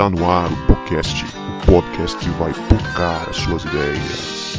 Está 0.00 0.08
no 0.08 0.30
ar 0.30 0.50
o 0.50 0.66
podcast, 0.66 1.26
o 1.26 1.66
podcast 1.66 2.16
que 2.16 2.30
vai 2.30 2.52
tocar 2.54 3.28
as 3.28 3.36
suas 3.36 3.62
ideias. 3.66 4.56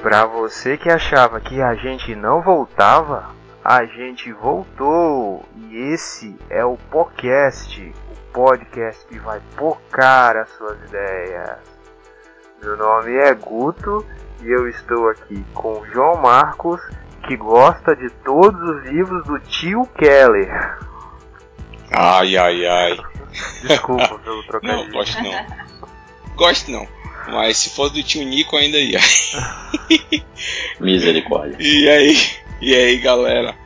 Pra 0.00 0.24
você 0.24 0.78
que 0.78 0.88
achava 0.88 1.38
que 1.38 1.60
a 1.60 1.74
gente 1.74 2.14
não 2.16 2.40
voltava, 2.40 3.34
a 3.62 3.84
gente 3.84 4.32
voltou! 4.32 5.44
E 5.68 5.76
esse 5.92 6.34
é 6.48 6.64
o 6.64 6.78
podcast, 6.90 7.94
o 8.10 8.32
podcast 8.32 9.06
que 9.08 9.18
vai 9.18 9.42
focar 9.58 10.38
as 10.38 10.48
suas 10.52 10.82
ideias. 10.88 11.81
Meu 12.62 12.76
nome 12.76 13.12
é 13.16 13.34
Guto 13.34 14.06
e 14.40 14.48
eu 14.48 14.68
estou 14.68 15.08
aqui 15.08 15.44
com 15.52 15.80
o 15.80 15.86
João 15.86 16.22
Marcos, 16.22 16.80
que 17.26 17.36
gosta 17.36 17.96
de 17.96 18.08
todos 18.24 18.60
os 18.60 18.84
livros 18.84 19.24
do 19.26 19.36
tio 19.40 19.84
Keller. 19.98 20.78
Ai, 21.90 22.36
ai, 22.36 22.64
ai. 22.64 22.98
Desculpa 23.62 24.16
pelo 24.20 24.42
trocadilho. 24.46 24.84
Não, 24.84 24.92
gosto 24.92 25.22
não. 25.22 25.46
Gosto 26.36 26.70
não. 26.70 26.88
Mas 27.32 27.58
se 27.58 27.70
fosse 27.70 27.94
do 27.94 28.02
tio 28.04 28.24
Nico 28.24 28.56
ainda 28.56 28.78
ia. 28.78 29.00
Misericórdia. 30.78 31.56
E 31.58 31.88
aí, 31.88 32.16
e 32.60 32.74
aí 32.76 32.98
galera? 32.98 33.56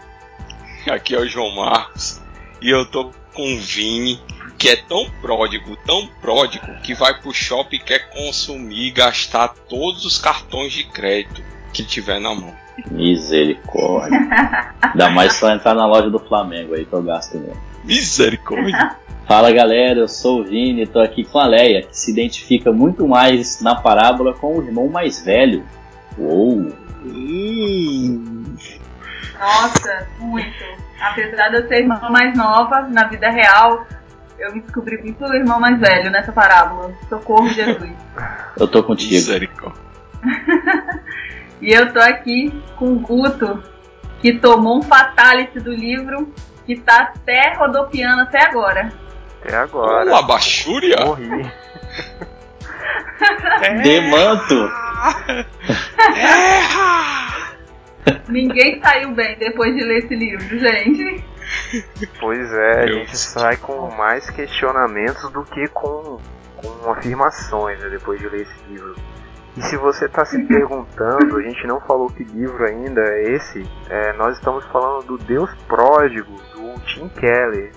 Aqui 0.90 1.14
é 1.14 1.18
o 1.18 1.28
João 1.28 1.54
Marcos 1.54 2.22
e 2.62 2.70
eu 2.70 2.86
tô 2.86 3.10
com 3.34 3.54
o 3.54 3.60
Vini, 3.60 4.18
que 4.66 4.70
é 4.72 4.74
tão 4.74 5.08
pródigo, 5.22 5.76
tão 5.86 6.08
pródigo, 6.20 6.66
que 6.82 6.92
vai 6.92 7.14
pro 7.14 7.32
shopping 7.32 7.76
e 7.76 7.78
quer 7.78 8.10
consumir 8.10 8.88
e 8.88 8.90
gastar 8.90 9.46
todos 9.68 10.04
os 10.04 10.18
cartões 10.18 10.72
de 10.72 10.82
crédito 10.82 11.40
que 11.72 11.84
tiver 11.84 12.18
na 12.18 12.34
mão. 12.34 12.52
Misericórdia. 12.90 14.18
Ainda 14.82 15.08
mais 15.10 15.34
só 15.34 15.52
entrar 15.52 15.72
na 15.72 15.86
loja 15.86 16.10
do 16.10 16.18
Flamengo 16.18 16.74
aí 16.74 16.84
que 16.84 16.92
eu 16.92 17.00
gasto 17.00 17.38
mesmo. 17.38 17.56
Misericórdia! 17.84 18.96
Fala 19.28 19.52
galera, 19.52 20.00
eu 20.00 20.08
sou 20.08 20.40
o 20.40 20.44
Vini 20.44 20.82
e 20.82 20.86
tô 20.86 20.98
aqui 20.98 21.22
com 21.22 21.38
a 21.38 21.46
Leia, 21.46 21.82
que 21.82 21.96
se 21.96 22.10
identifica 22.10 22.72
muito 22.72 23.06
mais 23.06 23.60
na 23.60 23.76
parábola 23.76 24.34
com 24.34 24.58
o 24.58 24.64
irmão 24.64 24.88
mais 24.88 25.24
velho. 25.24 25.64
Uou! 26.18 26.72
Hum, 27.04 28.56
Nossa, 29.38 30.08
muito. 30.18 30.64
Apesar 31.00 31.50
de 31.50 31.56
eu 31.58 31.68
ser 31.68 31.82
irmã 31.82 32.00
mais 32.10 32.36
nova, 32.36 32.82
na 32.82 33.04
vida 33.04 33.30
real, 33.30 33.86
eu 34.38 34.54
me 34.54 34.60
descobri 34.60 34.98
muito 35.02 35.24
o 35.24 35.34
irmão 35.34 35.58
mais 35.60 35.78
velho 35.78 36.10
nessa 36.10 36.32
parábola. 36.32 36.92
Socorro, 37.08 37.48
Jesus. 37.48 37.92
Eu 38.58 38.66
tô 38.68 38.82
contigo. 38.82 39.12
misericórdia. 39.12 39.80
E 41.60 41.72
eu 41.72 41.90
tô 41.90 41.98
aqui 42.00 42.52
com 42.76 42.92
o 42.92 42.98
Guto, 42.98 43.62
que 44.20 44.34
tomou 44.34 44.78
um 44.78 44.82
fatality 44.82 45.58
do 45.58 45.72
livro, 45.72 46.30
que 46.66 46.76
tá 46.76 47.14
até 47.14 47.54
rodopiando 47.54 48.22
até 48.22 48.44
agora. 48.44 48.92
Até 49.40 49.56
agora. 49.56 50.10
Uma 50.10 50.22
bachúria? 50.22 50.96
Morri. 51.02 51.26
Demanto! 53.82 54.70
Ninguém 58.28 58.80
saiu 58.82 59.12
bem 59.12 59.36
depois 59.38 59.74
de 59.74 59.82
ler 59.82 60.04
esse 60.04 60.14
livro, 60.14 60.58
gente. 60.58 61.24
Pois 62.20 62.52
é, 62.52 62.80
a 62.82 62.86
gente 62.86 63.16
sai 63.16 63.56
com 63.56 63.90
mais 63.90 64.28
questionamentos 64.30 65.30
do 65.30 65.44
que 65.44 65.68
com, 65.68 66.18
com 66.56 66.90
afirmações 66.90 67.78
né, 67.80 67.88
depois 67.88 68.20
de 68.20 68.28
ler 68.28 68.42
esse 68.42 68.64
livro. 68.68 68.94
E 69.56 69.62
se 69.62 69.76
você 69.76 70.04
está 70.04 70.24
se 70.24 70.38
perguntando, 70.44 71.38
a 71.38 71.42
gente 71.42 71.66
não 71.66 71.80
falou 71.80 72.08
que 72.08 72.22
livro 72.24 72.62
ainda 72.66 73.00
é 73.00 73.32
esse, 73.32 73.66
é, 73.88 74.12
nós 74.12 74.36
estamos 74.36 74.64
falando 74.66 75.06
do 75.06 75.18
Deus 75.18 75.50
Pródigo, 75.66 76.36
do 76.54 76.78
Tim 76.80 77.08
Keller. 77.08 77.72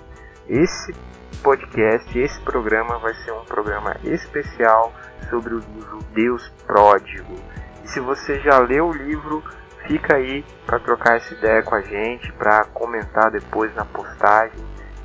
Esse 0.47 0.93
podcast, 1.41 2.19
esse 2.19 2.39
programa 2.41 2.99
vai 2.99 3.13
ser 3.13 3.31
um 3.31 3.45
programa 3.45 3.95
especial 4.03 4.93
sobre 5.29 5.53
o 5.53 5.59
livro 5.59 5.99
Deus 6.13 6.51
Pródigo. 6.67 7.35
E 7.83 7.87
se 7.87 8.01
você 8.01 8.39
já 8.41 8.59
leu 8.59 8.87
o 8.87 8.93
livro, 8.93 9.41
fica 9.87 10.15
aí 10.15 10.43
para 10.65 10.79
trocar 10.79 11.17
essa 11.17 11.33
ideia 11.33 11.63
com 11.63 11.75
a 11.75 11.81
gente, 11.81 12.31
para 12.33 12.65
comentar 12.65 13.31
depois 13.31 13.73
na 13.75 13.85
postagem. 13.85 14.59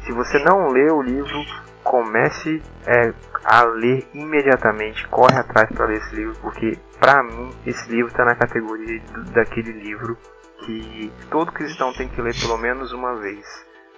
Se 0.05 0.13
você 0.13 0.39
não 0.41 0.69
leu 0.69 0.97
o 0.97 1.03
livro, 1.03 1.39
comece 1.83 2.63
é, 2.87 3.13
a 3.45 3.63
ler 3.65 4.07
imediatamente, 4.15 5.07
corre 5.09 5.39
atrás 5.39 5.69
para 5.71 5.87
ler 5.87 5.99
esse 5.99 6.15
livro, 6.15 6.35
porque 6.41 6.79
para 6.99 7.23
mim 7.23 7.51
esse 7.67 7.91
livro 7.91 8.09
está 8.11 8.25
na 8.25 8.35
categoria 8.35 9.01
do- 9.13 9.25
daquele 9.33 9.73
livro 9.73 10.17
que 10.65 11.13
todo 11.31 11.53
cristão 11.53 11.93
tem 11.93 12.09
que 12.09 12.21
ler 12.23 12.35
pelo 12.41 12.57
menos 12.57 12.93
uma 12.93 13.15
vez 13.17 13.45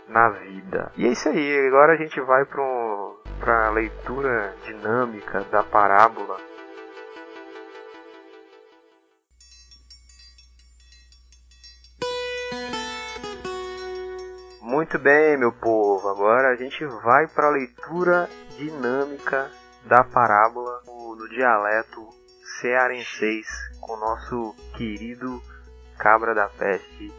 na 0.08 0.28
vida. 0.30 0.90
E 0.96 1.06
é 1.06 1.08
isso 1.10 1.28
aí, 1.28 1.66
agora 1.68 1.92
a 1.92 1.96
gente 1.96 2.20
vai 2.20 2.44
para 2.44 3.66
a 3.66 3.70
leitura 3.70 4.52
dinâmica 4.64 5.44
da 5.50 5.62
parábola. 5.62 6.36
Muito 14.66 14.98
bem, 14.98 15.36
meu 15.38 15.52
povo. 15.52 16.08
Agora 16.08 16.48
a 16.48 16.56
gente 16.56 16.84
vai 17.04 17.28
para 17.28 17.46
a 17.46 17.50
leitura 17.50 18.28
dinâmica 18.58 19.48
da 19.84 20.02
parábola 20.02 20.82
no, 20.84 21.28
dialeto 21.28 22.08
cearenseis 22.60 23.46
com 23.80 23.92
o 23.92 24.00
nosso 24.00 24.56
querido 24.76 25.40
cabra 25.96 26.34
da 26.34 26.48
peste, 26.48 27.12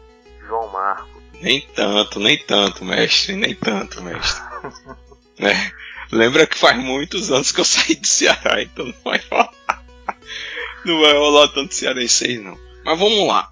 João 0.46 0.68
Marcos. 0.68 1.22
Nem 1.40 1.66
tanto, 1.74 2.20
nem 2.20 2.36
tanto, 2.36 2.84
mestre, 2.84 3.34
nem 3.34 3.54
tanto, 3.54 4.02
mestre. 4.02 4.42
né? 5.40 5.72
Lembra 6.12 6.46
que 6.46 6.58
faz 6.58 6.76
muitos 6.76 7.32
anos 7.32 7.50
que 7.50 7.60
eu 7.60 7.64
saí 7.64 7.94
do 7.94 8.06
Ceará, 8.06 8.60
então 8.60 8.84
não 8.84 8.94
vai 9.02 9.22
rolar. 9.30 9.50
Não 10.84 11.00
vai 11.00 11.12
rolar 11.12 11.48
tanto 11.48 11.74
cearense 11.74 12.38
não. 12.38 12.56
Mas 12.84 12.98
vamos 12.98 13.26
lá. 13.26 13.50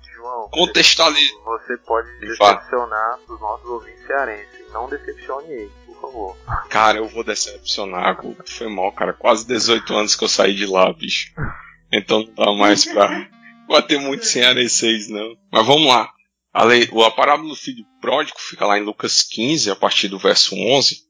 João, 0.56 0.66
Contextualiza. 0.66 1.34
você 1.44 1.76
pode 1.78 2.08
decepcionar 2.18 3.18
os 3.28 3.40
nossos 3.40 3.66
ouvintes 3.66 4.06
cearenses. 4.06 4.72
Não 4.72 4.88
decepcione 4.88 5.52
eles, 5.52 5.72
por 5.86 6.00
favor. 6.00 6.36
Cara, 6.68 6.98
eu 6.98 7.08
vou 7.08 7.22
decepcionar. 7.24 8.18
Foi 8.46 8.68
mal, 8.68 8.92
cara. 8.92 9.12
Quase 9.12 9.46
18 9.46 9.94
anos 9.94 10.16
que 10.16 10.24
eu 10.24 10.28
saí 10.28 10.54
de 10.54 10.66
lá, 10.66 10.92
bicho. 10.92 11.32
Então 11.92 12.22
não 12.22 12.34
dá 12.34 12.52
mais 12.52 12.84
pra 12.84 13.28
bater 13.68 13.98
muito 14.00 14.24
cearenseis, 14.26 15.08
não. 15.08 15.36
Mas 15.52 15.66
vamos 15.66 15.88
lá. 15.88 16.10
A, 16.52 16.64
lei, 16.64 16.88
a 17.04 17.10
parábola 17.10 17.50
do 17.50 17.56
filho 17.56 17.84
pródigo 18.00 18.38
fica 18.40 18.66
lá 18.66 18.78
em 18.78 18.82
Lucas 18.82 19.20
15, 19.20 19.70
a 19.70 19.76
partir 19.76 20.08
do 20.08 20.18
verso 20.18 20.54
11. 20.54 21.04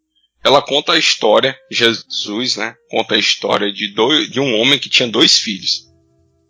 Ela 0.44 0.62
conta 0.62 0.92
a 0.92 0.98
história, 0.98 1.56
Jesus, 1.70 2.56
né? 2.56 2.74
Conta 2.90 3.14
a 3.14 3.18
história 3.18 3.72
de, 3.72 3.88
dois, 3.94 4.28
de 4.30 4.38
um 4.40 4.60
homem 4.60 4.78
que 4.78 4.88
tinha 4.88 5.08
dois 5.08 5.38
filhos. 5.38 5.85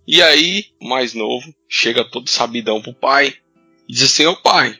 E 0.07 0.23
aí, 0.23 0.67
o 0.81 0.89
mais 0.89 1.15
novo, 1.15 1.53
chega 1.69 2.05
todo 2.05 2.31
sabidão 2.31 2.81
pro 2.81 2.95
pai 2.95 3.35
e 3.89 3.93
diz 3.93 4.05
assim: 4.05 4.27
Ô 4.27 4.37
pai, 4.37 4.79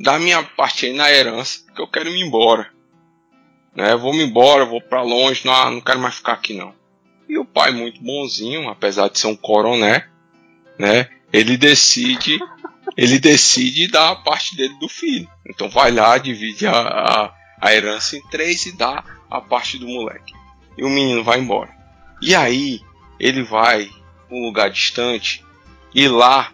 dá 0.00 0.18
minha 0.18 0.42
parte 0.42 0.86
aí 0.86 0.92
na 0.92 1.10
herança, 1.10 1.60
que 1.74 1.80
eu 1.80 1.88
quero 1.88 2.08
ir 2.08 2.20
embora 2.20 2.74
né? 3.76 3.94
Vou 3.94 4.12
me 4.14 4.24
embora, 4.24 4.64
vou 4.64 4.80
pra 4.80 5.02
longe, 5.02 5.44
não, 5.44 5.72
não 5.72 5.80
quero 5.80 6.00
mais 6.00 6.14
ficar 6.14 6.32
aqui 6.32 6.54
não. 6.54 6.74
E 7.28 7.38
o 7.38 7.44
pai 7.44 7.72
muito 7.72 8.02
bonzinho, 8.02 8.68
apesar 8.68 9.08
de 9.08 9.18
ser 9.18 9.26
um 9.26 9.36
coroné, 9.36 10.08
né? 10.78 11.08
Ele 11.32 11.56
decide, 11.56 12.38
ele 12.96 13.18
decide 13.18 13.88
dar 13.88 14.12
a 14.12 14.16
parte 14.16 14.56
dele 14.56 14.74
do 14.80 14.88
filho. 14.88 15.28
Então 15.46 15.68
vai 15.68 15.90
lá, 15.90 16.16
divide 16.16 16.66
a, 16.66 16.72
a, 16.72 17.34
a 17.60 17.74
herança 17.74 18.16
em 18.16 18.22
três 18.28 18.64
e 18.64 18.76
dá 18.76 19.04
a 19.30 19.40
parte 19.40 19.76
do 19.76 19.86
moleque. 19.86 20.32
E 20.78 20.84
o 20.84 20.88
menino 20.88 21.22
vai 21.22 21.38
embora. 21.38 21.70
E 22.22 22.34
aí 22.34 22.80
ele 23.20 23.42
vai 23.42 23.90
um 24.30 24.44
lugar 24.44 24.70
distante 24.70 25.44
e 25.94 26.08
lá, 26.08 26.52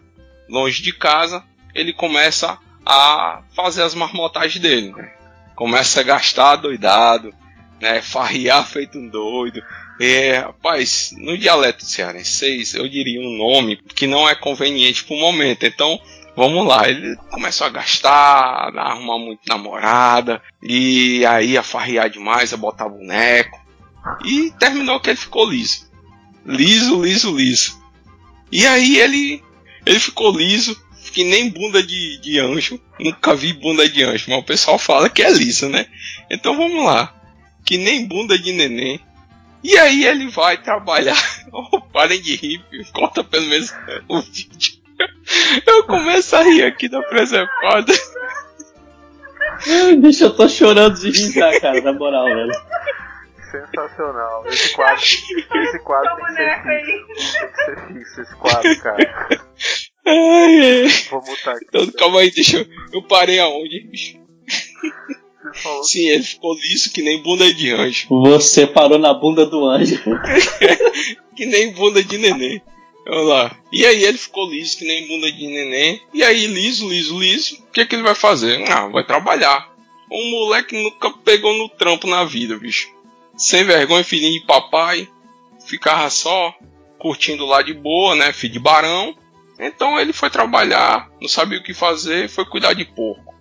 longe 0.48 0.82
de 0.82 0.92
casa, 0.92 1.42
ele 1.74 1.92
começa 1.92 2.58
a 2.84 3.42
fazer 3.54 3.82
as 3.82 3.94
marmotagens 3.94 4.60
dele, 4.60 4.92
né? 4.92 5.12
começa 5.54 6.00
a 6.00 6.04
gastar 6.04 6.56
doidado, 6.56 7.32
né? 7.80 8.02
Farriar 8.02 8.66
feito 8.66 8.98
um 8.98 9.08
doido. 9.08 9.62
É, 10.00 10.38
rapaz, 10.38 11.14
no 11.16 11.36
dialeto 11.36 11.84
cearense, 11.84 12.76
eu 12.76 12.88
diria 12.88 13.20
um 13.20 13.36
nome 13.36 13.76
que 13.76 14.06
não 14.06 14.28
é 14.28 14.34
conveniente 14.34 15.04
pro 15.04 15.16
momento. 15.16 15.64
Então, 15.64 16.00
vamos 16.34 16.66
lá. 16.66 16.88
Ele 16.88 17.16
começou 17.30 17.66
a 17.66 17.70
gastar, 17.70 18.76
a 18.76 18.90
arrumar 18.90 19.18
muito 19.18 19.40
namorada, 19.46 20.42
e 20.62 21.24
aí 21.26 21.56
a 21.56 21.62
farriar 21.62 22.10
demais, 22.10 22.52
a 22.52 22.56
botar 22.56 22.88
boneco. 22.88 23.60
E 24.24 24.50
terminou 24.58 24.98
que 24.98 25.10
ele 25.10 25.16
ficou 25.16 25.48
liso. 25.48 25.91
Liso, 26.44 27.02
liso, 27.02 27.36
liso. 27.36 27.82
E 28.50 28.66
aí 28.66 28.98
ele, 28.98 29.42
ele 29.86 29.98
ficou 29.98 30.36
liso, 30.36 30.76
que 31.12 31.24
nem 31.24 31.50
bunda 31.50 31.82
de, 31.82 32.18
de 32.18 32.38
anjo. 32.38 32.80
Nunca 32.98 33.34
vi 33.34 33.52
bunda 33.52 33.88
de 33.88 34.02
anjo, 34.02 34.26
mas 34.28 34.38
o 34.38 34.44
pessoal 34.44 34.78
fala 34.78 35.08
que 35.08 35.22
é 35.22 35.30
liso, 35.30 35.68
né? 35.68 35.86
Então 36.30 36.56
vamos 36.56 36.84
lá. 36.84 37.14
Que 37.64 37.78
nem 37.78 38.06
bunda 38.06 38.38
de 38.38 38.52
neném. 38.52 39.00
E 39.62 39.78
aí 39.78 40.04
ele 40.04 40.28
vai 40.28 40.60
trabalhar. 40.60 41.16
Ô 41.52 41.80
parem 41.92 42.20
de 42.20 42.34
rir, 42.34 42.64
corta 42.92 43.22
pelo 43.22 43.46
menos 43.46 43.72
o 44.08 44.20
vídeo. 44.20 44.82
Eu 45.66 45.84
começo 45.84 46.34
a 46.36 46.42
rir 46.42 46.64
aqui 46.64 46.88
da 46.88 47.02
preservada. 47.02 47.92
Bicho, 49.98 50.24
eu 50.24 50.34
tô 50.34 50.48
chorando 50.48 50.98
de 50.98 51.10
rir 51.10 51.32
já, 51.32 51.60
cara, 51.60 51.80
na 51.80 51.92
moral, 51.92 52.24
velho. 52.24 52.52
Sensacional. 53.52 54.46
Esse 54.46 54.72
quadro, 54.72 55.04
esse 55.04 55.78
quadro 55.80 56.16
tem 56.16 56.24
que 56.26 57.14
fixo. 57.14 57.38
Tem 57.38 57.48
que 57.48 57.64
ser 57.64 57.86
fixo 57.86 58.20
esse 58.22 58.34
quadro, 58.36 58.80
cara. 58.80 59.46
Ai, 60.06 60.82
ai. 60.84 60.88
Vou 61.10 61.22
mutar 61.22 61.54
aqui. 61.54 61.66
Então, 61.68 61.86
calma 61.92 62.20
aí, 62.20 62.30
deixa 62.30 62.58
eu. 62.58 62.66
Eu 62.92 63.02
parei 63.02 63.38
aonde, 63.38 63.80
bicho? 63.80 64.18
Sim, 65.82 66.08
ele 66.08 66.22
ficou 66.22 66.54
liso 66.54 66.90
que 66.92 67.02
nem 67.02 67.22
bunda 67.22 67.52
de 67.52 67.70
anjo. 67.72 68.06
Você 68.08 68.66
parou 68.66 68.98
na 68.98 69.12
bunda 69.12 69.46
do 69.46 69.64
anjo. 69.66 70.00
Que 71.34 71.46
nem 71.46 71.72
bunda 71.72 72.04
de 72.04 72.18
neném. 72.18 72.60
Olha 73.06 73.20
lá. 73.22 73.56
E 73.72 73.86
aí 73.86 74.04
ele 74.04 74.18
ficou 74.18 74.50
liso 74.50 74.76
que 74.76 74.84
nem 74.84 75.08
bunda 75.08 75.32
de 75.32 75.46
neném. 75.46 76.00
E 76.12 76.22
aí, 76.22 76.46
liso, 76.46 76.86
liso, 76.86 77.18
liso. 77.18 77.54
O 77.56 77.72
que, 77.72 77.86
que 77.86 77.94
ele 77.94 78.02
vai 78.02 78.14
fazer? 78.14 78.62
Ah, 78.70 78.86
vai 78.88 79.02
trabalhar. 79.02 79.72
Um 80.10 80.30
moleque 80.30 80.76
nunca 80.76 81.10
pegou 81.24 81.54
no 81.54 81.70
trampo 81.70 82.06
na 82.06 82.22
vida, 82.24 82.58
bicho. 82.58 82.86
Sem 83.36 83.64
vergonha, 83.64 84.04
filhinho 84.04 84.40
de 84.40 84.46
papai. 84.46 85.08
Ficava 85.66 86.08
só 86.10 86.54
curtindo 86.98 87.44
lá 87.46 87.62
de 87.62 87.74
boa, 87.74 88.14
né? 88.14 88.32
Filho 88.32 88.52
de 88.52 88.58
barão. 88.58 89.16
Então 89.58 89.98
ele 89.98 90.12
foi 90.12 90.30
trabalhar, 90.30 91.10
não 91.20 91.28
sabia 91.28 91.58
o 91.58 91.62
que 91.62 91.74
fazer, 91.74 92.28
foi 92.28 92.44
cuidar 92.44 92.74
de 92.74 92.84
porco. 92.84 93.32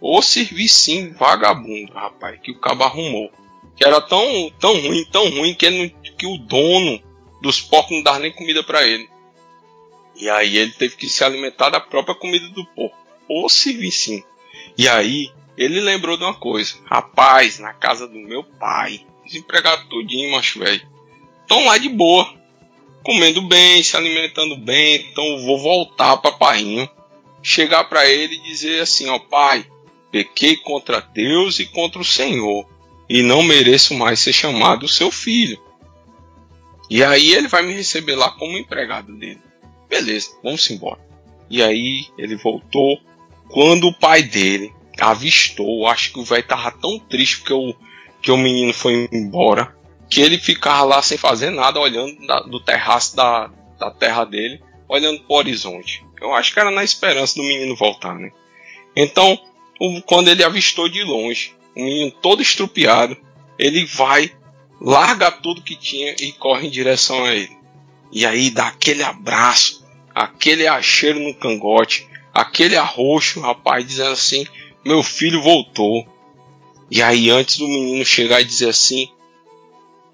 Ô 0.00 0.20
servicinho 0.20 1.14
vagabundo, 1.14 1.92
rapaz, 1.92 2.38
que 2.40 2.50
o 2.50 2.58
cabo 2.58 2.84
arrumou. 2.84 3.32
Que 3.76 3.84
era 3.84 4.00
tão, 4.00 4.52
tão 4.60 4.72
ruim, 4.80 5.04
tão 5.10 5.28
ruim, 5.30 5.54
que, 5.54 5.66
ele 5.66 5.96
que 6.18 6.26
o 6.26 6.38
dono 6.38 7.02
dos 7.40 7.60
porcos 7.60 7.96
não 7.96 8.02
dava 8.02 8.20
nem 8.20 8.32
comida 8.32 8.62
pra 8.62 8.86
ele. 8.86 9.08
E 10.14 10.28
aí 10.28 10.56
ele 10.56 10.72
teve 10.72 10.96
que 10.96 11.08
se 11.08 11.24
alimentar 11.24 11.70
da 11.70 11.80
própria 11.80 12.14
comida 12.14 12.48
do 12.48 12.64
porco. 12.66 12.96
Ô 13.28 13.48
servicinho. 13.48 14.22
E 14.78 14.88
aí 14.88 15.32
ele 15.56 15.80
lembrou 15.80 16.16
de 16.16 16.24
uma 16.24 16.34
coisa. 16.34 16.76
Rapaz, 16.84 17.58
na 17.58 17.72
casa 17.72 18.06
do 18.06 18.18
meu 18.18 18.44
pai, 18.44 19.04
desempregado 19.24 19.88
todinho, 19.88 20.32
macho 20.32 20.58
velho. 20.58 20.86
Tão 21.46 21.64
lá 21.64 21.78
de 21.78 21.88
boa. 21.88 22.32
Comendo 23.02 23.42
bem, 23.42 23.82
se 23.82 23.96
alimentando 23.96 24.56
bem. 24.56 25.06
Então 25.10 25.24
eu 25.24 25.44
vou 25.44 25.58
voltar 25.58 26.16
pra 26.16 26.32
painho. 26.32 26.88
Chegar 27.42 27.84
pra 27.84 28.08
ele 28.08 28.36
e 28.36 28.42
dizer 28.42 28.80
assim, 28.80 29.08
ó 29.08 29.18
pai, 29.18 29.66
pequei 30.10 30.56
contra 30.56 31.00
Deus 31.00 31.58
e 31.58 31.66
contra 31.66 32.00
o 32.00 32.04
Senhor. 32.04 32.66
E 33.08 33.22
não 33.22 33.42
mereço 33.42 33.94
mais 33.94 34.20
ser 34.20 34.32
chamado 34.32 34.88
seu 34.88 35.10
filho. 35.10 35.62
E 36.88 37.02
aí 37.02 37.34
ele 37.34 37.48
vai 37.48 37.62
me 37.62 37.72
receber 37.72 38.14
lá 38.14 38.30
como 38.30 38.56
empregado 38.56 39.14
dele. 39.16 39.40
Beleza, 39.88 40.30
vamos 40.42 40.68
embora. 40.70 41.00
E 41.50 41.62
aí 41.62 42.06
ele 42.16 42.36
voltou. 42.36 42.98
Quando 43.48 43.88
o 43.88 43.94
pai 43.94 44.22
dele 44.22 44.72
avistou, 44.98 45.86
acho 45.86 46.12
que 46.12 46.18
o 46.18 46.24
velho 46.24 46.46
tava 46.46 46.70
tão 46.70 46.98
triste 46.98 47.38
porque 47.38 47.52
o, 47.52 47.74
que 48.24 48.32
o 48.32 48.38
menino 48.38 48.72
foi 48.72 49.06
embora, 49.12 49.76
que 50.08 50.22
ele 50.22 50.38
ficava 50.38 50.82
lá 50.82 51.02
sem 51.02 51.18
fazer 51.18 51.50
nada, 51.50 51.78
olhando 51.78 52.26
da- 52.26 52.40
do 52.40 52.58
terraço 52.58 53.14
da, 53.14 53.50
da 53.78 53.90
terra 53.90 54.24
dele, 54.24 54.62
olhando 54.88 55.20
pro 55.24 55.36
horizonte. 55.36 56.02
Eu 56.18 56.34
acho 56.34 56.50
que 56.54 56.58
era 56.58 56.70
na 56.70 56.82
esperança 56.82 57.34
do 57.34 57.42
menino 57.42 57.76
voltar, 57.76 58.14
né? 58.14 58.30
Então, 58.96 59.38
o- 59.78 60.00
quando 60.00 60.28
ele 60.28 60.42
avistou 60.42 60.88
de 60.88 61.02
longe, 61.02 61.52
o 61.76 61.82
menino 61.84 62.10
todo 62.10 62.40
estrupiado, 62.40 63.14
ele 63.58 63.84
vai, 63.84 64.32
larga 64.80 65.30
tudo 65.30 65.60
que 65.60 65.76
tinha 65.76 66.16
e 66.18 66.32
corre 66.32 66.66
em 66.68 66.70
direção 66.70 67.24
a 67.26 67.34
ele. 67.34 67.54
E 68.10 68.24
aí 68.24 68.48
dá 68.48 68.68
aquele 68.68 69.02
abraço, 69.02 69.84
aquele 70.14 70.66
acheiro 70.66 71.20
no 71.20 71.34
cangote, 71.34 72.06
aquele 72.32 72.74
arroxo, 72.76 73.38
rapaz, 73.40 73.86
dizendo 73.86 74.12
assim: 74.12 74.46
Meu 74.82 75.02
filho 75.02 75.42
voltou. 75.42 76.08
E 76.90 77.02
aí, 77.02 77.30
antes 77.30 77.58
do 77.58 77.66
menino 77.66 78.04
chegar 78.04 78.40
e 78.40 78.44
dizer 78.44 78.68
assim, 78.68 79.08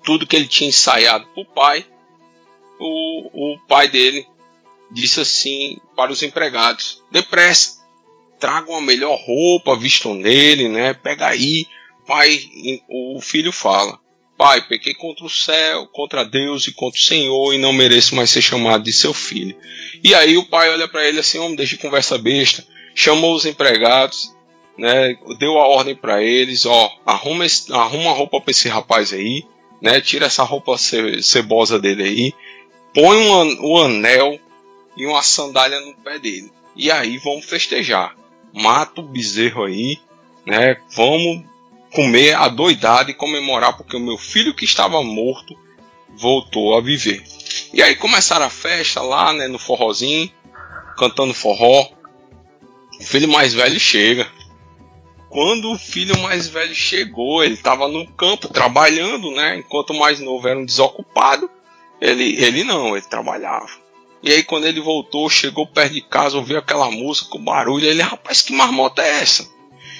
tudo 0.04 0.26
que 0.26 0.36
ele 0.36 0.46
tinha 0.46 0.68
ensaiado 0.68 1.26
pro 1.34 1.44
pai, 1.44 1.84
o, 2.78 3.54
o 3.54 3.58
pai 3.66 3.88
dele 3.88 4.26
disse 4.90 5.20
assim 5.20 5.78
para 5.94 6.10
os 6.10 6.22
empregados: 6.22 7.02
Depressa, 7.10 7.78
tragam 8.38 8.76
a 8.76 8.80
melhor 8.80 9.18
roupa, 9.18 9.76
vistam 9.76 10.14
nele, 10.14 10.68
né? 10.68 10.94
Pega 10.94 11.28
aí. 11.28 11.66
Pai, 12.06 12.42
o 12.88 13.20
filho 13.20 13.52
fala: 13.52 13.98
Pai, 14.36 14.66
pequei 14.66 14.94
contra 14.94 15.24
o 15.24 15.30
céu, 15.30 15.86
contra 15.88 16.24
Deus 16.24 16.66
e 16.66 16.72
contra 16.72 16.98
o 16.98 17.02
Senhor 17.02 17.54
e 17.54 17.58
não 17.58 17.72
mereço 17.72 18.16
mais 18.16 18.30
ser 18.30 18.42
chamado 18.42 18.82
de 18.82 18.92
seu 18.92 19.12
filho. 19.12 19.56
E 20.02 20.14
aí 20.14 20.36
o 20.36 20.46
pai 20.46 20.70
olha 20.70 20.88
para 20.88 21.06
ele 21.06 21.20
assim: 21.20 21.38
Homem, 21.38 21.56
deixa 21.56 21.76
de 21.76 21.82
conversa 21.82 22.18
besta. 22.18 22.66
Chamou 22.94 23.34
os 23.34 23.46
empregados, 23.46 24.34
né? 24.80 25.16
Deu 25.38 25.58
a 25.58 25.66
ordem 25.68 25.94
para 25.94 26.22
eles: 26.22 26.64
Ó, 26.66 26.90
arruma, 27.04 27.44
esse- 27.44 27.72
arruma 27.72 28.12
roupa 28.12 28.40
para 28.40 28.50
esse 28.50 28.68
rapaz 28.68 29.12
aí, 29.12 29.44
né? 29.80 30.00
Tira 30.00 30.26
essa 30.26 30.42
roupa 30.42 30.76
ce- 30.78 31.22
cebosa 31.22 31.78
dele 31.78 32.02
aí, 32.02 32.32
põe 32.94 33.16
um 33.18 33.34
an- 33.42 33.58
o 33.60 33.78
anel 33.78 34.40
e 34.96 35.06
uma 35.06 35.22
sandália 35.22 35.78
no 35.80 35.94
pé 35.96 36.18
dele. 36.18 36.50
E 36.74 36.90
aí 36.90 37.18
vamos 37.18 37.44
festejar. 37.44 38.16
Mata 38.52 39.00
o 39.00 39.04
bezerro 39.04 39.64
aí, 39.64 39.98
né? 40.46 40.76
Vamos 40.96 41.44
comer 41.92 42.34
a 42.34 42.48
doidada 42.48 43.10
e 43.10 43.14
comemorar 43.14 43.76
porque 43.76 43.96
o 43.96 44.00
meu 44.00 44.16
filho 44.16 44.54
que 44.54 44.64
estava 44.64 45.02
morto 45.02 45.56
voltou 46.16 46.76
a 46.76 46.80
viver. 46.80 47.22
E 47.72 47.82
aí 47.82 47.94
começaram 47.96 48.46
a 48.46 48.50
festa 48.50 49.00
lá, 49.02 49.32
né, 49.32 49.46
no 49.48 49.58
forrozinho, 49.58 50.30
cantando 50.96 51.34
forró. 51.34 51.88
O 53.00 53.04
filho 53.04 53.28
mais 53.28 53.54
velho 53.54 53.78
chega. 53.80 54.26
Quando 55.30 55.70
o 55.70 55.78
filho 55.78 56.18
mais 56.18 56.48
velho 56.48 56.74
chegou, 56.74 57.42
ele 57.42 57.54
estava 57.54 57.86
no 57.86 58.04
campo 58.14 58.48
trabalhando, 58.48 59.30
né? 59.30 59.58
Enquanto 59.58 59.90
o 59.90 59.98
mais 59.98 60.18
novo 60.18 60.48
era 60.48 60.58
um 60.58 60.64
desocupado, 60.64 61.48
ele, 62.00 62.34
ele 62.42 62.64
não, 62.64 62.96
ele 62.96 63.06
trabalhava. 63.06 63.70
E 64.24 64.32
aí 64.32 64.42
quando 64.42 64.66
ele 64.66 64.80
voltou, 64.80 65.30
chegou 65.30 65.68
perto 65.68 65.94
de 65.94 66.00
casa, 66.00 66.36
ouviu 66.36 66.58
aquela 66.58 66.90
música, 66.90 67.36
o 67.36 67.40
barulho, 67.40 67.86
ele, 67.86 68.02
rapaz, 68.02 68.42
que 68.42 68.52
marmota 68.52 69.02
é 69.02 69.20
essa? 69.22 69.48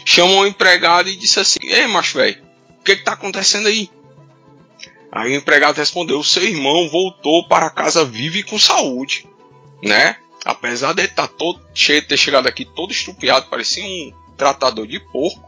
Chamou 0.05 0.41
o 0.41 0.47
empregado 0.47 1.09
e 1.09 1.17
disse 1.17 1.39
assim, 1.39 1.61
ei 1.63 1.87
macho 1.87 2.19
velho, 2.19 2.43
o 2.81 2.83
que 2.83 2.97
que 2.97 3.05
tá 3.05 3.13
acontecendo 3.13 3.69
aí? 3.69 3.89
Aí 5.13 5.33
o 5.33 5.37
empregado 5.37 5.77
respondeu, 5.77 6.23
seu 6.25 6.43
irmão 6.43 6.89
voltou 6.89 7.47
para 7.47 7.71
casa 7.71 8.05
vivo 8.05 8.37
e 8.37 8.43
com 8.43 8.59
saúde, 8.59 9.29
né? 9.81 10.17
Apesar 10.45 10.93
de 10.93 11.03
ele 11.03 11.09
estar 11.09 11.29
todo 11.29 11.61
cheio, 11.73 12.07
ter 12.07 12.17
chegado 12.17 12.49
aqui 12.49 12.65
todo 12.65 12.91
estupiado, 12.91 13.47
parecia 13.49 13.85
um 13.85 14.13
tratador 14.41 14.87
de 14.87 14.99
porco, 14.99 15.47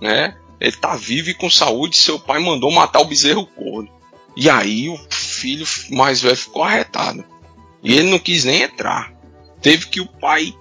né? 0.00 0.36
Ele 0.60 0.72
tá 0.72 0.94
vivo 0.96 1.30
e 1.30 1.34
com 1.34 1.48
saúde, 1.48 1.96
seu 1.96 2.18
pai 2.18 2.38
mandou 2.38 2.70
matar 2.70 3.00
o 3.00 3.06
bezerro 3.06 3.48
gordo. 3.56 3.90
E 4.36 4.50
aí 4.50 4.88
o 4.90 4.98
filho 5.10 5.66
mais 5.90 6.20
velho 6.20 6.36
ficou 6.36 6.62
arretado. 6.62 7.24
E 7.82 7.94
ele 7.94 8.10
não 8.10 8.18
quis 8.18 8.44
nem 8.44 8.62
entrar. 8.62 9.12
Teve 9.62 9.86
que 9.86 10.00
o 10.00 10.06
pai 10.06 10.54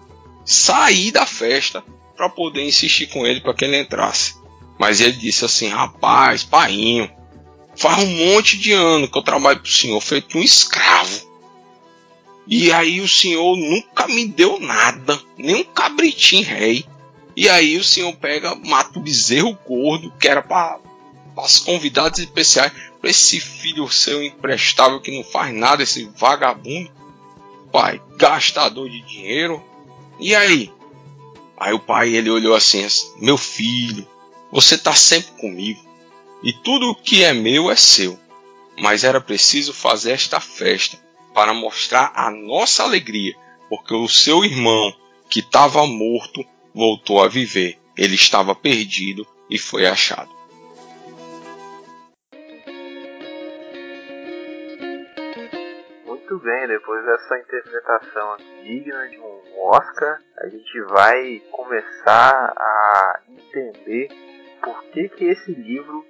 sair 0.45 1.11
da 1.11 1.25
festa 1.25 1.83
para 2.15 2.29
poder 2.29 2.65
insistir 2.65 3.07
com 3.07 3.25
ele 3.25 3.41
para 3.41 3.53
que 3.53 3.65
ele 3.65 3.79
entrasse. 3.79 4.35
Mas 4.79 5.01
ele 5.01 5.13
disse 5.13 5.43
assim: 5.43 5.67
Rapaz, 5.67 6.43
painho, 6.43 7.09
faz 7.75 8.03
um 8.03 8.07
monte 8.07 8.57
de 8.57 8.71
ano 8.71 9.07
que 9.07 9.17
eu 9.17 9.23
trabalho 9.23 9.59
pro 9.59 9.71
senhor, 9.71 9.99
feito 9.99 10.37
um 10.37 10.41
escravo. 10.41 11.33
E 12.47 12.71
aí 12.71 12.99
o 12.99 13.07
senhor 13.07 13.55
nunca 13.55 14.07
me 14.07 14.27
deu 14.27 14.59
nada, 14.59 15.19
nem 15.37 15.55
um 15.55 15.63
cabritinho 15.63 16.45
rei. 16.45 16.85
E 17.35 17.49
aí 17.49 17.77
o 17.77 17.83
senhor 17.83 18.15
pega, 18.15 18.55
mata 18.55 18.99
o 18.99 19.01
bezerro 19.01 19.57
gordo, 19.65 20.11
que 20.19 20.27
era 20.27 20.41
para 20.41 20.79
os 21.35 21.59
convidados 21.59 22.19
especiais, 22.19 22.71
para 23.01 23.09
esse 23.09 23.39
filho 23.39 23.89
seu 23.89 24.23
imprestável 24.23 25.01
que 25.01 25.15
não 25.15 25.23
faz 25.23 25.53
nada, 25.53 25.83
esse 25.83 26.05
vagabundo 26.15 26.91
pai, 27.73 27.99
gastador 28.17 28.87
de 28.87 29.01
dinheiro. 29.01 29.61
E 30.19 30.35
aí? 30.35 30.71
Aí 31.57 31.73
o 31.73 31.79
pai 31.79 32.15
ele 32.15 32.29
olhou 32.29 32.55
assim, 32.55 32.85
assim, 32.85 33.11
meu 33.19 33.37
filho, 33.37 34.07
você 34.51 34.77
tá 34.77 34.93
sempre 34.93 35.31
comigo 35.41 35.83
e 36.43 36.53
tudo 36.53 36.93
que 36.93 37.23
é 37.23 37.33
meu 37.33 37.71
é 37.71 37.75
seu. 37.75 38.19
Mas 38.79 39.03
era 39.03 39.19
preciso 39.19 39.73
fazer 39.73 40.11
esta 40.11 40.39
festa 40.39 40.97
para 41.33 41.53
mostrar 41.53 42.11
a 42.15 42.29
nossa 42.29 42.83
alegria, 42.83 43.35
porque 43.69 43.93
o 43.93 44.07
seu 44.07 44.45
irmão 44.45 44.93
que 45.29 45.39
estava 45.39 45.85
morto 45.87 46.45
voltou 46.73 47.23
a 47.23 47.27
viver. 47.27 47.77
Ele 47.97 48.15
estava 48.15 48.55
perdido 48.55 49.25
e 49.49 49.57
foi 49.57 49.85
achado. 49.85 50.29
Muito 56.05 56.39
bem, 56.39 56.67
depois 56.67 57.05
dessa 57.05 57.37
interpretação 57.37 58.37
digna 58.63 59.07
de 59.09 59.19
um 59.19 59.41
Oscar, 59.59 60.19
a 60.39 60.47
gente 60.47 60.81
vai 60.89 61.41
começar 61.51 62.53
a 62.57 63.19
entender 63.29 64.07
por 64.63 64.83
que, 64.85 65.09
que 65.09 65.25
esse 65.25 65.51
livro 65.51 66.03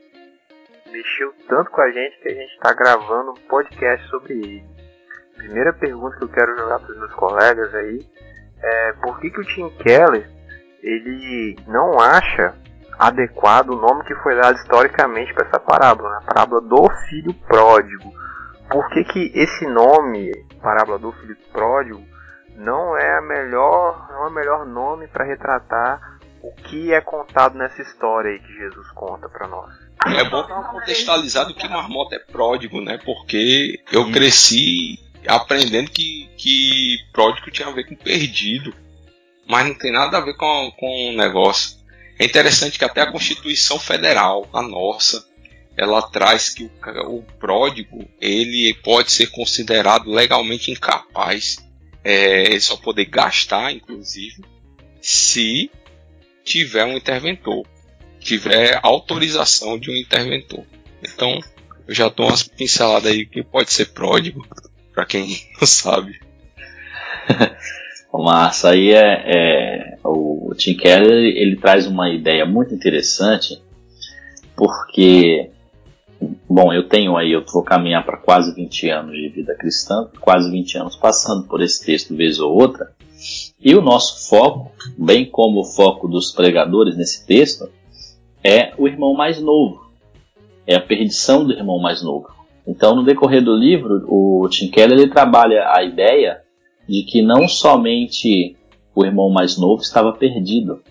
mexeu 0.89 1.33
tanto 1.49 1.71
com 1.71 1.81
a 1.81 1.91
gente 1.91 2.19
que 2.19 2.29
a 2.29 2.33
gente 2.33 2.53
está 2.53 2.73
gravando 2.73 3.31
um 3.31 3.47
podcast 3.47 4.07
sobre 4.09 4.33
ele. 4.33 4.63
primeira 5.35 5.73
pergunta 5.73 6.15
que 6.17 6.23
eu 6.23 6.29
quero 6.29 6.55
jogar 6.57 6.79
para 6.79 6.91
os 6.91 6.97
meus 6.97 7.13
colegas 7.13 7.73
aí 7.73 8.07
é 8.61 8.93
por 8.93 9.19
que, 9.19 9.29
que 9.29 9.41
o 9.41 9.45
Tim 9.45 9.69
Keller 9.77 10.29
ele 10.83 11.55
não 11.65 11.99
acha 11.99 12.53
adequado 12.99 13.69
o 13.69 13.81
nome 13.81 14.03
que 14.03 14.13
foi 14.15 14.35
dado 14.35 14.57
historicamente 14.57 15.33
para 15.33 15.47
essa 15.47 15.59
parábola, 15.59 16.11
né? 16.11 16.17
a 16.21 16.25
parábola 16.25 16.61
do 16.61 16.89
filho 17.09 17.33
pródigo. 17.33 18.13
Por 18.69 18.89
que, 18.89 19.03
que 19.05 19.31
esse 19.33 19.65
nome, 19.65 20.31
parábola 20.61 20.99
do 20.99 21.11
filho 21.13 21.37
pródigo, 21.51 22.03
não 22.55 22.97
é 22.97 23.17
a 23.17 23.21
melhor, 23.21 24.07
não 24.11 24.25
é 24.25 24.27
o 24.27 24.33
melhor 24.33 24.65
nome 24.65 25.07
para 25.07 25.25
retratar 25.25 26.19
o 26.41 26.51
que 26.51 26.93
é 26.93 26.99
contado 26.99 27.57
nessa 27.57 27.81
história 27.81 28.31
aí 28.31 28.39
que 28.39 28.53
Jesus 28.53 28.91
conta 28.91 29.29
para 29.29 29.47
nós? 29.47 29.71
É 30.05 30.23
bom 30.25 30.45
dar 30.45 30.55
uma 30.55 30.69
contextualizada 30.69 31.53
que 31.53 31.67
Marmota 31.69 32.15
é 32.15 32.19
pródigo, 32.19 32.81
né? 32.81 32.99
Porque 33.05 33.81
eu 33.91 34.11
cresci 34.11 34.99
aprendendo 35.25 35.89
que, 35.89 36.29
que 36.37 36.97
pródigo 37.13 37.49
tinha 37.49 37.69
a 37.69 37.71
ver 37.71 37.85
com 37.85 37.95
perdido. 37.95 38.73
Mas 39.47 39.67
não 39.67 39.73
tem 39.73 39.91
nada 39.91 40.17
a 40.17 40.21
ver 40.21 40.35
com, 40.35 40.71
com 40.77 41.09
o 41.09 41.17
negócio. 41.17 41.77
É 42.19 42.25
interessante 42.25 42.77
que 42.77 42.85
até 42.85 43.01
a 43.01 43.11
Constituição 43.11 43.79
Federal, 43.79 44.47
a 44.53 44.61
nossa, 44.61 45.25
ela 45.75 46.01
traz 46.01 46.49
que 46.49 46.63
o, 46.63 47.17
o 47.17 47.23
pródigo 47.39 48.07
ele 48.21 48.73
pode 48.83 49.11
ser 49.11 49.27
considerado 49.27 50.09
legalmente 50.09 50.71
incapaz. 50.71 51.57
É, 52.03 52.43
ele 52.43 52.59
só 52.59 52.75
poder 52.77 53.05
gastar, 53.05 53.71
inclusive, 53.71 54.43
se 55.01 55.71
tiver 56.43 56.85
um 56.85 56.97
interventor, 56.97 57.65
tiver 58.19 58.79
autorização 58.83 59.79
de 59.79 59.89
um 59.89 59.95
interventor. 59.95 60.65
Então, 61.01 61.39
eu 61.87 61.93
já 61.93 62.09
dou 62.09 62.27
umas 62.27 62.43
pinceladas 62.43 63.11
aí 63.11 63.25
que 63.25 63.43
pode 63.43 63.71
ser 63.71 63.87
pródigo, 63.87 64.45
para 64.93 65.05
quem 65.05 65.27
não 65.59 65.67
sabe. 65.67 66.19
Massa, 68.21 68.69
aí 68.69 68.91
é, 68.91 69.23
é, 69.25 69.97
o 70.03 70.53
Tim 70.55 70.75
Keller 70.75 71.35
ele 71.35 71.55
traz 71.55 71.87
uma 71.87 72.11
ideia 72.11 72.45
muito 72.45 72.73
interessante, 72.75 73.59
porque, 74.55 75.49
bom, 76.47 76.71
eu 76.71 76.87
tenho 76.87 77.17
aí, 77.17 77.31
eu 77.31 77.43
vou 77.51 77.63
caminhar 77.63 78.05
para 78.05 78.17
quase 78.17 78.53
20 78.53 78.89
anos 78.89 79.15
de 79.15 79.29
vida 79.29 79.55
cristã, 79.55 80.07
quase 80.19 80.51
20 80.51 80.77
anos 80.77 80.95
passando 80.95 81.47
por 81.47 81.61
esse 81.61 81.83
texto 81.83 82.15
vez 82.15 82.39
ou 82.39 82.53
outra, 82.53 82.91
e 83.59 83.73
o 83.73 83.81
nosso 83.81 84.29
foco, 84.29 84.71
bem 84.97 85.25
como 85.25 85.61
o 85.61 85.65
foco 85.65 86.07
dos 86.07 86.31
pregadores 86.31 86.95
nesse 86.95 87.25
texto, 87.25 87.69
é 88.43 88.73
o 88.77 88.87
irmão 88.87 89.15
mais 89.15 89.41
novo, 89.41 89.89
é 90.67 90.75
a 90.75 90.81
perdição 90.81 91.45
do 91.45 91.53
irmão 91.53 91.79
mais 91.79 92.03
novo. 92.03 92.27
Então, 92.67 92.95
no 92.95 93.03
decorrer 93.03 93.43
do 93.43 93.55
livro, 93.55 94.05
o 94.07 94.47
Tim 94.49 94.69
Keller 94.69 94.99
ele 94.99 95.09
trabalha 95.09 95.73
a 95.75 95.83
ideia 95.83 96.42
de 96.87 97.03
que 97.03 97.21
não 97.21 97.47
somente 97.47 98.55
o 98.95 99.05
irmão 99.05 99.29
mais 99.29 99.57
novo 99.57 99.81
estava 99.81 100.13
perdido. 100.13 100.81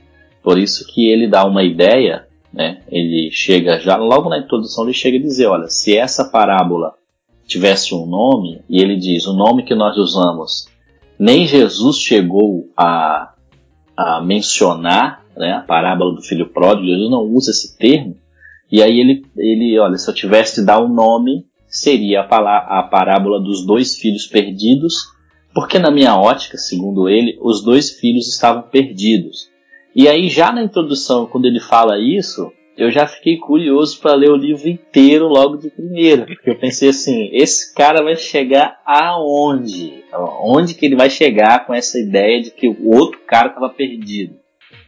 Por 0.42 0.58
isso 0.58 0.86
que 0.92 1.08
ele 1.08 1.28
dá 1.28 1.44
uma 1.44 1.62
ideia, 1.62 2.26
né? 2.52 2.82
Ele 2.88 3.30
chega 3.30 3.78
já 3.78 3.96
logo 3.96 4.28
na 4.28 4.38
introdução 4.38 4.84
ele 4.84 4.92
chega 4.92 5.18
a 5.18 5.22
dizer, 5.22 5.46
olha, 5.46 5.68
se 5.68 5.96
essa 5.96 6.24
parábola 6.24 6.94
tivesse 7.46 7.94
um 7.94 8.06
nome 8.06 8.62
e 8.68 8.80
ele 8.80 8.96
diz 8.96 9.26
o 9.26 9.32
nome 9.32 9.64
que 9.64 9.74
nós 9.74 9.96
usamos, 9.96 10.68
nem 11.18 11.46
Jesus 11.46 11.98
chegou 11.98 12.68
a, 12.76 13.34
a 13.96 14.20
mencionar, 14.20 15.24
né? 15.36 15.52
A 15.52 15.60
parábola 15.60 16.14
do 16.14 16.22
filho 16.22 16.48
pródigo, 16.48 16.88
Jesus 16.88 17.10
não 17.10 17.22
usa 17.22 17.50
esse 17.50 17.76
termo. 17.78 18.16
E 18.70 18.82
aí 18.82 18.98
ele, 19.00 19.22
ele, 19.36 19.78
olha, 19.78 19.96
se 19.96 20.10
eu 20.10 20.14
tivesse 20.14 20.60
de 20.60 20.66
dar 20.66 20.82
um 20.82 20.88
nome, 20.88 21.46
seria 21.66 22.22
a, 22.22 22.78
a 22.80 22.82
parábola 22.82 23.40
dos 23.40 23.64
dois 23.64 23.96
filhos 23.96 24.26
perdidos 24.26 24.94
porque 25.54 25.78
na 25.78 25.90
minha 25.90 26.16
ótica, 26.16 26.56
segundo 26.56 27.08
ele, 27.08 27.38
os 27.40 27.62
dois 27.64 27.90
filhos 27.90 28.28
estavam 28.28 28.62
perdidos. 28.62 29.50
E 29.94 30.08
aí 30.08 30.28
já 30.28 30.50
na 30.50 30.62
introdução, 30.62 31.26
quando 31.26 31.46
ele 31.46 31.60
fala 31.60 31.98
isso, 31.98 32.50
eu 32.76 32.90
já 32.90 33.06
fiquei 33.06 33.36
curioso 33.36 34.00
para 34.00 34.14
ler 34.14 34.30
o 34.30 34.36
livro 34.36 34.68
inteiro 34.68 35.28
logo 35.28 35.56
de 35.56 35.68
primeira, 35.68 36.24
porque 36.24 36.48
eu 36.48 36.58
pensei 36.58 36.88
assim, 36.88 37.28
esse 37.32 37.74
cara 37.74 38.02
vai 38.02 38.16
chegar 38.16 38.80
aonde? 38.86 40.02
Onde 40.40 40.74
que 40.74 40.86
ele 40.86 40.96
vai 40.96 41.10
chegar 41.10 41.66
com 41.66 41.74
essa 41.74 41.98
ideia 41.98 42.40
de 42.40 42.50
que 42.50 42.68
o 42.68 42.94
outro 42.94 43.20
cara 43.26 43.48
estava 43.48 43.68
perdido? 43.68 44.36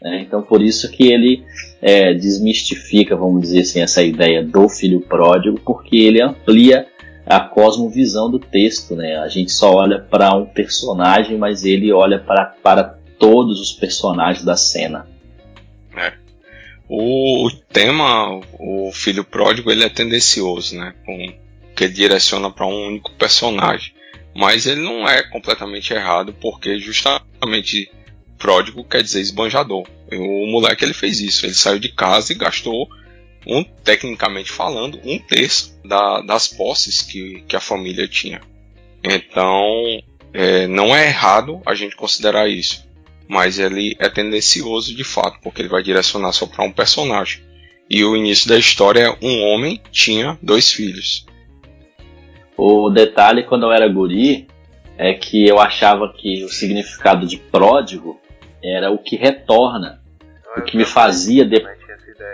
Né? 0.00 0.22
Então 0.22 0.42
por 0.42 0.62
isso 0.62 0.90
que 0.90 1.12
ele 1.12 1.44
é, 1.82 2.14
desmistifica, 2.14 3.14
vamos 3.14 3.42
dizer 3.42 3.60
assim, 3.60 3.80
essa 3.80 4.02
ideia 4.02 4.42
do 4.42 4.68
filho 4.68 5.00
pródigo, 5.00 5.60
porque 5.60 5.96
ele 5.96 6.22
amplia 6.22 6.86
a 7.26 7.40
cosmovisão 7.40 8.30
do 8.30 8.38
texto, 8.38 8.94
né? 8.94 9.16
A 9.16 9.28
gente 9.28 9.52
só 9.52 9.72
olha 9.72 9.98
para 9.98 10.34
um 10.34 10.44
personagem, 10.44 11.38
mas 11.38 11.64
ele 11.64 11.92
olha 11.92 12.18
para, 12.18 12.98
todos 13.18 13.60
os 13.60 13.72
personagens 13.72 14.44
da 14.44 14.56
cena. 14.56 15.08
É. 15.96 16.12
O, 16.88 17.48
tema, 17.72 18.40
o 18.58 18.90
filho 18.92 19.24
pródigo, 19.24 19.70
ele 19.70 19.84
é 19.84 19.88
tendencioso, 19.88 20.76
né? 20.76 20.94
Com, 21.06 21.32
que 21.74 21.88
direciona 21.88 22.50
para 22.50 22.66
um 22.66 22.88
único 22.88 23.12
personagem. 23.12 23.94
Mas 24.34 24.66
ele 24.66 24.82
não 24.82 25.08
é 25.08 25.22
completamente 25.22 25.94
errado, 25.94 26.34
porque 26.40 26.78
justamente 26.78 27.90
pródigo 28.36 28.84
quer 28.84 29.02
dizer 29.02 29.20
esbanjador. 29.20 29.86
O 30.12 30.46
moleque 30.50 30.84
ele 30.84 30.92
fez 30.92 31.20
isso, 31.20 31.46
ele 31.46 31.54
saiu 31.54 31.78
de 31.78 31.88
casa 31.88 32.32
e 32.32 32.36
gastou 32.36 32.88
um, 33.46 33.62
tecnicamente 33.62 34.50
falando, 34.50 35.00
um 35.04 35.18
terço 35.18 35.78
da, 35.84 36.20
das 36.20 36.48
posses 36.48 37.02
que, 37.02 37.42
que 37.46 37.56
a 37.56 37.60
família 37.60 38.08
tinha. 38.08 38.40
Então, 39.02 40.02
é, 40.32 40.66
não 40.66 40.94
é 40.94 41.08
errado 41.08 41.60
a 41.66 41.74
gente 41.74 41.94
considerar 41.94 42.48
isso, 42.48 42.86
mas 43.28 43.58
ele 43.58 43.94
é 43.98 44.08
tendencioso 44.08 44.94
de 44.94 45.04
fato, 45.04 45.38
porque 45.42 45.62
ele 45.62 45.68
vai 45.68 45.82
direcionar 45.82 46.32
só 46.32 46.46
para 46.46 46.64
um 46.64 46.72
personagem. 46.72 47.42
E 47.88 48.02
o 48.02 48.16
início 48.16 48.48
da 48.48 48.58
história 48.58 49.00
é 49.00 49.24
um 49.24 49.42
homem 49.42 49.80
tinha 49.92 50.38
dois 50.42 50.72
filhos. 50.72 51.26
O 52.56 52.88
detalhe 52.88 53.42
quando 53.42 53.64
eu 53.64 53.72
era 53.72 53.86
guri 53.88 54.46
é 54.96 55.12
que 55.12 55.46
eu 55.46 55.58
achava 55.58 56.12
que 56.12 56.44
o 56.44 56.48
significado 56.48 57.26
de 57.26 57.36
pródigo 57.36 58.18
era 58.62 58.90
o 58.90 58.98
que 58.98 59.16
retorna, 59.16 60.00
o 60.56 60.62
que 60.62 60.76
me 60.76 60.84
fazia 60.84 61.44
depois 61.44 61.83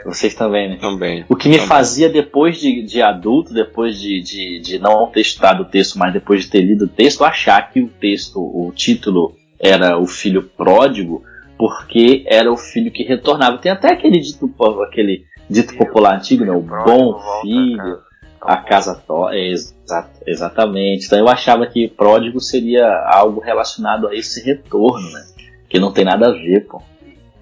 vocês 0.04 0.34
também, 0.34 0.70
né? 0.70 0.76
Também. 0.80 1.24
O 1.28 1.36
que 1.36 1.48
me 1.48 1.56
também. 1.56 1.68
fazia 1.68 2.08
depois 2.08 2.58
de, 2.58 2.82
de 2.82 3.02
adulto, 3.02 3.52
depois 3.52 4.00
de, 4.00 4.20
de, 4.20 4.60
de 4.60 4.78
não 4.78 5.06
ter 5.06 5.20
estudado 5.20 5.62
o 5.62 5.64
texto, 5.66 5.98
mas 5.98 6.12
depois 6.12 6.44
de 6.44 6.50
ter 6.50 6.62
lido 6.62 6.84
o 6.84 6.88
texto, 6.88 7.24
achar 7.24 7.70
que 7.70 7.80
o 7.80 7.88
texto, 7.88 8.40
o 8.40 8.72
título 8.74 9.34
era 9.58 9.98
o 9.98 10.06
filho 10.06 10.42
pródigo, 10.56 11.22
porque 11.58 12.24
era 12.26 12.50
o 12.50 12.56
filho 12.56 12.90
que 12.90 13.02
retornava. 13.02 13.58
Tem 13.58 13.70
até 13.72 13.92
aquele 13.92 14.18
dito, 14.18 14.50
aquele 14.82 15.24
dito 15.48 15.76
popular 15.76 16.16
antigo, 16.16 16.44
né? 16.44 16.52
O 16.52 16.62
bom 16.62 17.20
filho, 17.42 17.98
a 18.40 18.56
casa 18.56 18.94
to 19.06 19.28
é, 19.28 19.50
exa 19.50 20.08
exatamente. 20.26 21.06
Então 21.06 21.18
eu 21.18 21.28
achava 21.28 21.66
que 21.66 21.88
pródigo 21.88 22.40
seria 22.40 22.86
algo 23.12 23.40
relacionado 23.40 24.08
a 24.08 24.14
esse 24.14 24.44
retorno, 24.44 25.10
né? 25.10 25.22
Que 25.68 25.78
não 25.78 25.92
tem 25.92 26.04
nada 26.04 26.28
a 26.28 26.32
ver, 26.32 26.66
pô 26.66 26.82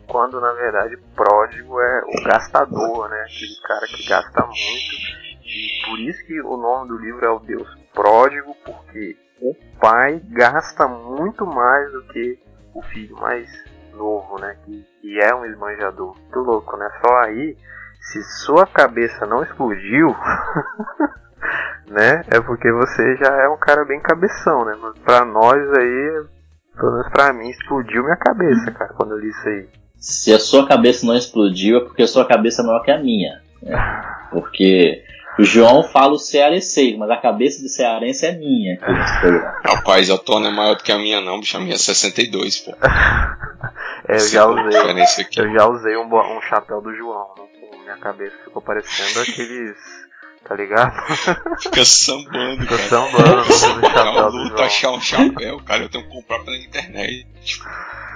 quando 0.09 0.41
na 0.41 0.53
verdade 0.53 0.97
pródigo 1.15 1.81
é 1.81 2.03
o 2.05 2.25
gastador, 2.25 3.09
né? 3.09 3.21
Aquele 3.23 3.61
cara 3.63 3.87
que 3.87 4.09
gasta 4.09 4.47
muito. 4.47 5.19
E 5.45 5.87
por 5.87 5.99
isso 6.01 6.27
que 6.27 6.41
o 6.41 6.57
nome 6.57 6.89
do 6.89 6.99
livro 6.99 7.25
é 7.25 7.31
o 7.31 7.39
Deus 7.39 7.69
Pródigo, 7.95 8.55
porque 8.65 9.17
o 9.41 9.55
pai 9.81 10.21
gasta 10.31 10.87
muito 10.87 11.47
mais 11.47 11.93
do 11.93 12.03
que 12.05 12.39
o 12.75 12.83
filho 12.83 13.17
mais 13.17 13.49
novo, 13.95 14.39
né? 14.41 14.57
Que, 14.65 14.85
que 15.01 15.21
é 15.21 15.35
um 15.35 15.45
esbanjador. 15.45 16.17
Muito 16.17 16.39
louco, 16.41 16.77
né? 16.77 16.89
Só 17.05 17.15
aí, 17.25 17.57
se 18.01 18.23
sua 18.45 18.67
cabeça 18.67 19.27
não 19.27 19.43
explodiu, 19.43 20.09
né? 21.89 22.23
É 22.31 22.41
porque 22.41 22.71
você 22.71 23.17
já 23.17 23.35
é 23.43 23.49
um 23.49 23.59
cara 23.59 23.85
bem 23.85 24.01
cabeção, 24.01 24.65
né? 24.65 24.77
Mas 24.81 24.99
pra 25.01 25.25
nós 25.25 25.59
aí, 25.79 26.27
pelo 26.77 26.93
menos 26.93 27.09
pra 27.11 27.33
mim, 27.33 27.49
explodiu 27.49 28.05
minha 28.05 28.17
cabeça, 28.17 28.71
cara, 28.73 28.93
quando 28.95 29.13
eu 29.13 29.19
li 29.19 29.29
isso 29.29 29.49
aí. 29.49 29.69
Se 29.99 30.33
a 30.33 30.39
sua 30.39 30.67
cabeça 30.67 31.05
não 31.07 31.17
explodiu, 31.17 31.79
é 31.79 31.81
porque 31.81 32.03
a 32.03 32.09
sua 32.09 32.25
cabeça 32.25 32.63
é 32.63 32.65
maior 32.65 32.83
que 32.83 32.91
a 32.91 32.99
minha. 32.99 33.43
Né? 33.63 33.77
Porque 34.31 35.03
o 35.39 35.45
João 35.45 35.85
fala 35.85 36.15
o 36.15 36.19
cearense, 36.19 36.97
mas 36.97 37.09
a 37.11 37.17
cabeça 37.17 37.63
de 37.63 37.69
cearense 37.69 38.27
é 38.27 38.33
minha. 38.33 38.77
Rapaz, 39.65 40.11
a 40.11 40.19
tona 40.19 40.49
é 40.49 40.53
maior 40.53 40.77
do 40.77 40.83
que 40.83 40.91
a 40.91 40.99
minha, 40.99 41.21
não, 41.21 41.39
bicho. 41.39 41.57
A 41.57 41.61
minha 41.61 41.75
é 41.75 41.79
62, 41.79 42.59
pô. 42.59 42.73
é, 44.09 44.17
eu 44.17 44.19
já 44.19 44.47
usei. 44.47 44.81
Eu 45.37 45.53
já 45.53 45.69
usei 45.69 45.97
um, 45.97 46.07
um 46.07 46.41
chapéu 46.43 46.81
do 46.81 46.93
João. 46.93 47.35
Né? 47.39 47.45
Minha 47.85 47.97
cabeça 47.99 48.37
ficou 48.45 48.61
parecendo 48.61 49.21
aqueles. 49.21 49.77
Tá 50.45 50.55
ligado? 50.55 50.93
Fica 51.61 51.85
sambando, 51.85 52.63
Fica 52.63 52.77
cara. 52.77 52.89
sambando. 52.89 53.45
Fica 53.45 53.89
sambando. 53.91 54.37
luta 54.39 54.63
achar 54.63 54.91
um 54.91 55.01
chapéu, 55.01 55.61
cara. 55.65 55.83
Eu 55.83 55.89
tenho 55.89 56.05
que 56.05 56.11
comprar 56.11 56.41
pela 56.41 56.57
internet. 56.57 57.27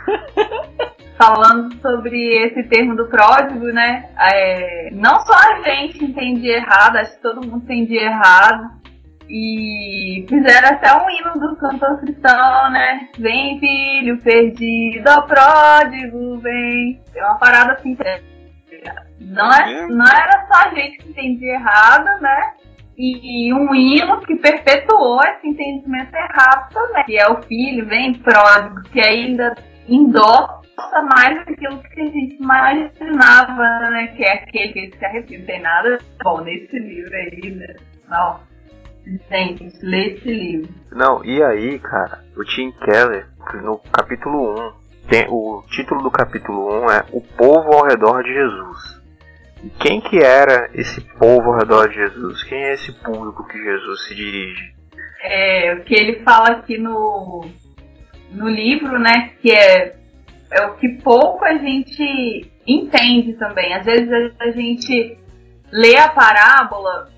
falando 1.16 1.74
sobre 1.80 2.46
esse 2.46 2.62
termo 2.64 2.96
do 2.96 3.08
pródigo, 3.08 3.66
né? 3.66 4.08
É, 4.18 4.90
não 4.92 5.20
só 5.20 5.34
a 5.34 5.62
gente 5.62 6.04
entendia 6.04 6.56
errado, 6.56 6.96
acho 6.96 7.16
que 7.16 7.22
todo 7.22 7.46
mundo 7.46 7.64
entendia 7.64 8.02
errado. 8.02 8.82
E 9.28 10.26
fizeram 10.28 10.68
até 10.68 10.92
um 10.94 11.08
hino 11.08 11.32
do 11.40 11.56
cantor 11.56 12.00
cristão, 12.00 12.70
né? 12.70 13.08
Vem, 13.18 13.58
filho 13.58 14.20
perdido, 14.20 15.08
ó 15.08 15.22
pródigo, 15.22 16.38
vem. 16.38 17.00
É 17.14 17.24
uma 17.24 17.38
parada 17.38 17.72
assim. 17.72 17.96
Não, 19.20 19.50
é, 19.50 19.86
não 19.86 20.04
era 20.04 20.46
só 20.48 20.68
a 20.68 20.74
gente 20.74 20.98
que 20.98 21.10
entendia 21.10 21.54
errado, 21.54 22.20
né? 22.20 22.52
E, 22.98 23.52
um 23.54 23.74
hino 23.74 24.20
que 24.20 24.36
perpetuou 24.36 25.20
esse 25.22 25.48
entendimento 25.48 26.14
errado 26.14 26.68
também. 26.72 27.04
Que 27.04 27.18
é 27.18 27.26
o 27.28 27.42
filho, 27.42 27.86
vem 27.86 28.14
pródigo, 28.14 28.82
que 28.92 29.00
ainda 29.00 29.54
endossa 30.72 31.02
mais 31.02 31.38
aquilo 31.38 31.82
que 31.82 32.00
a 32.00 32.04
gente 32.04 32.36
imaginava, 32.36 33.90
né? 33.90 34.08
Que 34.16 34.24
é 34.24 34.32
aquele 34.34 34.90
que 34.90 34.98
se 34.98 35.04
arrepende. 35.04 35.38
Não 35.38 35.46
tem 35.46 35.60
nada 35.60 35.98
bom 36.22 36.40
nesse 36.42 36.78
livro 36.78 37.14
aí, 37.14 37.50
né? 37.54 37.74
Não. 38.08 38.40
Gente, 39.30 39.68
lê 39.82 40.14
esse 40.14 40.28
livro. 40.28 40.72
Não, 40.92 41.24
e 41.24 41.42
aí, 41.42 41.78
cara, 41.80 42.22
o 42.36 42.44
Tim 42.44 42.70
Keller, 42.84 43.26
no 43.62 43.78
capítulo 43.92 44.54
1, 45.08 45.08
tem, 45.08 45.26
o 45.28 45.64
título 45.70 46.02
do 46.02 46.10
capítulo 46.10 46.84
1 46.84 46.90
é 46.90 47.04
O 47.10 47.20
Povo 47.20 47.72
ao 47.72 47.86
Redor 47.86 48.22
de 48.22 48.32
Jesus. 48.32 49.02
E 49.64 49.70
quem 49.70 50.00
que 50.00 50.18
era 50.18 50.70
esse 50.74 51.00
povo 51.18 51.50
ao 51.50 51.58
redor 51.58 51.88
de 51.88 51.94
Jesus? 51.94 52.42
Quem 52.44 52.58
é 52.58 52.74
esse 52.74 52.92
público 53.00 53.46
que 53.46 53.62
Jesus 53.62 54.06
se 54.06 54.14
dirige? 54.14 54.74
É, 55.22 55.74
o 55.74 55.84
que 55.84 55.94
ele 55.94 56.20
fala 56.24 56.48
aqui 56.48 56.78
no, 56.78 57.44
no 58.32 58.48
livro, 58.48 58.98
né, 58.98 59.34
que 59.40 59.52
é, 59.52 59.94
é 60.52 60.66
o 60.66 60.74
que 60.74 60.88
pouco 61.02 61.44
a 61.44 61.54
gente 61.54 62.50
entende 62.66 63.34
também. 63.34 63.74
Às 63.74 63.84
vezes 63.84 64.34
a, 64.38 64.50
gente 64.50 65.18
lê 65.72 65.96
a 65.96 66.08
parábola 66.08 67.10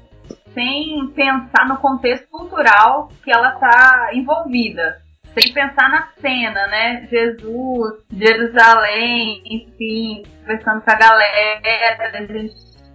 sem 0.52 1.08
pensar 1.14 1.66
no 1.66 1.78
contexto 1.78 2.28
cultural 2.30 3.08
que 3.24 3.32
ela 3.32 3.54
está 3.54 4.10
envolvida, 4.12 5.02
sem 5.36 5.52
pensar 5.52 5.88
na 5.90 6.08
cena, 6.20 6.66
né? 6.68 7.08
Jesus, 7.10 8.04
Jerusalém, 8.12 9.42
enfim, 9.44 10.22
conversando 10.40 10.82
com 10.82 10.90
a 10.92 10.94
galera, 10.94 12.18
a 12.18 12.22
gente 12.22 12.54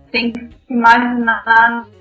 tem 0.09 0.31
que 0.31 0.39
se 0.39 0.73
imaginar 0.73 1.43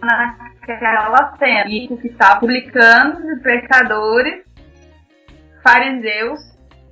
naquela 0.01 1.37
cena. 1.39 1.65
E 1.69 1.89
o 1.91 1.99
que 1.99 2.07
está 2.07 2.37
publicando 2.37 3.21
de 3.21 3.43
pecadores, 3.43 4.45
fariseus 5.63 6.39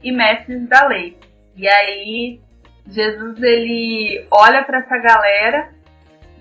e 0.02 0.10
mestres 0.10 0.68
da 0.68 0.88
lei. 0.88 1.16
E 1.56 1.68
aí 1.68 2.40
Jesus 2.88 3.42
ele 3.42 4.26
olha 4.30 4.64
para 4.64 4.78
essa 4.78 4.98
galera 4.98 5.70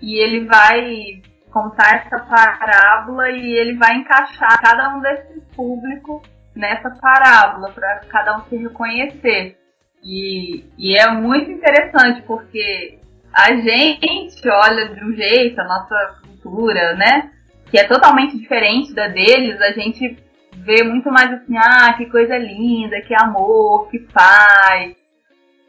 e 0.01 0.17
ele 0.17 0.45
vai 0.45 1.22
contar 1.51 2.05
essa 2.05 2.19
parábola 2.19 3.31
e 3.31 3.53
ele 3.53 3.77
vai 3.77 3.95
encaixar 3.95 4.62
cada 4.62 4.95
um 4.95 5.01
desses 5.01 5.43
públicos 5.55 6.22
nessa 6.53 6.89
parábola 6.89 7.72
para 7.72 8.01
cada 8.10 8.38
um 8.38 8.41
se 8.43 8.57
reconhecer. 8.57 9.57
E, 10.03 10.65
e 10.77 10.98
é 10.98 11.10
muito 11.12 11.50
interessante 11.50 12.22
porque 12.24 13.00
a 13.34 13.53
gente 13.55 14.48
olha 14.48 14.89
de 14.89 15.03
um 15.03 15.13
jeito, 15.13 15.60
a 15.60 15.63
nossa 15.63 16.19
cultura, 16.22 16.93
né? 16.95 17.31
Que 17.72 17.79
é 17.79 17.88
totalmente 17.88 18.38
diferente 18.38 18.93
da 18.93 19.07
deles, 19.07 19.60
a 19.62 19.72
gente 19.72 20.17
vê 20.57 20.84
muito 20.84 21.12
mais 21.12 21.31
assim, 21.34 21.57
ah, 21.57 21.93
que 21.98 22.05
coisa 22.05 22.38
linda, 22.38 23.01
que 23.01 23.13
amor, 23.15 23.89
que 23.89 24.00
paz. 24.00 24.95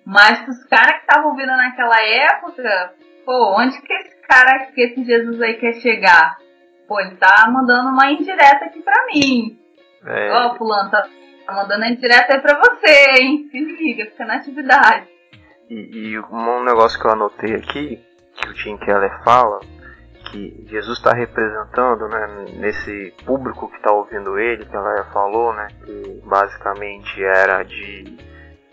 Mas 0.06 0.46
os 0.46 0.62
caras 0.64 0.92
que 0.92 1.00
estavam 1.00 1.30
ouvindo 1.30 1.48
naquela 1.48 2.00
época, 2.00 2.94
pô, 3.24 3.56
onde 3.58 3.76
que 3.82 3.92
esse 3.92 4.16
cara, 4.28 4.66
que 4.66 4.80
esse 4.80 5.04
Jesus 5.04 5.42
aí 5.42 5.54
quer 5.54 5.74
chegar? 5.80 6.36
Pô, 6.86 7.00
ele 7.00 7.16
tá 7.16 7.44
mandando 7.50 7.88
uma 7.88 8.12
indireta 8.12 8.66
aqui 8.66 8.80
pra 8.80 9.04
mim. 9.06 9.58
É, 10.04 10.30
Ó, 10.30 10.54
fulano, 10.54 10.88
tá, 10.90 11.08
tá 11.44 11.52
mandando 11.52 11.84
a 11.84 11.88
indireta 11.88 12.34
aí 12.34 12.40
pra 12.40 12.56
você, 12.56 13.20
hein? 13.20 13.48
Se 13.50 13.58
liga, 13.58 14.06
fica 14.06 14.24
na 14.24 14.36
atividade. 14.36 15.08
e, 15.68 16.10
e 16.12 16.18
um 16.20 16.62
negócio 16.62 17.00
que 17.00 17.04
eu 17.06 17.10
anotei 17.10 17.56
aqui, 17.56 18.00
que 18.36 18.48
o 18.48 18.54
Tim 18.54 18.76
Keller 18.76 19.24
fala, 19.24 19.58
que 20.30 20.64
Jesus 20.68 20.98
está 20.98 21.12
representando 21.12 22.06
né, 22.08 22.44
nesse 22.58 23.12
público 23.24 23.68
que 23.68 23.76
está 23.76 23.92
ouvindo 23.92 24.38
ele, 24.38 24.64
que 24.64 24.76
ela 24.76 24.96
já 24.98 25.04
falou, 25.06 25.52
né, 25.52 25.66
que 25.84 26.22
basicamente 26.24 27.24
era 27.24 27.64
de, 27.64 28.04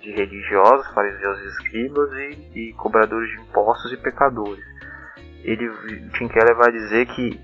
de 0.03 0.11
religiosos, 0.11 0.85
fariseus 0.93 1.39
e 1.39 1.47
escribas 1.47 2.11
e, 2.11 2.51
e 2.69 2.73
cobradores 2.73 3.29
de 3.31 3.41
impostos 3.41 3.91
e 3.93 3.97
pecadores. 3.97 4.63
Ele, 5.43 5.69
Tim 6.17 6.27
Keller 6.27 6.55
vai 6.55 6.71
dizer 6.71 7.05
que 7.07 7.39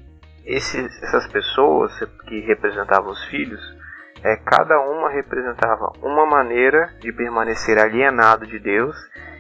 esses, 0.45 1.03
essas 1.03 1.27
pessoas 1.27 1.91
que 2.27 2.41
representavam 2.41 3.11
os 3.11 3.23
filhos, 3.25 3.61
é, 4.23 4.35
cada 4.37 4.79
uma 4.81 5.09
representava 5.09 5.91
uma 6.01 6.25
maneira 6.25 6.93
de 6.99 7.11
permanecer 7.13 7.79
alienado 7.79 8.45
de 8.45 8.59
Deus 8.59 8.95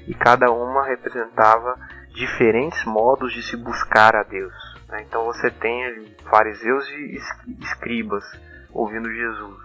e 0.07 0.13
cada 0.13 0.49
uma 0.51 0.85
representava 0.85 1.77
diferentes 2.13 2.83
modos 2.85 3.33
de 3.33 3.43
se 3.43 3.57
buscar 3.57 4.15
a 4.15 4.23
Deus. 4.23 4.53
né? 4.87 5.03
Então 5.07 5.25
você 5.25 5.51
tem 5.51 5.85
ali 5.85 6.15
fariseus 6.29 6.89
e 6.91 7.15
es- 7.15 7.59
escribas 7.61 8.23
ouvindo 8.71 9.11
Jesus, 9.11 9.57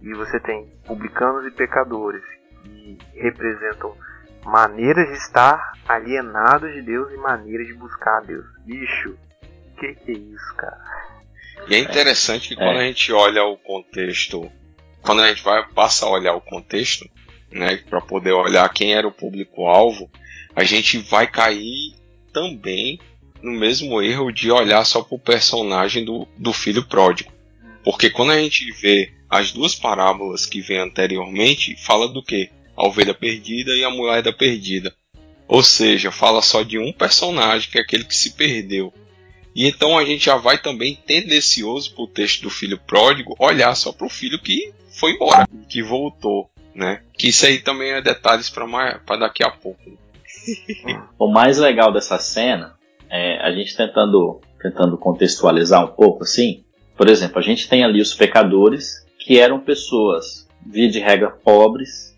e 0.00 0.14
você 0.14 0.38
tem 0.40 0.72
publicanos 0.86 1.46
e 1.46 1.50
pecadores 1.50 2.22
que 2.68 2.98
representam 3.14 3.96
maneiras 4.44 5.08
de 5.08 5.14
estar 5.14 5.72
alienados 5.86 6.72
de 6.72 6.82
Deus 6.82 7.12
e 7.12 7.16
maneiras 7.16 7.66
de 7.66 7.74
buscar 7.74 8.18
a 8.18 8.20
Deus. 8.20 8.44
Bicho, 8.64 9.16
que 9.78 9.94
que 9.94 10.12
é 10.12 10.14
isso, 10.14 10.54
cara? 10.56 10.80
E 11.68 11.74
é 11.74 11.78
interessante 11.78 12.50
que 12.50 12.56
quando 12.56 12.78
a 12.78 12.84
gente 12.84 13.12
olha 13.12 13.44
o 13.44 13.56
contexto, 13.56 14.50
quando 15.02 15.22
a 15.22 15.28
gente 15.28 15.42
vai 15.42 15.66
passa 15.68 16.06
a 16.06 16.10
olhar 16.10 16.34
o 16.34 16.40
contexto, 16.40 17.08
né, 17.50 17.76
para 17.88 18.00
poder 18.00 18.32
olhar 18.32 18.68
quem 18.72 18.94
era 18.94 19.06
o 19.06 19.12
público-alvo, 19.12 20.10
a 20.54 20.64
gente 20.64 20.98
vai 20.98 21.26
cair 21.26 21.94
também 22.32 22.98
no 23.42 23.52
mesmo 23.52 24.02
erro 24.02 24.30
de 24.30 24.50
olhar 24.50 24.84
só 24.84 25.02
pro 25.02 25.18
personagem 25.18 26.04
do, 26.04 26.26
do 26.36 26.52
filho 26.52 26.84
pródigo. 26.84 27.32
Porque 27.84 28.10
quando 28.10 28.32
a 28.32 28.38
gente 28.38 28.70
vê 28.72 29.12
as 29.28 29.52
duas 29.52 29.74
parábolas 29.74 30.46
que 30.46 30.60
vem 30.60 30.78
anteriormente, 30.78 31.76
fala 31.84 32.08
do 32.08 32.22
que? 32.22 32.50
A 32.76 32.86
ovelha 32.86 33.14
perdida 33.14 33.72
e 33.74 33.84
a 33.84 33.90
moeda 33.90 34.32
perdida. 34.32 34.94
Ou 35.48 35.62
seja, 35.62 36.10
fala 36.10 36.42
só 36.42 36.62
de 36.62 36.78
um 36.78 36.92
personagem, 36.92 37.70
que 37.70 37.78
é 37.78 37.80
aquele 37.80 38.04
que 38.04 38.14
se 38.14 38.32
perdeu. 38.32 38.92
E 39.54 39.66
então 39.66 39.96
a 39.96 40.04
gente 40.04 40.26
já 40.26 40.36
vai 40.36 40.58
também 40.58 40.94
tendencioso 41.06 41.94
pro 41.94 42.06
texto 42.06 42.42
do 42.42 42.50
filho 42.50 42.78
pródigo 42.78 43.34
olhar 43.38 43.74
só 43.74 43.90
pro 43.90 44.08
filho 44.08 44.38
que 44.38 44.72
foi 44.90 45.12
embora, 45.12 45.48
que 45.68 45.82
voltou, 45.82 46.50
né? 46.74 47.00
Que 47.16 47.28
isso 47.28 47.46
aí 47.46 47.58
também 47.58 47.92
é 47.92 48.02
detalhes 48.02 48.50
para 48.50 49.16
daqui 49.16 49.42
a 49.42 49.50
pouco. 49.50 49.80
O 51.18 51.26
mais 51.26 51.58
legal 51.58 51.92
dessa 51.92 52.18
cena 52.18 52.76
é 53.10 53.38
a 53.38 53.50
gente 53.50 53.76
tentando, 53.76 54.40
tentando 54.60 54.96
contextualizar 54.96 55.84
um 55.84 55.94
pouco 55.94 56.22
assim. 56.22 56.62
Por 56.96 57.08
exemplo, 57.08 57.38
a 57.38 57.42
gente 57.42 57.68
tem 57.68 57.82
ali 57.82 58.00
os 58.00 58.14
pecadores 58.14 59.04
que 59.18 59.40
eram 59.40 59.58
pessoas, 59.58 60.46
via 60.64 60.88
de 60.88 61.00
regra, 61.00 61.30
pobres, 61.30 62.15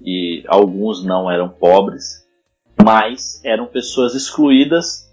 e 0.00 0.44
alguns 0.46 1.04
não 1.04 1.30
eram 1.30 1.48
pobres, 1.48 2.26
mas 2.82 3.40
eram 3.44 3.66
pessoas 3.66 4.14
excluídas 4.14 5.08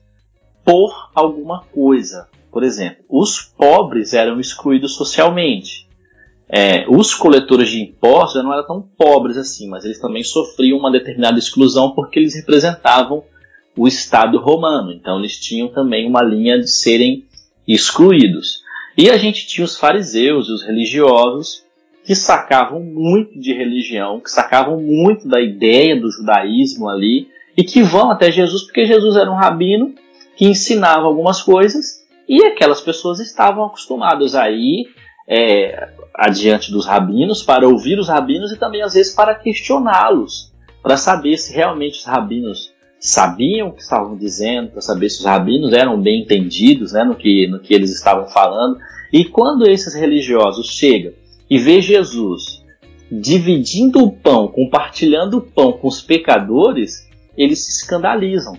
por 0.64 1.10
alguma 1.14 1.64
coisa. 1.74 2.28
Por 2.52 2.64
exemplo, 2.64 3.04
os 3.10 3.42
pobres 3.42 4.14
eram 4.14 4.40
excluídos 4.40 4.96
socialmente. 4.96 5.86
É, 6.48 6.86
os 6.88 7.14
coletores 7.14 7.70
de 7.70 7.82
impostos 7.82 8.44
não 8.44 8.54
eram 8.54 8.66
tão 8.66 8.82
pobres 8.82 9.36
assim, 9.36 9.68
mas 9.68 9.84
eles 9.84 10.00
também 10.00 10.24
sofriam 10.24 10.78
uma 10.78 10.92
determinada 10.92 11.40
exclusão 11.40 11.92
porque 11.92 12.20
eles 12.20 12.36
representavam 12.36 13.24
o 13.76 13.88
Estado 13.88 14.40
romano. 14.40 14.94
Então 14.94 15.20
eles 15.20 15.40
tinham 15.40 15.68
também 15.68 16.08
uma 16.08 16.24
linha 16.24 16.60
de 16.60 16.70
serem 16.70 17.26
excluídos. 17.68 18.64
E 18.98 19.10
a 19.10 19.18
gente 19.18 19.48
tinha 19.48 19.66
os 19.66 19.78
fariseus 19.78 20.48
e 20.48 20.52
os 20.54 20.64
religiosos 20.64 21.65
que 22.06 22.14
sacavam 22.14 22.80
muito 22.82 23.40
de 23.40 23.52
religião, 23.52 24.20
que 24.20 24.30
sacavam 24.30 24.80
muito 24.80 25.28
da 25.28 25.42
ideia 25.42 26.00
do 26.00 26.12
judaísmo 26.12 26.88
ali 26.88 27.28
e 27.58 27.64
que 27.64 27.82
vão 27.82 28.12
até 28.12 28.32
Jesus 28.32 28.64
porque 28.64 28.86
Jesus 28.86 29.16
era 29.16 29.32
um 29.32 29.36
rabino 29.36 29.96
que 30.36 30.46
ensinava 30.46 31.08
algumas 31.08 31.42
coisas 31.42 32.06
e 32.30 32.46
aquelas 32.46 32.80
pessoas 32.80 33.20
estavam 33.20 33.66
acostumadas 33.66 34.36
a 34.36 34.52
ir 34.52 34.86
é, 35.28 35.90
adiante 36.14 36.72
dos 36.72 36.86
rabinos 36.86 37.42
para 37.42 37.68
ouvir 37.68 37.98
os 37.98 38.08
rabinos 38.08 38.52
e 38.52 38.58
também 38.58 38.84
às 38.84 38.94
vezes 38.94 39.16
para 39.16 39.34
questioná-los, 39.34 40.54
para 40.84 40.98
saber 40.98 41.38
se 41.38 41.56
realmente 41.56 41.98
os 41.98 42.06
rabinos 42.06 42.72
sabiam 43.00 43.70
o 43.70 43.74
que 43.74 43.82
estavam 43.82 44.16
dizendo, 44.16 44.72
para 44.72 44.82
saber 44.82 45.10
se 45.10 45.20
os 45.20 45.26
rabinos 45.26 45.74
eram 45.74 46.00
bem 46.00 46.22
entendidos 46.22 46.92
né, 46.92 47.04
no, 47.04 47.16
que, 47.16 47.48
no 47.48 47.60
que 47.60 47.74
eles 47.74 47.92
estavam 47.92 48.28
falando. 48.28 48.78
E 49.12 49.26
quando 49.26 49.68
esses 49.68 49.96
religiosos 49.96 50.68
chegam 50.68 51.14
e 51.50 51.60
vê 51.60 51.82
Jesus 51.82 52.64
dividindo 53.12 54.04
o 54.04 54.12
pão, 54.12 54.48
compartilhando 54.48 55.38
o 55.38 55.42
pão 55.42 55.74
com 55.74 55.88
os 55.88 56.02
pecadores, 56.02 57.08
eles 57.38 57.66
se 57.66 57.72
escandalizam, 57.72 58.58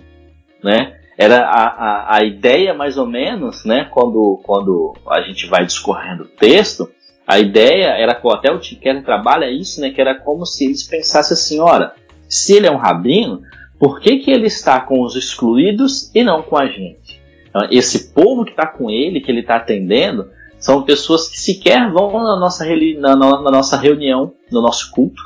né? 0.62 0.96
era 1.18 1.46
a, 1.46 1.66
a, 1.66 2.16
a 2.16 2.24
ideia 2.24 2.74
mais 2.74 2.98
ou 2.98 3.06
menos, 3.06 3.64
né, 3.64 3.88
quando, 3.90 4.40
quando 4.42 4.94
a 5.08 5.22
gente 5.22 5.46
vai 5.46 5.64
discorrendo 5.64 6.24
o 6.24 6.28
texto, 6.28 6.90
a 7.26 7.38
ideia 7.38 7.86
era, 7.86 8.12
até 8.12 8.52
o 8.52 8.60
Keller 8.60 9.02
trabalha 9.02 9.50
isso, 9.50 9.80
né, 9.80 9.90
que 9.90 10.00
era 10.00 10.14
como 10.14 10.44
se 10.44 10.66
eles 10.66 10.82
pensassem 10.82 11.34
assim, 11.34 11.60
ora, 11.60 11.94
se 12.28 12.54
ele 12.54 12.66
é 12.66 12.70
um 12.70 12.76
rabino, 12.76 13.40
por 13.78 14.00
que, 14.00 14.18
que 14.18 14.30
ele 14.30 14.46
está 14.46 14.80
com 14.80 15.02
os 15.02 15.16
excluídos 15.16 16.10
e 16.14 16.22
não 16.22 16.42
com 16.42 16.56
a 16.56 16.66
gente? 16.66 17.20
Então, 17.48 17.66
esse 17.70 18.12
povo 18.12 18.44
que 18.44 18.50
está 18.50 18.66
com 18.66 18.90
ele, 18.90 19.20
que 19.20 19.30
ele 19.30 19.40
está 19.40 19.56
atendendo, 19.56 20.28
são 20.58 20.82
pessoas 20.82 21.28
que 21.28 21.38
sequer 21.38 21.90
vão 21.90 22.12
na 22.12 22.38
nossa, 22.38 22.64
na, 22.98 23.16
na 23.16 23.50
nossa 23.50 23.76
reunião, 23.76 24.32
no 24.50 24.60
nosso 24.60 24.90
culto. 24.90 25.22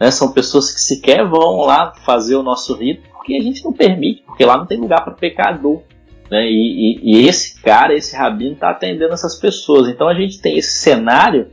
Né? 0.00 0.10
São 0.10 0.32
pessoas 0.32 0.72
que 0.72 0.80
sequer 0.80 1.26
vão 1.26 1.60
lá 1.60 1.92
fazer 2.04 2.36
o 2.36 2.42
nosso 2.42 2.74
rito, 2.74 3.02
porque 3.12 3.34
a 3.34 3.40
gente 3.40 3.64
não 3.64 3.72
permite, 3.72 4.22
porque 4.22 4.44
lá 4.44 4.56
não 4.56 4.66
tem 4.66 4.80
lugar 4.80 5.04
para 5.04 5.12
pecador. 5.12 5.82
Né? 6.30 6.46
E, 6.46 6.98
e, 6.98 7.00
e, 7.02 7.28
esse 7.28 7.60
cara, 7.60 7.94
esse 7.94 8.16
rabino, 8.16 8.54
está 8.54 8.70
atendendo 8.70 9.12
essas 9.12 9.38
pessoas. 9.38 9.88
Então 9.88 10.08
a 10.08 10.14
gente 10.14 10.40
tem 10.40 10.56
esse 10.56 10.78
cenário 10.78 11.50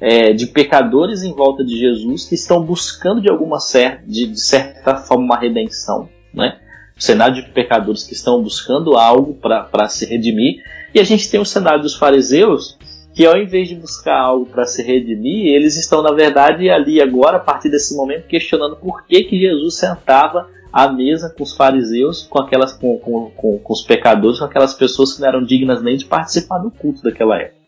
é, 0.00 0.32
de 0.32 0.46
pecadores 0.46 1.22
em 1.22 1.34
volta 1.34 1.64
de 1.64 1.76
Jesus 1.76 2.24
que 2.24 2.34
estão 2.34 2.62
buscando 2.62 3.20
de 3.20 3.30
alguma 3.30 3.60
certa, 3.60 4.02
de, 4.06 4.26
de 4.26 4.40
certa 4.40 4.96
forma 4.96 5.24
uma 5.24 5.38
redenção, 5.38 6.08
né? 6.32 6.58
Cenário 7.00 7.34
de 7.34 7.50
pecadores 7.50 8.04
que 8.04 8.12
estão 8.12 8.42
buscando 8.42 8.96
algo 8.96 9.34
para 9.34 9.88
se 9.88 10.04
redimir 10.04 10.62
e 10.94 11.00
a 11.00 11.04
gente 11.04 11.30
tem 11.30 11.40
o 11.40 11.44
cenário 11.44 11.82
dos 11.82 11.96
fariseus 11.96 12.78
que 13.14 13.26
ao 13.26 13.36
invés 13.36 13.68
de 13.68 13.74
buscar 13.74 14.18
algo 14.18 14.46
para 14.46 14.64
se 14.64 14.82
redimir, 14.82 15.52
eles 15.54 15.76
estão 15.76 16.02
na 16.02 16.12
verdade 16.12 16.70
ali 16.70 17.02
agora 17.02 17.38
a 17.38 17.40
partir 17.40 17.68
desse 17.68 17.96
momento 17.96 18.26
questionando 18.26 18.76
por 18.76 19.04
que 19.04 19.24
que 19.24 19.40
Jesus 19.40 19.76
sentava 19.76 20.48
à 20.72 20.88
mesa 20.88 21.28
com 21.36 21.42
os 21.42 21.54
fariseus, 21.54 22.26
com 22.26 22.40
aquelas 22.40 22.72
com, 22.72 22.98
com, 22.98 23.30
com, 23.30 23.58
com 23.58 23.72
os 23.72 23.82
pecadores, 23.82 24.38
com 24.38 24.44
aquelas 24.44 24.74
pessoas 24.74 25.14
que 25.14 25.20
não 25.20 25.28
eram 25.28 25.42
dignas 25.42 25.82
nem 25.82 25.96
de 25.96 26.04
participar 26.04 26.58
do 26.58 26.70
culto 26.70 27.02
daquela 27.02 27.36
época. 27.36 27.60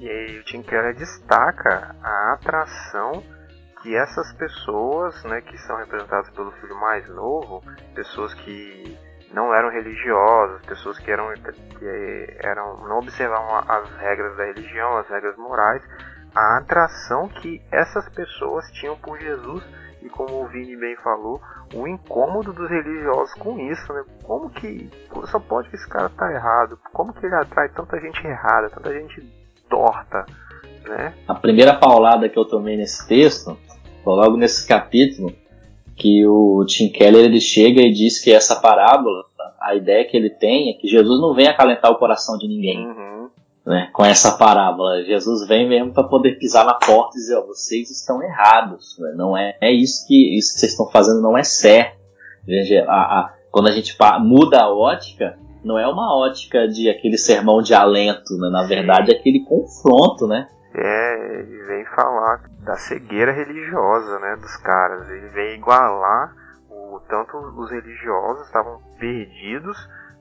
E 0.00 0.08
aí 0.08 0.38
o 0.38 0.44
Tim 0.44 0.62
Keller 0.62 0.94
destaca 0.94 1.96
a 2.02 2.34
atração 2.34 3.22
que 3.86 3.94
essas 3.94 4.32
pessoas, 4.32 5.22
né, 5.22 5.40
que 5.40 5.56
são 5.58 5.76
representadas 5.76 6.28
pelo 6.30 6.50
filho 6.50 6.74
mais 6.74 7.08
novo, 7.08 7.62
pessoas 7.94 8.34
que 8.34 8.98
não 9.32 9.54
eram 9.54 9.70
religiosas, 9.70 10.60
pessoas 10.66 10.98
que 10.98 11.08
eram, 11.08 11.32
que 11.78 12.36
eram 12.40 12.78
não 12.88 12.98
observavam 12.98 13.58
as 13.68 13.88
regras 13.98 14.36
da 14.36 14.44
religião, 14.46 14.96
as 14.98 15.08
regras 15.08 15.36
morais, 15.36 15.80
a 16.34 16.58
atração 16.58 17.28
que 17.28 17.62
essas 17.70 18.08
pessoas 18.08 18.68
tinham 18.72 18.96
por 18.96 19.20
Jesus 19.20 19.62
e 20.02 20.08
como 20.08 20.42
o 20.42 20.48
Vini 20.48 20.76
bem 20.76 20.96
falou, 20.96 21.40
o 21.72 21.86
incômodo 21.86 22.52
dos 22.52 22.68
religiosos 22.68 23.34
com 23.34 23.56
isso, 23.70 23.92
né? 23.92 24.04
Como 24.24 24.50
que 24.50 24.90
só 25.26 25.38
pode 25.38 25.68
que 25.70 25.76
esse 25.76 25.88
cara 25.88 26.08
tá 26.08 26.32
errado? 26.32 26.76
Como 26.92 27.12
que 27.12 27.24
ele 27.24 27.36
atrai 27.36 27.68
tanta 27.68 28.00
gente 28.00 28.26
errada, 28.26 28.68
tanta 28.68 28.92
gente 28.92 29.20
torta, 29.68 30.26
né? 30.88 31.14
A 31.28 31.34
primeira 31.34 31.78
paulada 31.78 32.28
que 32.28 32.38
eu 32.38 32.44
tomei 32.44 32.76
nesse 32.76 33.06
texto 33.06 33.56
logo 34.14 34.36
nesse 34.36 34.66
capítulo 34.66 35.32
que 35.96 36.26
o 36.26 36.64
Tim 36.66 36.88
Keller 36.90 37.24
ele 37.24 37.40
chega 37.40 37.80
e 37.80 37.92
diz 37.92 38.22
que 38.22 38.30
essa 38.30 38.56
parábola, 38.56 39.24
a 39.60 39.74
ideia 39.74 40.04
que 40.04 40.16
ele 40.16 40.30
tem 40.30 40.70
é 40.70 40.74
que 40.74 40.86
Jesus 40.86 41.20
não 41.20 41.34
vem 41.34 41.48
acalentar 41.48 41.90
o 41.90 41.98
coração 41.98 42.36
de 42.36 42.46
ninguém. 42.46 42.86
Uhum. 42.86 43.16
Né, 43.64 43.88
com 43.92 44.04
essa 44.04 44.38
parábola, 44.38 45.02
Jesus 45.02 45.48
vem 45.48 45.68
mesmo 45.68 45.92
para 45.92 46.04
poder 46.04 46.38
pisar 46.38 46.64
na 46.64 46.74
porta 46.74 47.16
e 47.16 47.20
dizer: 47.20 47.34
ó, 47.34 47.46
vocês 47.46 47.90
estão 47.90 48.22
errados, 48.22 48.96
né? 49.00 49.12
não 49.16 49.36
é, 49.36 49.56
é 49.60 49.72
isso 49.72 50.06
que 50.06 50.38
isso 50.38 50.54
que 50.54 50.60
vocês 50.60 50.70
estão 50.70 50.88
fazendo 50.88 51.20
não 51.20 51.36
é 51.36 51.42
certo. 51.42 51.96
A, 52.86 52.92
a, 52.92 53.34
quando 53.50 53.66
a 53.66 53.72
gente 53.72 53.96
muda 54.20 54.60
a 54.60 54.72
ótica, 54.72 55.36
não 55.64 55.76
é 55.76 55.88
uma 55.88 56.16
ótica 56.16 56.68
de 56.68 56.88
aquele 56.88 57.18
sermão 57.18 57.60
de 57.60 57.74
alento, 57.74 58.36
né? 58.38 58.48
na 58.50 58.62
verdade 58.62 59.10
é 59.10 59.16
aquele 59.16 59.40
confronto, 59.40 60.28
né? 60.28 60.46
É, 60.78 61.38
ele 61.38 61.64
vem 61.64 61.84
falar 61.86 62.42
da 62.60 62.76
cegueira 62.76 63.32
religiosa, 63.32 64.18
né, 64.18 64.36
dos 64.36 64.56
caras. 64.58 65.08
Ele 65.08 65.28
vem 65.28 65.54
igualar 65.54 66.34
o 66.68 67.00
tanto 67.08 67.36
os 67.38 67.70
religiosos 67.70 68.46
estavam 68.46 68.80
perdidos 68.98 69.76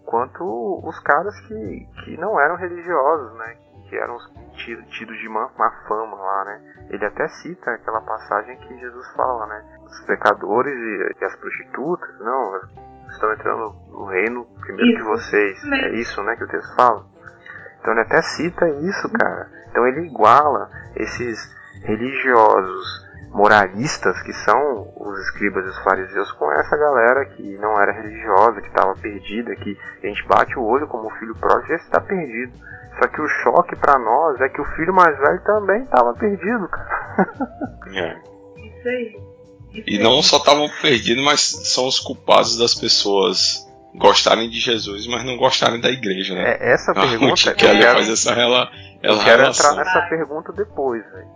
quanto 0.05 0.43
os 0.83 0.99
caras 0.99 1.37
que, 1.41 1.87
que 2.03 2.17
não 2.17 2.39
eram 2.39 2.55
religiosos, 2.55 3.37
né, 3.37 3.57
que 3.89 3.97
eram 3.97 4.17
tidos 4.87 5.17
de 5.17 5.27
má, 5.27 5.49
má 5.57 5.71
fama 5.87 6.15
lá, 6.15 6.45
né. 6.45 6.61
Ele 6.89 7.05
até 7.05 7.27
cita 7.27 7.71
aquela 7.71 8.01
passagem 8.01 8.57
que 8.57 8.79
Jesus 8.79 9.11
fala, 9.13 9.47
né, 9.47 9.63
os 9.83 10.05
pecadores 10.05 10.73
e, 10.73 11.21
e 11.21 11.25
as 11.25 11.35
prostitutas, 11.35 12.19
não, 12.19 12.59
estão 13.09 13.33
entrando 13.33 13.75
no 13.89 14.05
reino 14.05 14.45
primeiro 14.61 14.91
isso. 14.91 14.97
que 14.97 15.09
vocês. 15.09 15.63
É 15.65 15.89
isso, 15.95 16.23
né, 16.23 16.35
que 16.35 16.43
o 16.43 16.47
texto 16.47 16.75
fala. 16.75 17.05
Então 17.79 17.93
ele 17.93 18.01
até 18.01 18.21
cita 18.21 18.69
isso, 18.69 19.11
cara. 19.11 19.49
Então 19.75 19.85
ele 19.85 20.07
iguala 20.07 20.69
esses 20.95 21.53
religiosos 21.83 23.05
moralistas 23.29 24.21
que 24.21 24.31
são 24.31 24.93
os 24.95 25.19
escribas 25.19 25.65
e 25.65 25.67
os 25.67 25.83
fariseus 25.83 26.31
com 26.31 26.49
essa 26.53 26.77
galera 26.77 27.25
que 27.25 27.57
não 27.57 27.77
era 27.77 27.91
religiosa, 27.91 28.61
que 28.61 28.69
estava 28.69 28.95
perdida, 28.95 29.53
que 29.57 29.77
a 30.01 30.07
gente 30.07 30.25
bate 30.27 30.57
o 30.57 30.63
olho 30.63 30.87
como 30.87 31.09
filho 31.19 31.35
pródigo 31.35 31.73
e 31.73 31.75
está 31.75 31.99
perdido. 31.99 32.53
Só 32.97 33.09
que 33.09 33.19
o 33.19 33.27
choque 33.27 33.75
para 33.75 33.99
nós 33.99 34.39
é 34.39 34.47
que 34.47 34.61
o 34.61 34.75
filho 34.77 34.93
mais 34.93 35.17
velho 35.19 35.43
também 35.43 35.83
estava 35.83 36.13
perdido, 36.13 36.69
cara. 36.69 37.33
É. 37.93 38.17
Isso 38.55 38.87
aí. 38.87 39.19
E 39.85 39.99
não 40.01 40.23
só 40.23 40.37
estavam 40.37 40.69
perdidos, 40.81 41.25
mas 41.25 41.41
são 41.41 41.85
os 41.85 41.99
culpados 41.99 42.57
das 42.57 42.73
pessoas 42.73 43.64
gostarem 43.97 44.49
de 44.49 44.59
Jesus, 44.59 45.07
mas 45.07 45.23
não 45.23 45.37
gostarem 45.37 45.79
da 45.79 45.89
igreja, 45.89 46.35
né? 46.35 46.57
É, 46.59 46.73
essa 46.73 46.93
pergunta. 46.93 47.53
que 47.53 47.65
ela 47.65 47.93
faz 47.93 48.09
essa 48.09 48.33
rela, 48.33 48.69
eu 49.01 49.17
quero 49.19 49.41
relação. 49.41 49.71
entrar 49.71 49.85
nessa 49.85 50.01
pergunta 50.07 50.53
depois, 50.53 51.03
velho. 51.11 51.27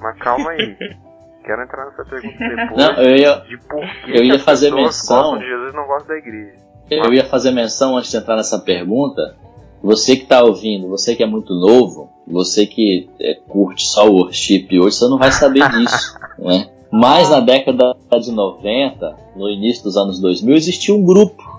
Mas 0.00 0.18
calma 0.18 0.50
aí. 0.50 0.76
quero 1.44 1.62
entrar 1.62 1.86
nessa 1.86 2.04
pergunta 2.04 2.38
depois. 2.38 2.76
Não, 2.76 3.02
eu 3.02 3.16
ia, 3.16 3.34
de 3.36 3.56
por 3.58 3.80
que 4.04 4.10
eu 4.10 4.24
ia 4.24 4.38
que 4.38 4.44
fazer 4.44 4.72
menção. 4.72 5.38
de 5.38 5.46
Jesus 5.46 5.74
não 5.74 5.86
gostam 5.86 6.08
da 6.08 6.16
igreja. 6.16 6.58
Eu 6.90 7.12
ia 7.12 7.24
fazer 7.24 7.50
menção 7.50 7.96
antes 7.96 8.10
de 8.10 8.16
entrar 8.16 8.36
nessa 8.36 8.58
pergunta. 8.58 9.36
Você 9.82 10.16
que 10.16 10.24
está 10.24 10.42
ouvindo, 10.42 10.88
você 10.88 11.14
que 11.14 11.22
é 11.22 11.26
muito 11.26 11.54
novo, 11.54 12.10
você 12.26 12.66
que 12.66 13.08
é, 13.20 13.34
curte 13.34 13.86
só 13.86 14.08
o 14.08 14.14
worship 14.14 14.66
hoje, 14.72 14.96
você 14.96 15.06
não 15.06 15.18
vai 15.18 15.30
saber 15.30 15.68
disso, 15.70 16.18
né? 16.38 16.68
Mas 16.90 17.30
na 17.30 17.40
década 17.40 17.94
de 18.20 18.32
90, 18.32 19.16
no 19.36 19.48
início 19.48 19.84
dos 19.84 19.96
anos 19.96 20.18
2000, 20.20 20.56
existia 20.56 20.94
um 20.94 21.04
grupo 21.04 21.57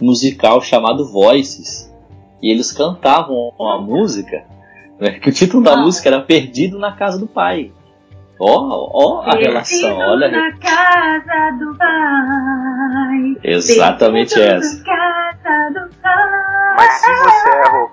musical 0.00 0.60
chamado 0.60 1.10
Voices. 1.10 1.90
E 2.42 2.50
eles 2.50 2.72
cantavam 2.72 3.52
uma 3.58 3.80
música, 3.80 4.44
né, 4.98 5.18
que 5.18 5.28
o 5.28 5.32
título 5.32 5.62
da 5.62 5.74
ah. 5.74 5.76
música 5.76 6.08
era 6.08 6.20
Perdido 6.20 6.78
na 6.78 6.92
Casa 6.92 7.18
do 7.18 7.26
Pai. 7.26 7.72
Ó, 8.42 8.88
ó 8.94 9.22
a 9.22 9.36
relação, 9.36 9.98
olha. 9.98 10.30
na 10.30 10.50
casa 10.52 11.58
do 11.58 11.76
pai. 11.76 13.36
Exatamente 13.44 14.34
Perdido 14.34 14.56
essa. 14.56 14.78
Na 14.78 15.34
casa 15.34 15.70
do 15.74 15.94
pai. 15.96 16.49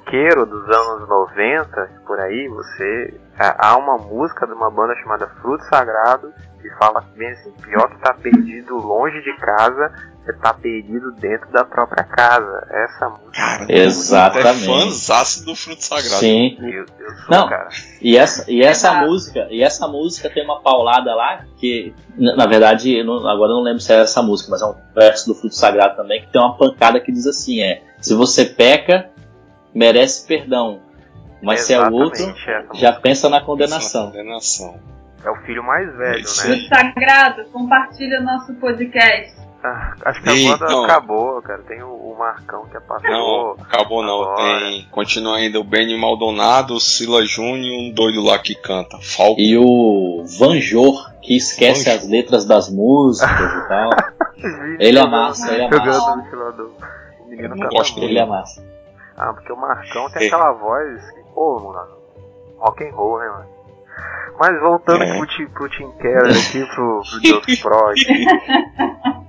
Roqueiro 0.07 0.45
dos 0.45 0.63
anos 0.63 1.07
90, 1.07 2.01
por 2.05 2.19
aí, 2.19 2.47
você. 2.47 3.19
Há 3.37 3.77
uma 3.77 3.97
música 3.97 4.47
de 4.47 4.53
uma 4.53 4.71
banda 4.71 4.95
chamada 4.95 5.27
Fruto 5.41 5.63
Sagrado 5.65 6.33
que 6.59 6.69
fala 6.79 7.03
bem 7.15 7.29
assim, 7.29 7.51
pior 7.61 7.87
que 7.89 7.99
tá 8.01 8.13
perdido 8.15 8.75
longe 8.77 9.21
de 9.21 9.31
casa, 9.37 9.91
você 10.25 10.33
tá 10.39 10.53
perdido 10.55 11.11
dentro 11.13 11.47
da 11.51 11.63
própria 11.63 12.03
casa. 12.03 12.67
Essa 12.71 13.09
música. 13.09 13.31
Cara, 13.33 13.65
Exatamente. 13.69 14.63
É 14.63 14.65
fãzaço 14.81 15.45
do 15.45 15.55
fruto 15.55 15.83
sagrado. 15.83 16.15
Sim. 16.15 16.57
Eu, 16.59 16.85
eu 16.99 17.11
sou, 17.11 17.29
Não, 17.29 17.47
cara. 17.47 17.69
E 18.01 18.17
essa, 18.17 18.49
e 18.51 18.61
essa 18.61 18.87
Exato. 18.87 19.05
música, 19.05 19.47
e 19.51 19.61
essa 19.61 19.87
música 19.87 20.29
tem 20.31 20.43
uma 20.43 20.61
paulada 20.61 21.13
lá 21.13 21.45
que, 21.57 21.93
na 22.17 22.35
na 22.35 22.47
verdade, 22.47 22.97
eu 22.97 23.05
não- 23.05 23.27
agora 23.29 23.51
eu 23.51 23.57
não 23.57 23.63
lembro 23.63 23.79
se 23.79 23.93
é 23.93 23.99
essa 24.01 24.23
música, 24.23 24.49
mas 24.49 24.61
é 24.61 24.65
um 24.65 24.75
verso 24.95 25.27
do 25.27 25.35
fruto 25.35 25.55
sagrado 25.55 25.95
também 25.95 26.21
que 26.21 26.31
tem 26.31 26.41
uma 26.41 26.57
pancada 26.57 26.99
que 26.99 27.11
diz 27.11 27.27
assim: 27.27 27.61
é, 27.61 27.83
se 28.01 28.15
você 28.15 28.45
peca, 28.45 29.09
merece 29.73 30.25
perdão, 30.27 30.79
mas 31.41 31.61
se 31.61 31.73
é 31.73 31.79
o 31.79 31.91
outro, 31.93 32.21
Exatamente 32.21 32.49
essa 32.49 32.75
já 32.75 32.93
pensa 32.93 33.29
na 33.29 33.41
condenação. 33.41 34.07
condenação. 34.11 34.79
É 35.23 35.29
o 35.29 35.35
filho 35.45 35.63
mais 35.63 35.93
velho, 35.97 36.19
Isso 36.19 36.47
né? 36.47 36.57
Sagrado, 36.69 37.43
compartilha 37.51 38.21
nosso 38.21 38.53
podcast. 38.55 39.35
Ah, 39.63 39.95
acho 40.05 40.21
que 40.21 40.29
a 40.29 40.57
não. 40.57 40.83
acabou, 40.85 41.41
cara. 41.41 41.61
Tem 41.63 41.81
o, 41.81 41.87
o 41.89 42.15
Marcão 42.17 42.65
que 42.67 42.77
é 42.77 42.79
pastor. 42.79 43.09
Não, 43.09 43.51
acabou 43.59 44.03
não. 44.03 44.21
Agora. 44.21 44.59
Tem, 44.59 44.87
continua 44.91 45.37
ainda 45.37 45.59
o 45.59 45.63
Benny 45.63 45.97
Maldonado, 45.99 46.75
o 46.75 46.79
Sila 46.79 47.25
Júnior, 47.25 47.73
um 47.81 47.91
doido 47.91 48.21
lá 48.23 48.37
que 48.37 48.53
canta. 48.55 48.97
Falco. 49.01 49.41
E 49.41 49.57
o 49.57 50.23
Vanjor, 50.39 51.11
que 51.21 51.35
esquece 51.35 51.85
Vanjor. 51.85 51.99
as 52.03 52.07
letras 52.09 52.45
das 52.45 52.69
músicas 52.69 53.51
e 53.51 53.67
tal. 53.67 53.89
Ele 54.79 54.99
é 54.99 55.05
massa, 55.07 55.51
ele 55.51 55.63
é 55.63 55.69
Jogando 55.71 55.85
massa. 55.87 56.15
no 56.15 56.23
ventilador. 56.23 56.71
O 57.19 57.27
menino 57.27 57.47
Eu 57.47 57.55
não 57.55 57.69
gosto. 57.69 57.99
Ele 58.03 58.19
é 58.19 58.25
massa. 58.25 58.63
Ah, 59.17 59.33
porque 59.33 59.51
o 59.51 59.57
Marcão 59.57 60.09
tem 60.11 60.23
É. 60.23 60.27
aquela 60.27 60.51
voz 60.53 61.11
que, 61.11 61.23
pô, 61.33 61.59
mano, 61.59 61.97
rock 62.59 62.83
and 62.87 62.93
roll, 62.93 63.19
né, 63.19 63.27
mano? 63.29 63.57
Mas 64.39 64.59
voltando 64.61 65.03
É. 65.03 65.17
pro, 65.17 65.25
Tim- 65.27 65.47
pro 65.47 65.69
Tim 65.69 65.91
Keller 65.93 66.31
aqui, 66.31 66.63
pro, 66.75 67.01
pro 67.01 67.19
Deus 67.21 67.45
Prod, 67.61 67.97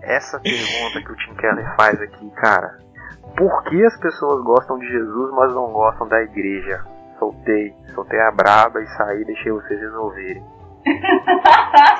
essa 0.03 0.39
pergunta 0.41 1.01
que 1.05 1.13
o 1.13 1.17
Tim 1.17 1.35
Keller 1.37 1.77
faz 1.77 2.01
aqui, 2.03 2.31
cara, 2.33 2.79
por 3.37 3.65
que 3.65 3.83
as 3.85 3.97
pessoas 3.99 4.45
gostam 4.45 4.79
de 4.79 4.87
Jesus, 4.87 5.31
mas 5.35 5.55
não 5.55 5.73
gostam 5.73 6.07
da 6.09 6.21
igreja? 6.23 6.85
Soltei, 7.19 7.75
soltei 7.95 8.21
a 8.21 8.31
braba 8.31 8.81
e 8.83 8.87
saí, 8.97 9.25
deixei 9.25 9.51
vocês 9.53 9.81
resolverem. 9.81 10.45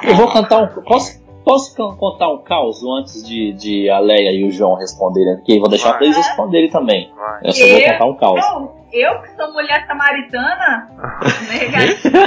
Eu 0.03 0.15
vou 0.17 0.31
contar 0.33 0.59
um. 0.59 0.69
Posso, 0.83 1.21
posso 1.49 1.75
contar 1.75 2.31
um 2.31 2.43
caos 2.43 2.85
antes 2.85 3.27
de, 3.27 3.55
de 3.55 3.89
a 3.89 3.99
Leia 3.99 4.33
e 4.33 4.47
o 4.47 4.51
João 4.51 4.75
responderem? 4.75 5.37
Porque 5.37 5.59
vou 5.59 5.71
deixar 5.71 5.95
pra 5.95 6.05
eles 6.05 6.19
responderem 6.19 6.69
também. 6.69 7.11
Vai. 7.17 7.41
Eu 7.43 7.53
só 7.53 7.67
vou 7.67 7.81
contar 7.81 8.05
um 8.05 8.17
caos. 8.17 8.41
Eu, 8.93 9.11
eu 9.15 9.23
que 9.23 9.35
sou 9.35 9.53
mulher 9.55 9.87
samaritana, 9.87 10.91
negativa. 11.51 12.19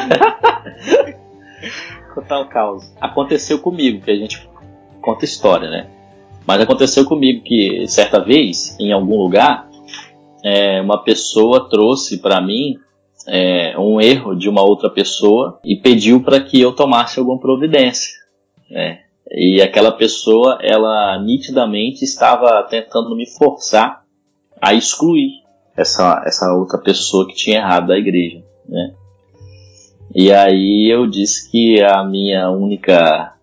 contar 2.16 2.40
um 2.40 2.48
caos. 2.48 2.92
Aconteceu 3.00 3.60
comigo, 3.60 4.04
que 4.04 4.10
a 4.10 4.16
gente 4.16 4.50
conta 5.04 5.24
história, 5.24 5.70
né? 5.70 5.88
Mas 6.48 6.60
aconteceu 6.60 7.06
comigo 7.06 7.44
que 7.44 7.86
certa 7.88 8.20
vez, 8.20 8.76
em 8.80 8.92
algum 8.92 9.22
lugar, 9.22 9.70
é, 10.44 10.82
uma 10.82 11.04
pessoa 11.04 11.70
trouxe 11.70 12.20
para 12.20 12.42
mim 12.42 12.76
é, 13.28 13.78
um 13.78 14.02
erro 14.02 14.34
de 14.34 14.50
uma 14.50 14.64
outra 14.64 14.90
pessoa 14.90 15.60
e 15.64 15.76
pediu 15.76 16.24
para 16.24 16.40
que 16.42 16.60
eu 16.60 16.72
tomasse 16.72 17.20
alguma 17.20 17.40
providência. 17.40 18.20
né? 18.68 19.02
E 19.34 19.62
aquela 19.62 19.92
pessoa, 19.92 20.60
ela 20.62 21.18
nitidamente 21.24 22.04
estava 22.04 22.62
tentando 22.64 23.16
me 23.16 23.26
forçar 23.26 24.04
a 24.62 24.74
excluir 24.74 25.42
essa, 25.76 26.22
essa 26.26 26.54
outra 26.54 26.78
pessoa 26.78 27.26
que 27.28 27.34
tinha 27.34 27.60
errado 27.60 27.88
da 27.88 27.98
igreja. 27.98 28.44
Né? 28.68 28.94
E 30.14 30.32
aí 30.34 30.90
eu 30.92 31.08
disse 31.08 31.50
que 31.50 31.82
a 31.82 32.04
minha 32.04 32.50
única 32.50 33.34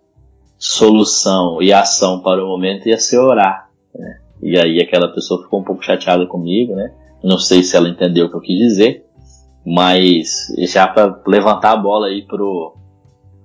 solução 0.58 1.62
e 1.62 1.72
ação 1.72 2.20
para 2.20 2.44
o 2.44 2.48
momento 2.48 2.86
ia 2.86 2.98
ser 2.98 3.18
orar. 3.18 3.70
Né? 3.94 4.20
E 4.42 4.58
aí 4.58 4.82
aquela 4.82 5.08
pessoa 5.08 5.42
ficou 5.42 5.60
um 5.60 5.64
pouco 5.64 5.82
chateada 5.82 6.26
comigo, 6.26 6.74
né? 6.74 6.92
Não 7.22 7.38
sei 7.38 7.62
se 7.62 7.76
ela 7.76 7.88
entendeu 7.88 8.26
o 8.26 8.30
que 8.30 8.36
eu 8.36 8.40
quis 8.40 8.58
dizer, 8.58 9.04
mas 9.66 10.54
já 10.58 10.86
para 10.86 11.20
levantar 11.26 11.72
a 11.72 11.76
bola 11.76 12.06
aí 12.06 12.22
pro 12.22 12.76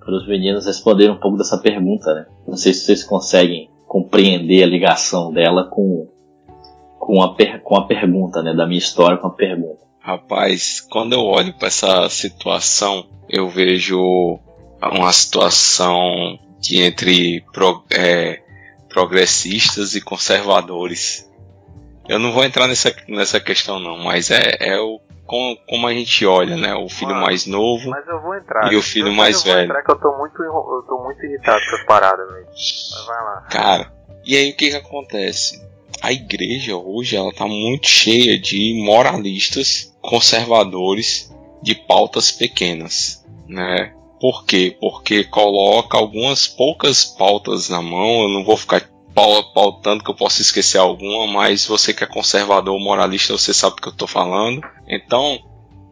para 0.04 0.14
os 0.14 0.26
meninos 0.26 0.66
responderem 0.66 1.14
um 1.14 1.18
pouco 1.18 1.38
dessa 1.38 1.58
pergunta, 1.58 2.14
né? 2.14 2.26
Não 2.46 2.56
sei 2.56 2.72
se 2.74 2.84
vocês 2.84 3.02
conseguem 3.02 3.70
compreender 3.86 4.62
a 4.62 4.66
ligação 4.66 5.32
dela 5.32 5.64
com 5.64 6.08
com 6.98 7.20
a, 7.20 7.34
per, 7.34 7.60
com 7.62 7.76
a 7.76 7.86
pergunta, 7.86 8.42
né? 8.42 8.54
Da 8.54 8.66
minha 8.66 8.78
história 8.78 9.18
com 9.18 9.26
a 9.26 9.30
pergunta. 9.30 9.84
Rapaz, 10.00 10.80
quando 10.80 11.12
eu 11.12 11.20
olho 11.20 11.52
para 11.54 11.68
essa 11.68 12.08
situação, 12.08 13.06
eu 13.28 13.48
vejo 13.48 14.38
uma 14.80 15.12
situação 15.12 16.38
de 16.60 16.80
entre 16.80 17.42
pro, 17.52 17.84
é, 17.90 18.42
progressistas 18.88 19.94
e 19.94 20.00
conservadores. 20.00 21.30
Eu 22.08 22.18
não 22.18 22.32
vou 22.32 22.44
entrar 22.44 22.68
nessa, 22.68 22.94
nessa 23.08 23.40
questão 23.40 23.78
não, 23.78 23.98
mas 23.98 24.30
é, 24.30 24.56
é 24.60 24.80
o 24.80 25.00
como, 25.26 25.56
como 25.68 25.86
a 25.86 25.92
gente 25.94 26.24
olha, 26.26 26.56
né? 26.56 26.74
O 26.74 26.88
filho 26.88 27.12
Mano, 27.12 27.22
mais 27.26 27.46
novo. 27.46 27.90
Entrar. 28.36 28.72
E 28.72 28.76
o 28.76 28.82
filho 28.82 29.08
Eu- 29.08 29.12
mais 29.14 29.36
eu 29.38 29.42
vou 29.44 29.52
velho. 29.54 29.64
entrar 29.64 29.82
que 29.82 29.90
eu 29.90 29.98
tô 30.00 30.18
muito, 30.18 30.42
eu 30.42 30.84
tô 30.88 31.02
muito 31.02 31.24
irritado 31.24 31.60
com 31.70 31.76
as 31.76 31.84
paradas, 31.86 32.28
velho. 32.28 32.46
Mas 32.46 33.06
vai 33.06 33.24
lá. 33.24 33.40
Cara, 33.50 33.92
e 34.24 34.36
aí 34.36 34.50
o 34.50 34.56
que 34.56 34.70
que 34.70 34.76
acontece? 34.76 35.62
A 36.02 36.12
igreja 36.12 36.76
hoje 36.76 37.16
ela 37.16 37.32
tá 37.32 37.46
muito 37.46 37.86
cheia 37.86 38.38
de 38.38 38.74
moralistas 38.84 39.94
conservadores 40.02 41.32
de 41.62 41.74
pautas 41.74 42.30
pequenas, 42.30 43.24
né? 43.48 43.94
Por 44.20 44.44
quê? 44.44 44.76
Porque 44.80 45.24
coloca 45.24 45.96
algumas 45.96 46.46
poucas 46.46 47.04
pautas 47.04 47.68
na 47.68 47.80
mão, 47.82 48.22
eu 48.22 48.28
não 48.28 48.44
vou 48.44 48.56
ficar 48.56 48.82
pautando 49.14 50.02
que 50.02 50.10
eu 50.10 50.14
posso 50.14 50.42
esquecer 50.42 50.78
alguma, 50.78 51.26
mas 51.26 51.66
você 51.66 51.94
que 51.94 52.02
é 52.02 52.06
conservador 52.06 52.74
ou 52.74 52.80
moralista, 52.80 53.32
você 53.32 53.54
sabe 53.54 53.76
do 53.76 53.82
que 53.82 53.88
eu 53.88 53.92
tô 53.92 54.06
falando. 54.06 54.60
Então, 54.88 55.38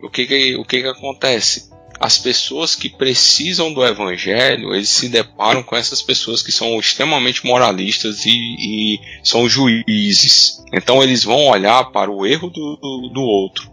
o 0.03 0.11
que 0.11 0.27
que, 0.27 0.57
o 0.57 0.65
que 0.65 0.83
que 0.83 0.89
acontece? 0.89 1.71
As 2.01 2.19
pessoas 2.19 2.75
que 2.75 2.89
precisam 2.89 3.73
do 3.73 3.87
evangelho, 3.87 4.75
eles 4.75 4.89
se 4.89 5.09
deparam 5.09 5.63
com 5.63 5.77
essas 5.77 6.03
pessoas 6.03 6.43
que 6.43 6.51
são 6.51 6.81
extremamente 6.81 7.47
moralistas 7.47 8.27
e, 8.27 8.31
e 8.33 9.01
são 9.23 9.49
juízes. 9.49 10.65
Então 10.73 11.01
eles 11.01 11.23
vão 11.23 11.47
olhar 11.47 11.93
para 11.93 12.11
o 12.11 12.27
erro 12.27 12.51
do, 12.51 12.77
do, 12.77 13.09
do 13.09 13.23
outro. 13.23 13.71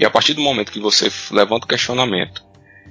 E 0.00 0.04
a 0.04 0.10
partir 0.10 0.34
do 0.34 0.40
momento 0.40 0.72
que 0.72 0.80
você 0.80 1.12
levanta 1.30 1.66
o 1.66 1.68
questionamento, 1.68 2.44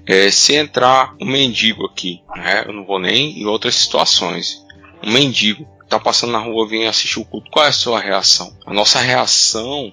é, 0.08 0.32
se 0.32 0.56
entrar 0.56 1.14
um 1.20 1.26
mendigo 1.26 1.86
aqui, 1.86 2.22
né, 2.38 2.64
eu 2.66 2.72
não 2.72 2.86
vou 2.86 3.00
nem 3.00 3.42
em 3.42 3.46
outras 3.46 3.76
situações, 3.76 4.64
um 5.04 5.12
mendigo 5.12 5.68
tá 5.90 6.00
passando 6.00 6.32
na 6.32 6.40
rua, 6.40 6.68
vem 6.68 6.88
assistir 6.88 7.20
o 7.20 7.26
culto, 7.26 7.50
qual 7.50 7.66
é 7.66 7.70
a 7.70 7.74
sua 7.74 8.00
reação? 8.00 8.56
A 8.66 8.74
nossa 8.74 9.00
reação 9.00 9.92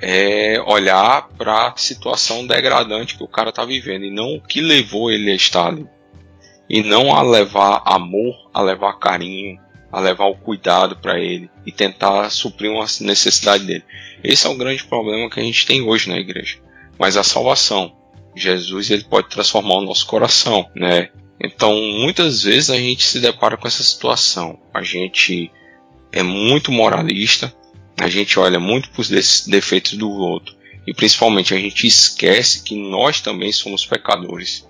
é 0.00 0.60
olhar 0.66 1.28
para 1.36 1.68
a 1.68 1.76
situação 1.76 2.46
degradante 2.46 3.16
que 3.16 3.22
o 3.22 3.28
cara 3.28 3.52
tá 3.52 3.64
vivendo 3.64 4.04
e 4.04 4.10
não 4.10 4.36
o 4.36 4.40
que 4.40 4.60
levou 4.60 5.10
ele 5.10 5.30
a 5.30 5.34
estar 5.34 5.66
ali. 5.66 5.86
E 6.68 6.82
não 6.82 7.14
a 7.14 7.22
levar 7.22 7.82
amor, 7.84 8.50
a 8.52 8.60
levar 8.62 8.98
carinho, 8.98 9.58
a 9.90 10.00
levar 10.00 10.26
o 10.26 10.36
cuidado 10.36 10.96
para 10.96 11.18
ele 11.18 11.50
e 11.64 11.72
tentar 11.72 12.30
suprir 12.30 12.70
uma 12.70 12.84
necessidade 13.00 13.64
dele. 13.64 13.84
Esse 14.22 14.46
é 14.46 14.50
o 14.50 14.56
grande 14.56 14.84
problema 14.84 15.30
que 15.30 15.40
a 15.40 15.42
gente 15.42 15.66
tem 15.66 15.82
hoje 15.82 16.08
na 16.08 16.18
igreja. 16.18 16.58
Mas 16.98 17.16
a 17.16 17.22
salvação, 17.22 17.96
Jesus 18.36 18.90
ele 18.90 19.04
pode 19.04 19.28
transformar 19.28 19.76
o 19.76 19.84
nosso 19.84 20.06
coração, 20.06 20.68
né? 20.74 21.10
Então, 21.40 21.74
muitas 21.74 22.42
vezes 22.42 22.70
a 22.70 22.76
gente 22.76 23.04
se 23.04 23.20
depara 23.20 23.56
com 23.56 23.68
essa 23.68 23.82
situação. 23.82 24.58
A 24.74 24.82
gente 24.82 25.50
é 26.10 26.22
muito 26.22 26.72
moralista, 26.72 27.54
a 27.96 28.08
gente 28.08 28.38
olha 28.38 28.58
muito 28.58 28.90
para 28.90 29.00
os 29.00 29.46
defeitos 29.46 29.92
do 29.92 30.10
outro 30.10 30.56
e 30.86 30.94
principalmente 30.94 31.54
a 31.54 31.58
gente 31.58 31.86
esquece 31.86 32.62
que 32.62 32.74
nós 32.74 33.20
também 33.20 33.52
somos 33.52 33.84
pecadores. 33.84 34.66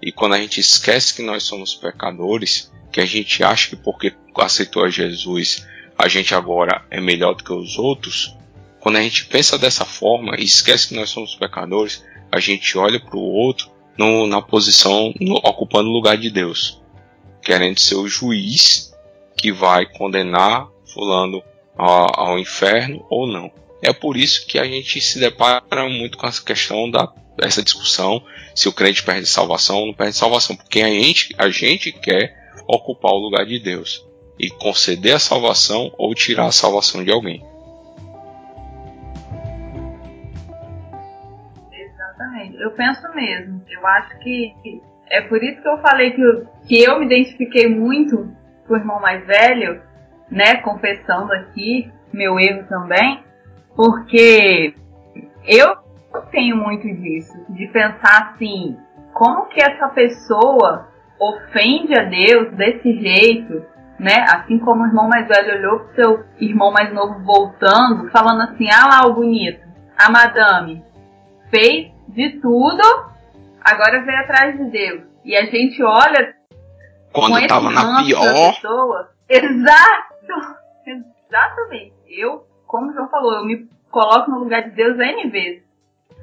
E 0.00 0.12
quando 0.12 0.34
a 0.34 0.38
gente 0.38 0.60
esquece 0.60 1.14
que 1.14 1.22
nós 1.22 1.42
somos 1.42 1.74
pecadores, 1.74 2.70
que 2.92 3.00
a 3.00 3.04
gente 3.04 3.42
acha 3.42 3.68
que 3.68 3.76
porque 3.76 4.14
aceitou 4.36 4.84
a 4.84 4.88
Jesus, 4.88 5.66
a 5.98 6.08
gente 6.08 6.34
agora 6.34 6.86
é 6.90 7.00
melhor 7.00 7.34
do 7.34 7.44
que 7.44 7.52
os 7.52 7.78
outros, 7.78 8.34
quando 8.78 8.96
a 8.96 9.02
gente 9.02 9.26
pensa 9.26 9.58
dessa 9.58 9.84
forma 9.84 10.36
e 10.38 10.44
esquece 10.44 10.88
que 10.88 10.94
nós 10.94 11.10
somos 11.10 11.34
pecadores, 11.34 12.02
a 12.32 12.40
gente 12.40 12.78
olha 12.78 12.98
para 12.98 13.16
o 13.16 13.20
outro 13.20 13.70
no, 14.00 14.26
na 14.26 14.40
posição, 14.40 15.12
no, 15.20 15.34
ocupando 15.44 15.90
o 15.90 15.92
lugar 15.92 16.16
de 16.16 16.30
Deus, 16.30 16.80
querendo 17.42 17.78
ser 17.78 17.96
o 17.96 18.08
juiz 18.08 18.94
que 19.36 19.52
vai 19.52 19.84
condenar 19.84 20.68
fulano 20.86 21.42
ao, 21.76 22.18
ao 22.18 22.38
inferno 22.38 23.04
ou 23.10 23.26
não. 23.26 23.52
É 23.82 23.92
por 23.92 24.16
isso 24.16 24.46
que 24.46 24.58
a 24.58 24.64
gente 24.64 25.02
se 25.02 25.20
depara 25.20 25.86
muito 25.86 26.16
com 26.16 26.26
essa 26.26 26.42
questão 26.42 26.90
da 26.90 27.12
essa 27.42 27.62
discussão 27.62 28.22
se 28.54 28.68
o 28.68 28.72
crente 28.72 29.02
perde 29.02 29.26
salvação 29.26 29.76
ou 29.76 29.86
não 29.88 29.94
perde 29.94 30.16
salvação, 30.16 30.56
porque 30.56 30.80
a 30.80 30.88
gente, 30.88 31.34
a 31.36 31.50
gente 31.50 31.92
quer 31.92 32.34
ocupar 32.66 33.12
o 33.12 33.18
lugar 33.18 33.44
de 33.44 33.58
Deus 33.58 34.02
e 34.38 34.48
conceder 34.48 35.14
a 35.14 35.18
salvação 35.18 35.92
ou 35.98 36.14
tirar 36.14 36.46
a 36.46 36.52
salvação 36.52 37.04
de 37.04 37.10
alguém. 37.10 37.44
Exatamente. 42.20 42.60
Eu 42.60 42.70
penso 42.72 43.14
mesmo. 43.14 43.62
Eu 43.68 43.86
acho 43.86 44.18
que 44.18 44.82
é 45.10 45.22
por 45.22 45.42
isso 45.42 45.60
que 45.62 45.68
eu 45.68 45.78
falei 45.78 46.12
que 46.12 46.20
eu, 46.20 46.46
que 46.68 46.82
eu 46.82 46.98
me 46.98 47.06
identifiquei 47.06 47.68
muito 47.68 48.30
com 48.66 48.74
o 48.74 48.76
irmão 48.76 49.00
mais 49.00 49.26
velho, 49.26 49.82
né? 50.30 50.56
Confessando 50.56 51.32
aqui 51.32 51.90
meu 52.12 52.38
erro 52.38 52.66
também, 52.68 53.24
porque 53.74 54.74
eu 55.46 55.76
tenho 56.30 56.56
muito 56.56 56.82
disso, 56.82 57.32
de 57.50 57.68
pensar 57.68 58.32
assim, 58.32 58.76
como 59.12 59.46
que 59.46 59.62
essa 59.62 59.88
pessoa 59.88 60.88
ofende 61.18 61.98
a 61.98 62.04
Deus 62.04 62.52
desse 62.56 63.00
jeito, 63.00 63.64
né? 63.98 64.24
Assim 64.34 64.58
como 64.58 64.82
o 64.82 64.86
irmão 64.86 65.08
mais 65.08 65.26
velho 65.28 65.58
olhou 65.58 65.80
pro 65.80 65.94
seu 65.94 66.24
irmão 66.40 66.72
mais 66.72 66.92
novo 66.92 67.20
voltando, 67.24 68.10
falando 68.10 68.42
assim, 68.42 68.68
ah 68.72 68.88
lá 68.88 69.08
o 69.08 69.14
bonito, 69.14 69.66
a 69.96 70.10
madame 70.10 70.82
fez 71.48 71.92
de 72.10 72.40
tudo, 72.40 72.82
agora 73.62 74.04
veio 74.04 74.18
atrás 74.18 74.56
de 74.56 74.64
Deus. 74.70 75.02
E 75.24 75.36
a 75.36 75.46
gente 75.46 75.82
olha 75.82 76.34
Quando 77.12 77.40
com 77.40 77.46
tava 77.46 77.70
na 77.70 78.02
pior, 78.02 78.54
pessoa. 78.54 79.10
Exato! 79.28 80.60
Exatamente. 80.86 81.94
Eu, 82.08 82.44
como 82.66 82.90
o 82.90 82.94
João 82.94 83.08
falou, 83.08 83.34
eu 83.34 83.44
me 83.44 83.68
coloco 83.90 84.30
no 84.30 84.40
lugar 84.40 84.62
de 84.62 84.70
Deus 84.70 84.98
N 84.98 85.30
vezes, 85.30 85.62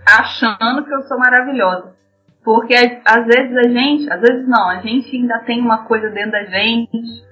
achando 0.06 0.86
que 0.86 0.94
eu 0.94 1.04
sou 1.04 1.18
maravilhosa. 1.18 1.96
Porque 2.44 2.74
às 2.74 3.26
vezes 3.26 3.58
a 3.58 3.70
gente, 3.70 4.12
às 4.12 4.22
vezes 4.22 4.48
não, 4.48 4.70
a 4.70 4.80
gente 4.80 5.14
ainda 5.16 5.40
tem 5.40 5.60
uma 5.60 5.84
coisa 5.84 6.10
dentro 6.10 6.32
da 6.32 6.46
gente, 6.46 7.26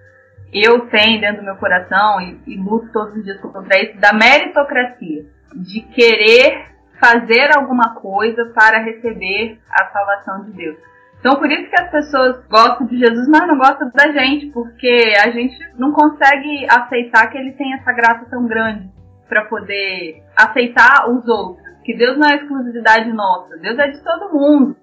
eu 0.51 0.87
tenho 0.87 1.21
dentro 1.21 1.37
do 1.37 1.45
meu 1.45 1.55
coração 1.55 2.19
e, 2.21 2.39
e 2.47 2.57
luto 2.57 2.91
todos 2.91 3.15
os 3.15 3.23
dias 3.23 3.39
contra 3.39 3.81
isso, 3.81 3.97
da 3.97 4.13
meritocracia, 4.13 5.25
de 5.53 5.81
querer 5.81 6.74
fazer 6.99 7.55
alguma 7.57 7.95
coisa 7.95 8.45
para 8.53 8.83
receber 8.83 9.59
a 9.69 9.85
salvação 9.91 10.45
de 10.45 10.51
Deus. 10.51 10.77
Então, 11.19 11.39
por 11.39 11.49
isso 11.49 11.69
que 11.69 11.81
as 11.81 11.89
pessoas 11.89 12.45
gostam 12.47 12.85
de 12.85 12.99
Jesus, 12.99 13.27
mas 13.27 13.47
não 13.47 13.57
gostam 13.57 13.89
da 13.93 14.11
gente, 14.11 14.47
porque 14.47 15.13
a 15.25 15.31
gente 15.31 15.57
não 15.75 15.91
consegue 15.91 16.67
aceitar 16.69 17.27
que 17.31 17.37
ele 17.37 17.53
tem 17.53 17.73
essa 17.73 17.91
graça 17.93 18.27
tão 18.29 18.45
grande. 18.45 18.93
para 19.27 19.45
poder 19.45 20.23
aceitar 20.37 21.09
os 21.09 21.27
outros. 21.27 21.65
Que 21.83 21.97
Deus 21.97 22.15
não 22.17 22.29
é 22.29 22.35
exclusividade 22.35 23.11
nossa, 23.11 23.57
Deus 23.57 23.77
é 23.79 23.87
de 23.87 24.03
todo 24.03 24.33
mundo. 24.33 24.75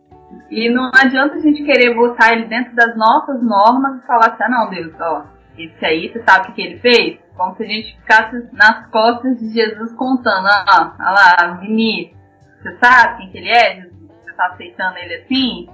E 0.51 0.69
não 0.69 0.91
adianta 0.95 1.37
a 1.37 1.41
gente 1.41 1.63
querer 1.63 1.95
botar 1.95 2.33
ele 2.33 2.47
dentro 2.47 2.75
das 2.75 2.97
nossas 2.97 3.43
normas 3.43 4.03
e 4.03 4.07
falar 4.07 4.33
assim, 4.33 4.43
ah 4.43 4.49
não, 4.49 4.71
Deus, 4.71 4.93
ó, 5.01 5.25
esse 5.59 5.85
aí, 5.85 6.13
você 6.13 6.23
sabe 6.25 6.51
o 6.51 6.55
que 6.55 6.63
ele 6.63 6.79
fez? 6.79 7.19
Como 7.37 7.57
se 7.57 7.63
a 7.63 7.67
gente 7.67 7.97
ficasse 7.97 8.49
nas 8.53 8.87
costas 8.91 9.39
de 9.39 9.53
Jesus 9.53 9.93
contando, 9.95 10.47
ó, 10.47 10.93
olha 10.99 11.11
lá, 11.11 11.59
Vinícius, 11.61 12.17
você 12.63 12.77
sabe 12.83 13.19
quem 13.19 13.31
que 13.31 13.39
ele 13.39 13.51
é, 13.51 13.75
Jesus? 13.77 14.11
Você 14.25 14.33
tá 14.35 14.47
aceitando 14.47 14.99
ele 14.99 15.15
assim? 15.15 15.69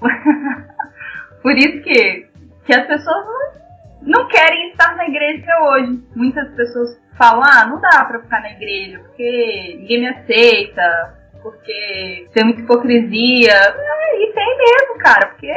Por 1.42 1.56
isso 1.58 1.82
que, 1.82 2.28
que 2.64 2.74
as 2.74 2.86
pessoas 2.86 3.26
não, 3.26 4.18
não 4.20 4.28
querem 4.28 4.70
estar 4.70 4.96
na 4.96 5.06
igreja 5.06 5.46
hoje. 5.62 6.02
Muitas 6.16 6.48
pessoas 6.54 6.98
falam, 7.18 7.42
ah, 7.44 7.66
não 7.66 7.80
dá 7.80 8.04
pra 8.04 8.20
ficar 8.20 8.40
na 8.40 8.52
igreja, 8.52 8.98
porque 9.00 9.76
ninguém 9.78 10.00
me 10.00 10.08
aceita, 10.08 11.14
porque 11.42 12.26
tem 12.32 12.44
muita 12.44 12.62
hipocrisia. 12.62 13.52
Ah, 13.52 14.16
e 14.16 14.32
tem 14.32 14.58
mesmo, 14.58 14.98
cara, 14.98 15.26
porque 15.28 15.52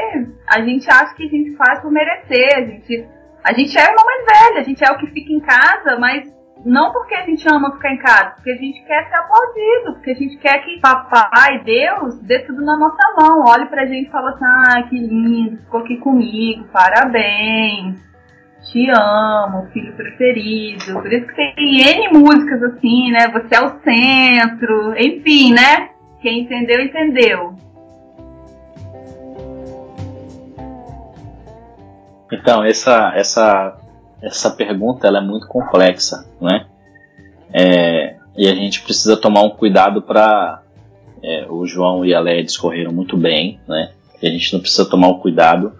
a 0.47 0.61
gente 0.61 0.89
acha 0.89 1.15
que 1.15 1.25
a 1.25 1.29
gente 1.29 1.55
faz 1.55 1.79
por 1.79 1.91
merecer, 1.91 2.57
a 2.57 2.61
gente, 2.61 3.07
a 3.47 3.53
gente 3.53 3.77
é 3.77 3.81
irmã 3.81 4.03
mais 4.05 4.25
velha, 4.25 4.59
a 4.59 4.63
gente 4.63 4.83
é 4.83 4.91
o 4.91 4.97
que 4.97 5.07
fica 5.07 5.31
em 5.31 5.39
casa, 5.39 5.97
mas 5.97 6.35
não 6.65 6.91
porque 6.91 7.15
a 7.15 7.23
gente 7.23 7.47
ama 7.49 7.71
ficar 7.71 7.93
em 7.93 7.97
casa, 7.97 8.31
porque 8.35 8.51
a 8.51 8.57
gente 8.57 8.83
quer 8.83 9.07
ser 9.07 9.15
aplaudido, 9.15 9.93
porque 9.93 10.11
a 10.11 10.15
gente 10.15 10.37
quer 10.37 10.57
que 10.65 10.81
papai, 10.81 11.63
Deus, 11.63 12.19
dê 12.23 12.39
tudo 12.39 12.61
na 12.65 12.77
nossa 12.77 12.97
mão, 13.17 13.45
olhe 13.47 13.65
pra 13.67 13.85
gente 13.85 14.09
e 14.09 14.11
fale 14.11 14.27
assim, 14.27 14.45
ah, 14.45 14.83
que 14.83 14.97
lindo, 14.97 15.57
ficou 15.61 15.79
aqui 15.79 15.95
comigo, 15.95 16.65
parabéns, 16.73 18.05
te 18.69 18.85
amo, 18.89 19.67
filho 19.71 19.95
preferido. 19.95 21.01
Por 21.01 21.13
isso 21.13 21.27
que 21.27 21.35
tem 21.35 21.53
N 21.55 22.19
músicas 22.19 22.61
assim, 22.63 23.11
né? 23.11 23.29
Você 23.29 23.55
é 23.55 23.61
o 23.61 23.79
centro, 23.79 24.93
enfim, 24.97 25.53
né? 25.53 25.91
Quem 26.21 26.41
entendeu, 26.41 26.81
entendeu. 26.81 27.55
Então, 32.31 32.63
essa, 32.63 33.13
essa 33.15 33.77
essa 34.21 34.49
pergunta 34.49 35.07
ela 35.07 35.19
é 35.19 35.21
muito 35.21 35.47
complexa, 35.47 36.27
né? 36.41 36.65
É, 37.53 38.15
e 38.35 38.47
a 38.47 38.55
gente 38.55 38.81
precisa 38.81 39.15
tomar 39.15 39.41
um 39.41 39.49
cuidado 39.49 40.01
para 40.01 40.61
é, 41.23 41.45
o 41.49 41.65
João 41.65 42.05
e 42.05 42.13
a 42.13 42.19
Léa 42.19 42.43
discorreram 42.43 42.91
muito 42.91 43.15
bem, 43.15 43.59
né? 43.67 43.91
E 44.21 44.27
a 44.27 44.31
gente 44.31 44.53
não 44.53 44.59
precisa 44.59 44.89
tomar 44.89 45.07
um 45.07 45.19
cuidado 45.19 45.73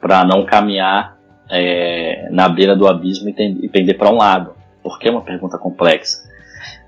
para 0.00 0.24
não 0.24 0.44
caminhar 0.44 1.16
é, 1.48 2.28
na 2.30 2.48
beira 2.48 2.76
do 2.76 2.86
abismo 2.86 3.28
e 3.28 3.68
pender 3.68 3.96
para 3.96 4.10
um 4.10 4.16
lado, 4.16 4.54
porque 4.82 5.08
é 5.08 5.10
uma 5.10 5.22
pergunta 5.22 5.56
complexa. 5.56 6.28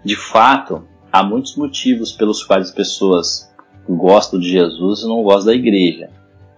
De 0.04 0.16
fato, 0.16 0.84
há 1.12 1.22
muitos 1.22 1.56
motivos 1.56 2.12
pelos 2.12 2.42
quais 2.42 2.68
as 2.68 2.74
pessoas 2.74 3.50
gostam 3.88 4.38
de 4.38 4.48
Jesus 4.48 5.02
e 5.02 5.08
não 5.08 5.22
gostam 5.22 5.46
da 5.46 5.54
igreja. 5.54 6.10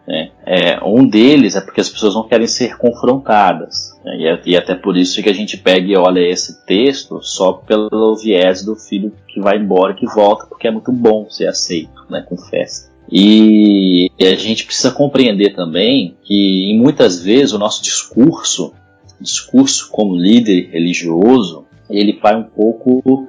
Né? 0.07 0.31
É, 0.45 0.85
um 0.85 1.07
deles 1.07 1.55
é 1.55 1.61
porque 1.61 1.81
as 1.81 1.88
pessoas 1.88 2.15
não 2.15 2.27
querem 2.27 2.47
ser 2.47 2.77
confrontadas. 2.77 3.97
Né? 4.05 4.17
E, 4.19 4.27
é, 4.27 4.43
e, 4.47 4.57
até 4.57 4.75
por 4.75 4.97
isso 4.97 5.23
que 5.23 5.29
a 5.29 5.35
gente 5.35 5.57
pega 5.57 5.87
e 5.87 5.97
olha 5.97 6.21
esse 6.21 6.65
texto 6.67 7.21
só 7.23 7.53
pelo 7.53 8.17
viés 8.17 8.65
do 8.65 8.75
filho 8.75 9.12
que 9.29 9.41
vai 9.41 9.59
embora, 9.59 9.95
que 9.95 10.07
volta, 10.07 10.47
porque 10.47 10.69
é 10.69 10.71
muito 10.71 10.93
bom 10.93 11.27
ser 11.31 11.47
aceito 11.47 12.07
né, 12.11 12.25
com 12.27 12.37
festa. 12.37 12.91
E, 13.11 14.11
e 14.19 14.27
a 14.27 14.35
gente 14.37 14.65
precisa 14.65 14.91
compreender 14.91 15.55
também 15.55 16.17
que 16.23 16.77
muitas 16.79 17.23
vezes 17.23 17.53
o 17.53 17.59
nosso 17.59 17.83
discurso, 17.83 18.73
discurso 19.21 19.91
como 19.91 20.17
líder 20.17 20.71
religioso, 20.71 21.67
ele 21.91 22.19
vai 22.21 22.35
um 22.37 22.45
pouco 22.45 23.29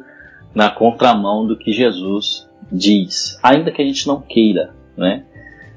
na 0.56 0.70
contramão 0.70 1.46
do 1.46 1.58
que 1.58 1.74
Jesus 1.74 2.48
diz, 2.72 3.38
ainda 3.44 3.72
que 3.72 3.82
a 3.82 3.86
gente 3.86 4.08
não 4.08 4.22
queira, 4.22 4.74
né? 4.96 5.26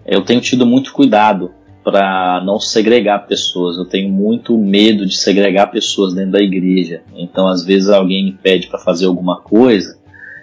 Eu 0.07 0.23
tenho 0.23 0.41
tido 0.41 0.65
muito 0.65 0.93
cuidado 0.93 1.51
para 1.83 2.43
não 2.45 2.59
segregar 2.59 3.27
pessoas. 3.27 3.77
Eu 3.77 3.85
tenho 3.85 4.09
muito 4.09 4.57
medo 4.59 5.07
de 5.07 5.17
segregar 5.17 5.69
pessoas 5.69 6.15
dentro 6.15 6.33
da 6.33 6.41
igreja. 6.41 7.03
Então, 7.15 7.47
às 7.47 7.65
vezes, 7.65 7.89
alguém 7.89 8.25
me 8.25 8.33
pede 8.33 8.67
para 8.67 8.79
fazer 8.79 9.07
alguma 9.07 9.41
coisa 9.41 9.99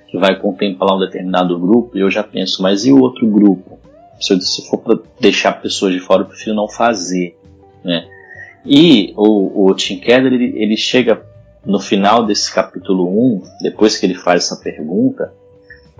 que 0.08 0.18
vai 0.18 0.40
contemplar 0.40 0.96
um 0.96 1.00
determinado 1.00 1.58
grupo 1.60 1.98
e 1.98 2.02
eu 2.02 2.10
já 2.10 2.24
penso, 2.24 2.62
mas 2.62 2.86
e 2.86 2.92
o 2.92 3.02
outro 3.02 3.28
grupo? 3.28 3.80
Se, 4.20 4.34
eu, 4.34 4.40
se 4.40 4.70
for 4.70 4.78
para 4.78 5.00
deixar 5.20 5.54
pessoas 5.54 5.92
de 5.92 6.00
fora, 6.00 6.22
eu 6.22 6.28
prefiro 6.28 6.56
não 6.56 6.70
fazer. 6.70 7.36
Né? 7.84 8.08
E 8.66 9.14
o, 9.18 9.66
o 9.66 9.74
Tim 9.74 9.98
Keller 9.98 10.32
ele, 10.32 10.54
ele 10.56 10.78
chega 10.78 11.26
no 11.66 11.80
final 11.80 12.26
desse 12.26 12.54
capítulo 12.54 13.08
1, 13.08 13.44
depois 13.64 13.98
que 13.98 14.06
ele 14.06 14.16
faz 14.16 14.46
essa 14.46 14.62
pergunta, 14.62 15.34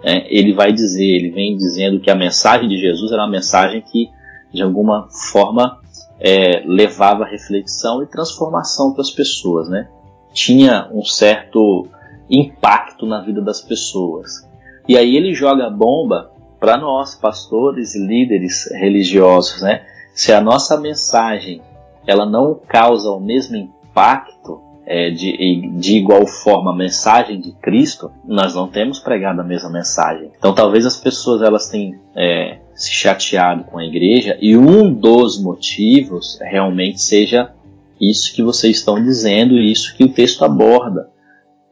é, 0.04 0.28
ele 0.36 0.54
vai 0.54 0.74
dizer, 0.74 1.06
ele 1.06 1.30
vem 1.30 1.56
dizendo 1.56 2.00
que 2.00 2.12
a 2.12 2.16
mensagem 2.16 2.68
de 2.68 2.78
Jesus 2.78 3.12
era 3.12 3.22
uma 3.24 3.32
mensagem 3.32 3.82
que, 3.82 4.10
de 4.54 4.62
alguma 4.62 5.08
forma, 5.32 5.80
é, 6.20 6.64
levava 6.66 7.26
reflexão 7.26 8.04
e 8.04 8.08
transformação 8.08 8.92
para 8.92 9.02
as 9.02 9.12
pessoas, 9.12 9.70
né? 9.70 9.88
Tinha 10.34 10.90
um 10.92 11.04
certo 11.04 11.88
impacto 12.30 13.06
na 13.06 13.22
vida 13.22 13.42
das 13.42 13.62
pessoas. 13.62 14.48
E 14.88 14.98
aí 14.98 15.16
ele 15.16 15.34
joga 15.34 15.68
a 15.68 15.70
bomba 15.70 16.32
para 16.60 16.78
nós, 16.78 17.16
pastores 17.16 17.96
e 17.96 18.06
líderes 18.06 18.70
religiosos, 18.72 19.62
né? 19.62 19.86
Se 20.14 20.34
a 20.34 20.42
nossa 20.42 20.78
mensagem 20.78 21.62
ela 22.06 22.26
não 22.26 22.60
causa 22.68 23.10
o 23.10 23.20
mesmo 23.20 23.56
impacto 23.56 24.62
é, 24.86 25.10
de, 25.12 25.70
de 25.78 25.98
igual 25.98 26.26
forma 26.26 26.72
a 26.72 26.76
mensagem 26.76 27.40
de 27.40 27.52
Cristo, 27.54 28.12
nós 28.26 28.54
não 28.54 28.68
temos 28.68 29.00
pregado 29.00 29.42
a 29.42 29.44
mesma 29.44 29.70
mensagem. 29.70 30.32
Então 30.38 30.54
talvez 30.54 30.86
as 30.86 30.98
pessoas 30.98 31.42
elas 31.42 31.70
tenham 31.70 32.00
é, 32.16 32.60
se 32.76 32.92
chateado 32.92 33.64
com 33.66 33.78
a 33.78 33.86
igreja 33.86 34.38
e 34.42 34.58
um 34.58 34.94
dos 34.94 35.42
motivos 35.42 36.38
realmente 36.42 37.02
seja 37.02 37.52
isso 38.00 38.34
que 38.34 38.44
vocês 38.44 38.78
estão 38.78 39.02
dizendo 39.02 39.58
e 39.58 39.72
isso 39.72 39.96
que 39.96 40.04
o 40.04 40.12
texto 40.12 40.44
aborda, 40.44 41.10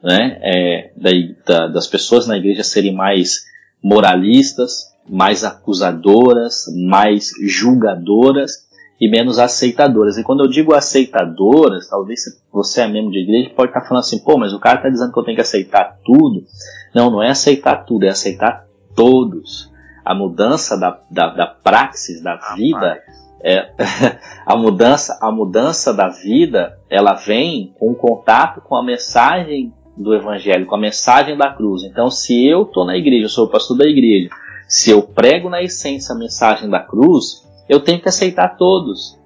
né? 0.02 0.40
É, 0.42 0.92
da, 0.96 1.10
da, 1.46 1.68
das 1.68 1.88
pessoas 1.88 2.26
na 2.28 2.38
igreja 2.38 2.64
serem 2.64 2.94
mais 2.94 3.46
moralistas, 3.84 4.92
mais 5.10 5.44
acusadoras, 5.44 6.66
mais 6.88 7.32
julgadoras 7.46 8.70
e 9.02 9.10
menos 9.10 9.40
aceitadoras. 9.40 10.20
E 10.20 10.24
quando 10.24 10.44
eu 10.44 10.48
digo 10.48 10.76
aceitadoras, 10.76 11.90
talvez 11.90 12.22
você 12.54 12.82
é 12.82 12.88
membro 12.88 13.12
de 13.12 13.24
igreja 13.24 13.50
pode 13.56 13.72
estar 13.72 13.82
falando 13.82 14.02
assim, 14.02 14.20
pô, 14.20 14.38
mas 14.38 14.54
o 14.54 14.60
cara 14.60 14.76
está 14.76 14.90
dizendo 14.90 15.12
que 15.12 15.20
eu 15.20 15.24
tenho 15.24 15.36
que 15.36 15.42
aceitar 15.42 15.98
tudo. 16.06 16.44
Não, 16.94 17.10
não 17.10 17.24
é 17.24 17.32
aceitar 17.32 17.78
tudo, 17.84 18.06
é 18.06 18.10
aceitar 18.10 18.68
todos. 18.96 19.72
A 20.06 20.14
mudança 20.14 20.78
da, 20.78 21.00
da, 21.10 21.34
da 21.34 21.48
praxis 21.48 22.22
da 22.22 22.36
vida, 22.56 23.02
é, 23.44 23.72
a 24.46 24.56
mudança, 24.56 25.18
a 25.20 25.32
mudança 25.32 25.92
da 25.92 26.08
vida, 26.08 26.78
ela 26.88 27.16
vem 27.16 27.74
com 27.80 27.96
contato 27.96 28.62
com 28.62 28.76
a 28.76 28.84
mensagem 28.84 29.74
do 29.98 30.14
evangelho, 30.14 30.68
com 30.68 30.76
a 30.76 30.80
mensagem 30.80 31.36
da 31.36 31.52
cruz. 31.52 31.82
Então, 31.84 32.12
se 32.12 32.46
eu 32.46 32.64
estou 32.64 32.86
na 32.86 32.96
igreja, 32.96 33.26
eu 33.26 33.30
sou 33.30 33.48
o 33.48 33.50
pastor 33.50 33.78
da 33.78 33.86
igreja, 33.86 34.30
se 34.68 34.92
eu 34.92 35.02
prego 35.02 35.50
na 35.50 35.64
essência 35.64 36.14
a 36.14 36.18
mensagem 36.18 36.70
da 36.70 36.80
cruz, 36.80 37.50
eu 37.72 37.80
tenho 37.80 38.02
que 38.02 38.10
aceitar 38.10 38.58
todos. 38.58 39.18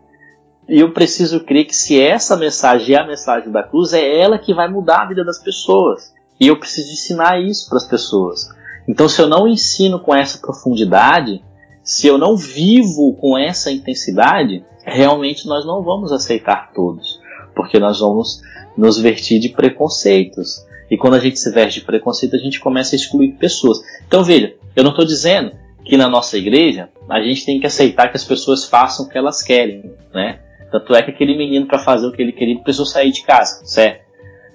E 0.70 0.80
eu 0.80 0.94
preciso 0.94 1.40
crer 1.40 1.66
que 1.66 1.76
se 1.76 2.00
essa 2.00 2.38
mensagem 2.38 2.96
é 2.96 3.00
a 3.00 3.08
mensagem 3.08 3.52
da 3.52 3.64
cruz, 3.64 3.92
é 3.92 4.20
ela 4.20 4.38
que 4.38 4.54
vai 4.54 4.70
mudar 4.70 5.02
a 5.02 5.06
vida 5.08 5.26
das 5.26 5.42
pessoas. 5.42 6.14
E 6.40 6.48
eu 6.48 6.60
preciso 6.60 6.92
ensinar 6.92 7.42
isso 7.42 7.68
para 7.68 7.80
as 7.80 7.88
pessoas. 7.88 8.48
Então, 8.88 9.10
se 9.10 9.20
eu 9.20 9.28
não 9.28 9.48
ensino 9.48 10.00
com 10.00 10.14
essa 10.14 10.38
profundidade, 10.38 11.44
se 11.84 12.06
eu 12.06 12.20
não 12.20 12.38
vivo 12.38 13.16
com 13.16 13.36
essa 13.36 13.72
intensidade, 13.72 14.64
realmente 14.84 15.48
nós 15.48 15.66
não 15.66 15.82
vamos 15.82 16.12
aceitar 16.12 16.72
todos, 16.72 17.20
porque 17.56 17.80
nós 17.80 18.00
vamos 18.00 18.44
nos 18.78 19.00
vestir 19.00 19.40
de 19.40 19.50
preconceitos. 19.50 20.64
E 20.92 20.96
quando 20.96 21.16
a 21.16 21.20
gente 21.20 21.40
se 21.40 21.50
veste 21.50 21.80
de 21.80 21.86
preconceito, 21.88 22.36
a 22.36 22.40
gente 22.40 22.60
começa 22.60 22.94
a 22.94 22.98
excluir 22.98 23.32
pessoas. 23.40 23.80
Então, 24.08 24.24
veja, 24.24 24.54
eu 24.76 24.84
não 24.84 24.92
estou 24.92 25.06
dizendo 25.06 25.65
que 25.86 25.96
na 25.96 26.10
nossa 26.10 26.38
igreja 26.38 26.90
a 27.08 27.22
gente 27.22 27.46
tem 27.46 27.60
que 27.60 27.68
aceitar 27.68 28.10
que 28.10 28.18
as 28.18 28.24
pessoas 28.24 28.66
façam 28.66 29.06
o 29.06 29.10
que 29.10 29.18
elas 29.18 29.44
querem, 29.44 29.94
né? 30.14 30.40
Tanto 30.72 30.96
é 30.96 31.04
que 31.04 31.12
aquele 31.12 31.38
menino 31.38 31.68
para 31.68 31.80
fazer 31.80 32.08
o 32.08 32.12
que 32.12 32.22
ele 32.22 32.32
queria 32.32 32.60
precisou 32.60 32.86
sair 32.86 33.12
de 33.12 33.24
casa, 33.24 33.64
certo? 33.66 34.04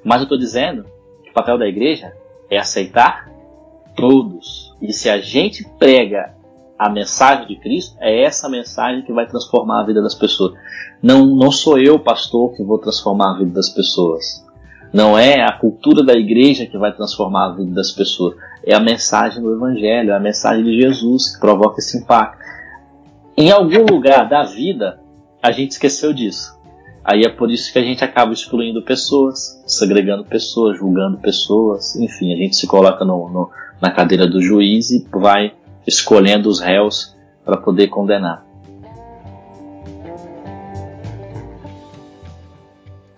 Mas 0.05 0.19
eu 0.19 0.25
estou 0.25 0.39
dizendo 0.39 0.85
que 1.23 1.31
o 1.31 1.33
papel 1.33 1.57
da 1.57 1.67
igreja 1.67 2.13
é 2.51 2.59
aceitar 2.59 3.31
todos. 3.95 4.75
E 4.83 4.93
se 4.93 5.09
a 5.09 5.19
gente 5.19 5.65
prega 5.79 6.35
a 6.79 6.89
mensagem 6.89 7.47
de 7.47 7.57
Cristo, 7.57 7.97
é 8.01 8.23
essa 8.23 8.49
mensagem 8.49 9.03
que 9.03 9.13
vai 9.13 9.27
transformar 9.27 9.83
a 9.83 9.87
vida 9.87 10.03
das 10.03 10.15
pessoas. 10.15 10.55
Não, 11.03 11.27
não 11.27 11.53
sou 11.53 11.79
eu, 11.79 11.99
pastor, 11.99 12.57
que 12.57 12.65
vou 12.65 12.79
transformar 12.79 13.35
a 13.35 13.39
vida 13.39 13.53
das 13.53 13.69
pessoas. 13.69 14.45
Não 14.93 15.17
é 15.17 15.43
a 15.43 15.53
cultura 15.53 16.03
da 16.03 16.15
igreja 16.15 16.67
que 16.67 16.77
vai 16.77 16.93
transformar 16.93 17.47
a 17.47 17.53
vida 17.53 17.73
das 17.73 17.93
pessoas. 17.93 18.35
É 18.65 18.75
a 18.75 18.81
mensagem 18.81 19.43
do 19.43 19.55
Evangelho, 19.55 20.11
é 20.13 20.17
a 20.17 20.21
mensagem 20.21 20.65
de 20.65 20.81
Jesus 20.81 21.35
que 21.35 21.41
provoca 21.41 21.79
esse 21.79 21.99
impacto. 21.99 22.39
Em 23.37 23.51
algum 23.51 23.87
lugar 23.87 24.29
da 24.29 24.43
vida, 24.43 25.01
a 25.43 25.51
gente 25.51 25.73
esqueceu 25.73 26.13
disso. 26.13 26.59
Aí 27.03 27.23
é 27.23 27.31
por 27.31 27.51
isso 27.51 27.73
que 27.73 27.79
a 27.79 27.83
gente 27.83 28.05
acaba 28.05 28.33
excluindo 28.33 28.83
pessoas, 28.83 29.63
segregando 29.67 30.25
pessoas, 30.25 30.77
julgando 30.77 31.17
pessoas, 31.19 31.97
enfim, 31.97 32.35
a 32.35 32.37
gente 32.37 32.57
se 32.57 32.67
coloca 32.67 33.05
no, 33.05 33.29
no, 33.31 33.51
na 33.81 33.91
cadeira 33.91 34.27
do 34.27 34.43
juiz 34.43 34.91
e 34.91 35.07
vai 35.11 35.55
escolhendo 35.87 36.49
os 36.49 36.61
réus 36.61 37.17
para 37.45 37.57
poder 37.57 37.89
condenar. 37.89 38.45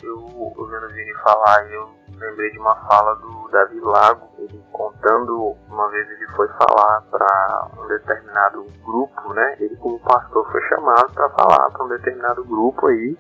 Eu 0.01 0.17
ouvindo 0.39 0.57
o 0.57 1.23
falar, 1.25 1.71
eu 1.73 2.02
lembrei 2.23 2.51
de 2.51 2.59
uma 2.59 2.75
fala 2.87 3.15
do 3.17 3.49
Davi 3.51 3.81
Lago, 3.81 4.31
ele 4.39 4.63
contando, 4.73 5.57
uma 5.69 5.91
vez 5.91 6.09
ele 6.09 6.27
foi 6.29 6.49
falar 6.49 7.03
para 7.11 7.69
um 7.79 7.87
determinado 7.89 8.67
grupo, 8.85 9.33
né? 9.35 9.57
Ele 9.59 9.77
como 9.77 10.01
pastor 10.01 10.51
foi 10.51 10.61
chamado 10.69 11.13
para 11.13 11.29
falar 11.31 11.71
para 11.71 11.85
um 11.85 11.89
determinado 11.89 12.45
grupo 12.45 12.87
aí 12.87 13.19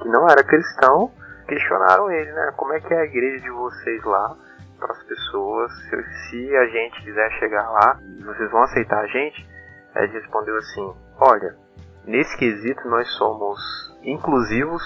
que 0.00 0.08
não 0.08 0.28
era 0.28 0.44
cristão, 0.44 1.10
questionaram 1.48 2.10
ele, 2.10 2.30
né? 2.32 2.52
Como 2.56 2.72
é 2.72 2.80
que 2.80 2.92
é 2.92 3.00
a 3.00 3.04
igreja 3.04 3.42
de 3.42 3.50
vocês 3.50 4.04
lá 4.04 4.36
para 4.78 4.92
as 4.92 5.02
pessoas? 5.04 5.72
Se, 5.88 6.02
se 6.28 6.56
a 6.56 6.66
gente 6.66 7.02
quiser 7.02 7.30
chegar 7.38 7.68
lá, 7.70 7.98
vocês 8.24 8.50
vão 8.50 8.62
aceitar 8.62 8.98
a 8.98 9.06
gente? 9.06 9.48
Ele 9.96 10.12
respondeu 10.12 10.56
assim: 10.56 10.94
Olha, 11.20 11.56
nesse 12.04 12.36
quesito 12.36 12.88
nós 12.88 13.08
somos 13.14 13.58
inclusivos, 14.02 14.82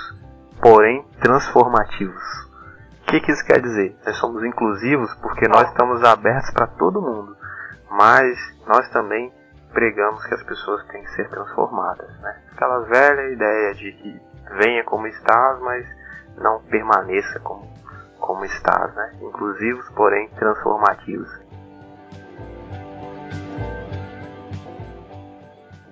porém 0.60 1.04
transformativos. 1.20 2.45
O 3.06 3.08
que, 3.08 3.20
que 3.20 3.30
isso 3.30 3.46
quer 3.46 3.60
dizer? 3.60 3.96
Nós 4.04 4.16
somos 4.16 4.42
inclusivos 4.42 5.14
porque 5.22 5.46
nós 5.46 5.68
estamos 5.68 6.02
abertos 6.02 6.50
para 6.50 6.66
todo 6.66 7.00
mundo, 7.00 7.36
mas 7.88 8.36
nós 8.66 8.88
também 8.90 9.32
pregamos 9.72 10.26
que 10.26 10.34
as 10.34 10.42
pessoas 10.42 10.84
têm 10.88 11.04
que 11.04 11.12
ser 11.12 11.30
transformadas. 11.30 12.10
Né? 12.18 12.36
Aquela 12.50 12.80
velha 12.80 13.30
ideia 13.32 13.74
de 13.74 13.92
que 13.92 14.20
venha 14.58 14.82
como 14.82 15.06
estás, 15.06 15.60
mas 15.60 15.86
não 16.36 16.60
permaneça 16.62 17.38
como, 17.38 17.72
como 18.18 18.44
estás. 18.44 18.92
Né? 18.96 19.12
Inclusivos, 19.22 19.88
porém 19.90 20.28
transformativos. 20.30 21.30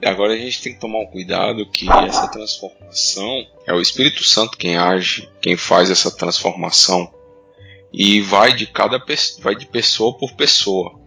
Agora 0.05 0.35
a 0.35 0.37
gente 0.37 0.61
tem 0.61 0.75
que 0.75 0.81
tomar 0.81 0.99
um 0.99 1.07
cuidado 1.07 1.67
que 1.71 1.91
essa 1.91 2.29
transformação 2.29 3.47
é 3.67 3.73
o 3.73 3.81
Espírito 3.81 4.23
Santo 4.23 4.59
quem 4.59 4.77
age, 4.77 5.29
quem 5.41 5.57
faz 5.57 5.91
essa 5.91 6.11
transformação 6.11 7.13
e 7.93 8.21
vai 8.21 8.53
de 8.53 8.67
cada 8.67 9.03
vai 9.41 9.55
de 9.55 9.67
pessoa 9.67 10.17
por 10.19 10.33
pessoa, 10.35 10.99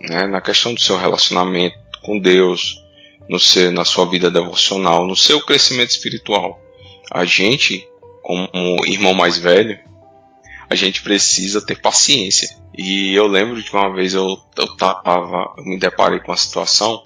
né? 0.00 0.26
Na 0.26 0.40
questão 0.40 0.72
do 0.72 0.80
seu 0.80 0.96
relacionamento 0.96 1.76
com 2.02 2.18
Deus, 2.18 2.82
no 3.28 3.38
seu, 3.38 3.70
na 3.70 3.84
sua 3.84 4.06
vida 4.06 4.30
devocional, 4.30 5.06
no 5.06 5.16
seu 5.16 5.44
crescimento 5.44 5.90
espiritual. 5.90 6.60
A 7.10 7.24
gente, 7.24 7.86
como 8.22 8.48
irmão 8.86 9.14
mais 9.14 9.36
velho, 9.36 9.78
a 10.70 10.74
gente 10.74 11.02
precisa 11.02 11.64
ter 11.64 11.80
paciência. 11.80 12.48
E 12.76 13.12
eu 13.14 13.26
lembro 13.26 13.60
de 13.60 13.70
uma 13.72 13.92
vez 13.92 14.14
eu, 14.14 14.38
eu 14.56 14.76
tava, 14.76 15.54
eu 15.58 15.64
me 15.64 15.78
deparei 15.78 16.20
com 16.20 16.30
uma 16.30 16.36
situação 16.36 17.02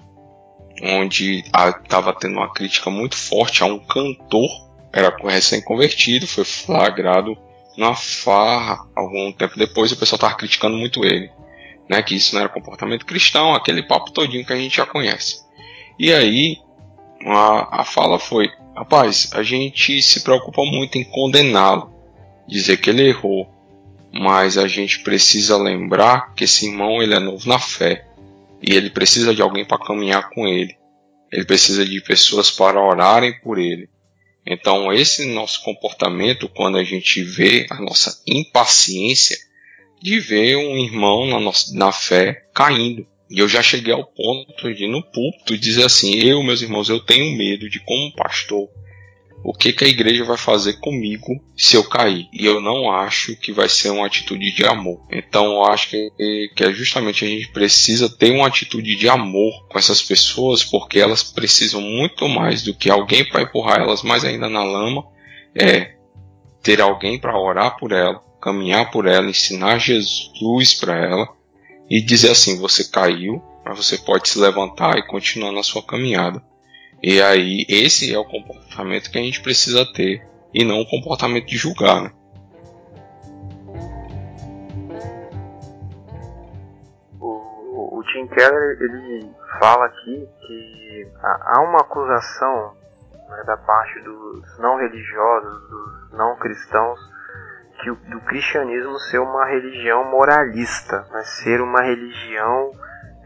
onde 0.81 1.39
estava 1.39 2.13
tendo 2.13 2.37
uma 2.37 2.51
crítica 2.51 2.89
muito 2.89 3.15
forte 3.15 3.63
a 3.63 3.65
um 3.65 3.79
cantor, 3.79 4.49
era 4.91 5.15
recém-convertido, 5.23 6.27
foi 6.27 6.43
flagrado 6.43 7.37
numa 7.77 7.95
farra 7.95 8.85
algum 8.95 9.31
tempo 9.31 9.57
depois 9.57 9.91
o 9.91 9.97
pessoal 9.97 10.17
estava 10.17 10.35
criticando 10.35 10.77
muito 10.77 11.03
ele, 11.03 11.31
né, 11.89 12.01
que 12.01 12.15
isso 12.15 12.35
não 12.35 12.41
era 12.41 12.49
comportamento 12.49 13.05
cristão, 13.05 13.53
aquele 13.53 13.83
papo 13.83 14.11
todinho 14.11 14.45
que 14.45 14.53
a 14.53 14.57
gente 14.57 14.77
já 14.77 14.85
conhece. 14.85 15.41
E 15.97 16.13
aí 16.13 16.57
a, 17.25 17.81
a 17.81 17.83
fala 17.83 18.19
foi, 18.19 18.49
rapaz, 18.75 19.29
a 19.33 19.41
gente 19.41 20.01
se 20.01 20.21
preocupa 20.21 20.63
muito 20.63 20.97
em 20.97 21.03
condená-lo, 21.03 21.91
dizer 22.47 22.77
que 22.77 22.89
ele 22.89 23.09
errou, 23.09 23.49
mas 24.11 24.57
a 24.57 24.67
gente 24.67 24.99
precisa 24.99 25.57
lembrar 25.57 26.33
que 26.35 26.43
esse 26.43 26.67
irmão 26.67 27.01
ele 27.01 27.15
é 27.15 27.19
novo 27.19 27.47
na 27.49 27.57
fé 27.57 28.05
e 28.65 28.73
ele 28.73 28.89
precisa 28.89 29.35
de 29.35 29.41
alguém 29.41 29.65
para 29.65 29.83
caminhar 29.83 30.29
com 30.29 30.47
ele. 30.47 30.73
Ele 31.31 31.43
precisa 31.43 31.85
de 31.85 31.99
pessoas 32.01 32.49
para 32.49 32.81
orarem 32.81 33.37
por 33.41 33.59
ele. 33.59 33.89
Então, 34.45 34.93
esse 34.93 35.25
nosso 35.25 35.61
comportamento, 35.63 36.47
quando 36.47 36.77
a 36.77 36.83
gente 36.83 37.21
vê 37.21 37.65
a 37.69 37.81
nossa 37.81 38.21
impaciência 38.25 39.37
de 40.01 40.19
ver 40.19 40.57
um 40.57 40.77
irmão 40.77 41.25
na, 41.27 41.39
nossa, 41.39 41.75
na 41.75 41.91
fé 41.91 42.45
caindo. 42.53 43.05
E 43.29 43.39
eu 43.39 43.47
já 43.47 43.61
cheguei 43.63 43.93
ao 43.93 44.05
ponto 44.05 44.73
de, 44.73 44.87
no 44.87 45.01
púlpito, 45.01 45.57
dizer 45.57 45.85
assim: 45.85 46.15
eu, 46.15 46.43
meus 46.43 46.61
irmãos, 46.61 46.89
eu 46.89 46.99
tenho 46.99 47.37
medo 47.37 47.69
de, 47.69 47.79
como 47.79 48.13
pastor, 48.15 48.69
o 49.43 49.53
que, 49.53 49.73
que 49.73 49.83
a 49.83 49.87
igreja 49.87 50.23
vai 50.23 50.37
fazer 50.37 50.79
comigo 50.79 51.27
se 51.57 51.75
eu 51.75 51.83
cair. 51.83 52.29
E 52.31 52.45
eu 52.45 52.61
não 52.61 52.89
acho 52.89 53.35
que 53.35 53.51
vai 53.51 53.67
ser 53.67 53.89
uma 53.89 54.07
atitude 54.07 54.53
de 54.53 54.65
amor. 54.65 55.01
Então 55.11 55.45
eu 55.45 55.65
acho 55.65 55.89
que, 55.89 56.49
que 56.55 56.63
é 56.63 56.71
justamente 56.71 57.25
a 57.25 57.27
gente 57.27 57.49
precisa 57.49 58.09
ter 58.09 58.31
uma 58.31 58.47
atitude 58.47 58.95
de 58.95 59.09
amor 59.09 59.67
com 59.67 59.77
essas 59.77 60.01
pessoas, 60.01 60.63
porque 60.63 60.97
elas 60.97 61.23
precisam 61.23 61.81
muito 61.81 62.27
mais 62.29 62.63
do 62.63 62.73
que 62.73 62.89
alguém 62.89 63.25
para 63.25 63.41
empurrar 63.41 63.81
elas 63.81 64.01
mais 64.01 64.23
ainda 64.23 64.47
na 64.47 64.63
lama. 64.63 65.03
É 65.53 65.93
ter 66.61 66.79
alguém 66.79 67.19
para 67.19 67.37
orar 67.37 67.77
por 67.77 67.91
ela, 67.91 68.23
caminhar 68.41 68.89
por 68.91 69.05
ela, 69.05 69.29
ensinar 69.29 69.77
Jesus 69.77 70.73
para 70.79 70.97
ela 70.97 71.27
e 71.89 72.01
dizer 72.01 72.31
assim: 72.31 72.57
você 72.57 72.85
caiu, 72.85 73.43
mas 73.65 73.77
você 73.77 73.97
pode 73.97 74.29
se 74.29 74.39
levantar 74.39 74.97
e 74.97 75.05
continuar 75.05 75.51
na 75.51 75.63
sua 75.63 75.83
caminhada. 75.83 76.41
E 77.05 77.21
aí, 77.21 77.65
esse 77.67 78.15
é 78.15 78.17
o 78.17 78.23
comportamento 78.23 79.11
que 79.11 79.17
a 79.17 79.21
gente 79.21 79.43
precisa 79.43 79.85
ter, 79.93 80.25
e 80.53 80.63
não 80.63 80.79
o 80.79 80.89
comportamento 80.89 81.47
de 81.47 81.57
julgar. 81.57 82.01
Né? 82.01 82.11
O, 87.19 88.01
Tim 88.05 88.25
Keller 88.27 88.77
ele 88.79 89.29
fala 89.59 89.87
aqui 89.87 90.29
que 90.47 91.07
há 91.21 91.59
uma 91.59 91.81
acusação 91.81 92.73
né, 93.27 93.43
da 93.47 93.57
parte 93.57 93.99
dos 93.99 94.59
não 94.59 94.77
religiosos, 94.77 95.69
dos 95.69 96.17
não 96.17 96.37
cristãos, 96.37 96.99
que 97.81 97.91
o, 97.91 97.95
do 97.95 98.21
cristianismo 98.21 98.97
ser 98.99 99.19
uma 99.19 99.45
religião 99.45 100.09
moralista, 100.09 101.05
né, 101.11 101.21
ser 101.23 101.59
uma 101.59 101.81
religião, 101.81 102.71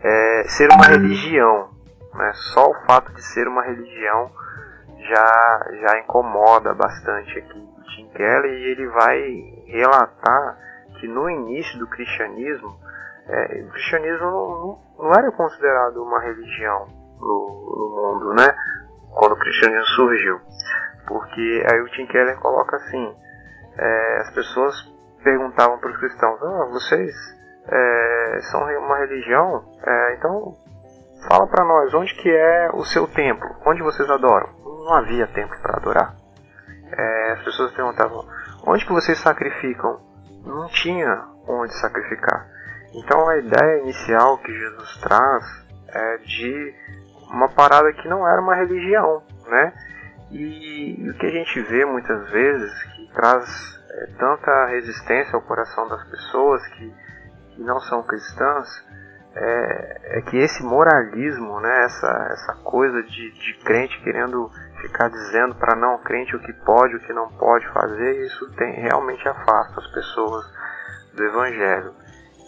é, 0.04 0.44
ser 0.48 0.68
uma 0.72 0.88
religião, 0.88 1.77
né? 2.18 2.32
Só 2.54 2.70
o 2.70 2.86
fato 2.86 3.14
de 3.14 3.22
ser 3.22 3.48
uma 3.48 3.64
religião 3.64 4.32
já, 5.00 5.70
já 5.82 6.00
incomoda 6.00 6.74
bastante 6.74 7.38
aqui 7.40 7.68
Tim 7.98 8.10
Keller 8.10 8.54
e 8.54 8.72
ele 8.72 8.88
vai 8.88 9.20
relatar 9.66 10.58
que 11.00 11.08
no 11.08 11.30
início 11.30 11.78
do 11.80 11.88
cristianismo, 11.88 12.78
é, 13.28 13.64
o 13.64 13.70
cristianismo 13.70 14.26
não, 14.26 14.80
não, 14.98 15.12
era 15.12 15.32
considerado 15.32 16.04
uma 16.04 16.22
religião 16.22 16.88
no, 17.20 17.76
no, 17.78 17.96
mundo, 17.96 18.34
né? 18.34 18.56
Quando 19.14 19.34
o 19.34 19.40
cristianismo 19.40 19.86
surgiu. 19.96 20.40
Porque 21.08 21.66
aí 21.72 21.82
o 21.82 21.90
Tim 21.90 22.06
Keller 22.08 22.38
coloca 22.40 22.76
assim, 22.76 23.16
é, 23.78 24.18
as 24.22 24.34
pessoas 24.34 24.76
perguntavam 25.24 25.80
para 25.80 25.90
os 25.90 25.98
cristãos, 25.98 26.42
ah, 26.42 26.66
vocês 26.72 27.12
é, 27.68 28.40
são 28.52 28.62
uma 28.80 28.98
religião, 29.00 29.64
é, 29.86 30.16
então 30.16 30.54
Fala 31.28 31.46
para 31.46 31.66
nós, 31.66 31.94
onde 31.94 32.16
que 32.16 32.30
é 32.30 32.70
o 32.74 32.86
seu 32.86 33.06
templo? 33.06 33.50
Onde 33.66 33.84
vocês 33.84 34.10
adoram? 34.10 34.50
Não 34.64 34.94
havia 34.94 35.28
templo 35.28 35.60
para 35.62 35.76
adorar. 35.76 36.16
É, 36.90 37.32
as 37.34 37.44
pessoas 37.44 37.74
perguntavam, 37.74 38.26
onde 38.66 38.86
que 38.86 38.94
vocês 38.94 39.20
sacrificam? 39.20 40.00
Não 40.46 40.68
tinha 40.70 41.26
onde 41.46 41.74
sacrificar. 41.82 42.48
Então 42.94 43.28
a 43.28 43.38
ideia 43.38 43.82
inicial 43.82 44.38
que 44.38 44.54
Jesus 44.54 44.98
traz 45.02 45.44
é 45.90 46.18
de 46.20 46.74
uma 47.30 47.50
parada 47.50 47.92
que 47.92 48.08
não 48.08 48.26
era 48.26 48.42
uma 48.42 48.56
religião, 48.56 49.22
né? 49.48 49.74
E, 50.32 51.10
o 51.10 51.14
que 51.18 51.26
a 51.26 51.32
gente 51.32 51.62
vê 51.64 51.84
muitas 51.84 52.30
vezes 52.32 52.84
que 52.96 53.12
traz 53.14 53.80
é, 53.90 54.06
tanta 54.18 54.66
resistência 54.68 55.36
ao 55.36 55.42
coração 55.42 55.90
das 55.90 56.04
pessoas 56.10 56.66
que, 56.68 56.94
que 57.52 57.64
não 57.64 57.82
são 57.82 58.02
cristãs 58.04 58.88
é, 59.40 60.18
é 60.18 60.22
que 60.22 60.38
esse 60.38 60.64
moralismo, 60.64 61.60
né, 61.60 61.86
essa, 61.86 62.28
essa 62.32 62.56
coisa 62.64 63.04
de, 63.04 63.32
de 63.32 63.54
crente 63.64 64.02
querendo 64.04 64.50
ficar 64.82 65.10
dizendo 65.10 65.56
para 65.56 65.76
não 65.76 66.00
crente 66.00 66.36
o 66.36 66.40
que 66.40 66.54
pode, 66.54 66.96
o 66.96 67.00
que 67.00 67.14
não 67.14 67.30
pode 67.30 67.68
fazer, 67.70 68.26
isso 68.26 68.50
tem, 68.56 68.74
realmente 68.82 69.28
afasta 69.28 69.80
as 69.80 69.88
pessoas 69.88 70.46
do 71.14 71.24
Evangelho. 71.24 71.94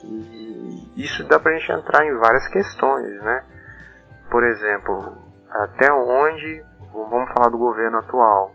E 0.03 1.03
isso 1.03 1.27
dá 1.27 1.39
para 1.39 1.51
a 1.51 1.57
gente 1.57 1.71
entrar 1.71 2.05
em 2.05 2.17
várias 2.17 2.47
questões, 2.47 3.21
né? 3.21 3.43
Por 4.31 4.43
exemplo, 4.43 5.17
até 5.49 5.91
onde, 5.91 6.63
vamos 6.91 7.31
falar 7.33 7.49
do 7.49 7.57
governo 7.57 7.97
atual, 7.97 8.53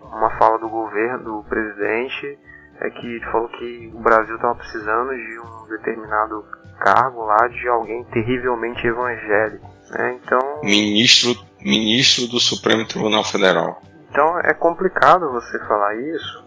uma 0.00 0.30
fala 0.38 0.58
do 0.58 0.68
governo, 0.68 1.24
do 1.24 1.44
presidente, 1.48 2.38
é 2.82 2.90
que 2.90 3.06
ele 3.06 3.24
falou 3.30 3.48
que 3.48 3.92
o 3.94 4.00
Brasil 4.00 4.34
estava 4.34 4.54
precisando 4.56 5.10
de 5.10 5.38
um 5.40 5.68
determinado 5.68 6.44
cargo 6.80 7.24
lá 7.24 7.48
de 7.48 7.68
alguém 7.68 8.04
terrivelmente 8.04 8.86
evangélico. 8.86 9.68
Né? 9.90 10.18
Então. 10.22 10.60
Ministro, 10.62 11.34
ministro 11.60 12.26
do 12.28 12.40
Supremo 12.40 12.86
Tribunal 12.86 13.24
Federal. 13.24 13.80
Então 14.10 14.38
é 14.40 14.52
complicado 14.52 15.30
você 15.30 15.58
falar 15.60 15.94
isso, 15.94 16.44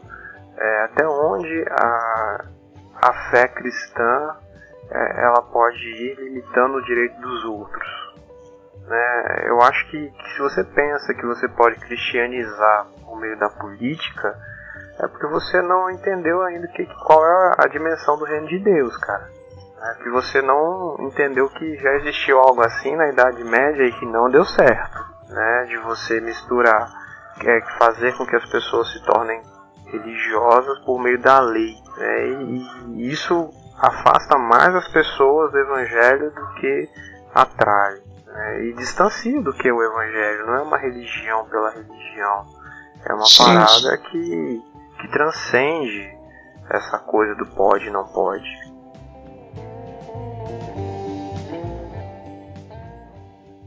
é, 0.57 0.83
até 0.83 1.07
onde 1.07 1.65
a, 1.71 2.45
a 3.01 3.13
fé 3.31 3.47
cristã 3.47 4.35
é, 4.91 5.23
ela 5.23 5.41
pode 5.41 5.83
ir 5.83 6.15
limitando 6.19 6.77
o 6.77 6.85
direito 6.85 7.19
dos 7.19 7.45
outros. 7.45 8.05
Né? 8.87 9.45
Eu 9.47 9.61
acho 9.63 9.89
que, 9.89 10.09
que, 10.09 10.29
se 10.33 10.39
você 10.39 10.63
pensa 10.63 11.13
que 11.13 11.25
você 11.25 11.47
pode 11.49 11.75
cristianizar 11.79 12.87
por 13.03 13.19
meio 13.19 13.37
da 13.39 13.49
política, 13.49 14.37
é 14.99 15.07
porque 15.07 15.27
você 15.27 15.61
não 15.61 15.89
entendeu 15.89 16.41
ainda 16.43 16.67
que, 16.69 16.85
qual 17.05 17.25
é 17.25 17.55
a 17.57 17.67
dimensão 17.67 18.17
do 18.17 18.25
reino 18.25 18.47
de 18.47 18.59
Deus, 18.59 18.95
cara. 18.97 19.29
É 19.81 19.93
que 19.95 20.09
você 20.09 20.41
não 20.41 20.95
entendeu 20.99 21.49
que 21.49 21.77
já 21.77 21.91
existiu 21.95 22.39
algo 22.39 22.61
assim 22.65 22.95
na 22.95 23.09
Idade 23.09 23.43
Média 23.43 23.83
e 23.83 23.91
que 23.91 24.05
não 24.05 24.29
deu 24.29 24.45
certo. 24.45 25.05
Né? 25.29 25.65
De 25.67 25.77
você 25.77 26.19
misturar, 26.21 26.89
é, 27.43 27.61
fazer 27.77 28.15
com 28.17 28.25
que 28.25 28.35
as 28.35 28.45
pessoas 28.49 28.91
se 28.91 29.03
tornem 29.03 29.41
religiosas 29.85 30.79
por 30.85 30.99
meio 30.99 31.21
da 31.21 31.39
lei. 31.39 31.75
Né? 31.97 32.27
E, 32.27 32.67
e 32.93 33.11
isso 33.11 33.49
afasta 33.77 34.37
mais 34.37 34.73
as 34.73 34.87
pessoas 34.87 35.51
do 35.51 35.59
Evangelho 35.59 36.31
do 36.31 36.47
que 36.55 36.89
atrai. 37.35 38.01
Né? 38.25 38.63
E 38.63 38.73
distancia 38.73 39.41
do 39.41 39.53
que 39.53 39.71
o 39.71 39.83
Evangelho. 39.83 40.47
Não 40.47 40.55
é 40.55 40.61
uma 40.61 40.77
religião 40.77 41.45
pela 41.45 41.69
religião. 41.69 42.45
É 43.07 43.13
uma 43.13 43.25
Sim. 43.25 43.43
parada 43.43 43.97
que, 43.97 44.63
que 45.05 45.11
transcende 45.11 46.17
essa 46.69 46.99
coisa 46.99 47.35
do 47.35 47.45
pode 47.47 47.87
e 47.87 47.91
não 47.91 48.05
pode. 48.05 48.65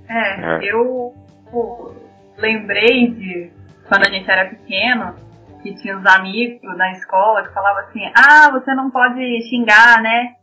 É, 0.08 0.40
é. 0.40 0.72
eu 0.72 1.14
pô, 1.50 1.94
lembrei 2.36 3.10
de 3.10 3.52
quando 3.86 4.06
a 4.06 4.10
gente 4.10 4.28
era 4.30 4.48
pequeno, 4.48 5.14
que 5.62 5.74
tinha 5.76 5.96
os 5.96 6.06
amigos 6.06 6.76
na 6.76 6.92
escola 6.92 7.46
que 7.46 7.54
falavam 7.54 7.84
assim, 7.84 8.00
ah, 8.14 8.50
você 8.50 8.74
não 8.74 8.90
pode 8.90 9.20
xingar, 9.48 10.02
né? 10.02 10.34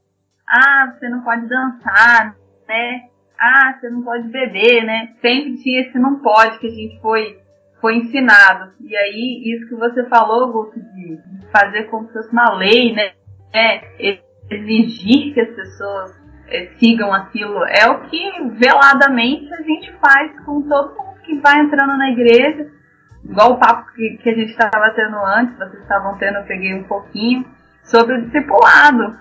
Ah, 0.48 0.94
você 0.94 1.10
não 1.10 1.24
pode 1.24 1.48
dançar, 1.48 2.36
né? 2.68 3.10
Ah, 3.40 3.76
você 3.78 3.90
não 3.90 4.04
pode 4.04 4.28
beber, 4.30 4.84
né? 4.86 5.14
Sempre 5.22 5.58
tinha 5.58 5.82
esse 5.82 5.98
não 5.98 6.20
pode 6.20 6.60
que 6.60 6.68
a 6.68 6.72
gente 6.72 7.02
foi, 7.02 7.40
foi 7.86 7.98
ensinado. 7.98 8.72
E 8.82 8.98
aí, 8.98 9.44
isso 9.46 9.68
que 9.68 9.76
você 9.76 10.04
falou, 10.06 10.52
Guto, 10.52 10.80
de 10.80 11.20
fazer 11.52 11.84
como 11.84 12.08
se 12.08 12.14
fosse 12.14 12.32
uma 12.32 12.56
lei, 12.56 12.96
né? 12.96 13.12
É, 13.54 14.20
exigir 14.50 15.36
que 15.36 15.40
as 15.40 15.50
pessoas 15.56 16.12
é, 16.48 16.66
sigam 16.80 17.14
aquilo, 17.14 17.64
é 17.66 17.88
o 17.88 18.02
que 18.10 18.50
veladamente 18.58 19.54
a 19.54 19.62
gente 19.62 19.94
faz 20.02 20.32
com 20.46 20.64
todo 20.64 20.98
mundo 20.98 21.20
que 21.24 21.40
vai 21.40 21.60
entrando 21.60 21.96
na 21.96 22.10
igreja 22.10 22.68
igual 23.24 23.54
o 23.54 23.60
papo 23.60 23.92
que, 23.94 24.18
que 24.18 24.30
a 24.30 24.34
gente 24.34 24.52
estava 24.52 24.92
tendo 24.96 25.18
antes, 25.18 25.58
vocês 25.58 25.82
estavam 25.82 26.18
tendo, 26.18 26.38
eu 26.38 26.44
peguei 26.44 26.74
um 26.74 26.84
pouquinho, 26.84 27.46
sobre 27.84 28.16
o 28.16 28.22
discipulado. 28.24 29.18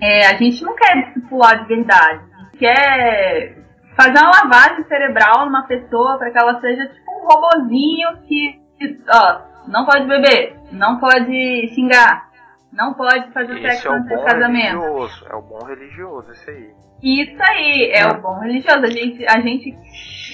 É, 0.00 0.26
a 0.26 0.36
gente 0.36 0.62
não 0.62 0.74
quer 0.74 1.04
discipular 1.04 1.62
de 1.62 1.68
verdade, 1.68 2.20
a 2.32 2.42
gente 2.44 2.58
quer 2.58 3.58
fazer 3.96 4.18
uma 4.18 4.30
lavagem 4.42 4.84
cerebral 4.84 5.46
numa 5.46 5.66
pessoa 5.66 6.18
para 6.18 6.30
que 6.30 6.38
ela 6.38 6.60
seja 6.60 6.86
tipo 6.88 7.13
um 7.24 7.26
robozinho 7.26 8.08
que, 8.26 8.60
ó, 9.08 9.40
não 9.66 9.86
pode 9.86 10.06
beber, 10.06 10.56
não 10.72 10.98
pode 10.98 11.68
xingar, 11.74 12.28
não 12.72 12.94
pode 12.94 13.32
fazer 13.32 13.60
sexo 13.60 13.88
é 13.88 13.96
antes 13.96 14.10
do 14.10 14.24
casamento. 14.24 14.80
Religioso, 14.80 15.26
é 15.30 15.34
o 15.34 15.42
bom 15.42 15.64
religioso, 15.64 16.32
isso 16.32 16.50
aí. 16.50 16.70
Isso 17.02 17.42
aí, 17.42 17.90
é, 17.92 18.00
é 18.00 18.08
o 18.08 18.20
bom 18.20 18.38
religioso. 18.40 18.84
A 18.84 18.90
gente, 18.90 19.26
a 19.26 19.40
gente 19.40 19.76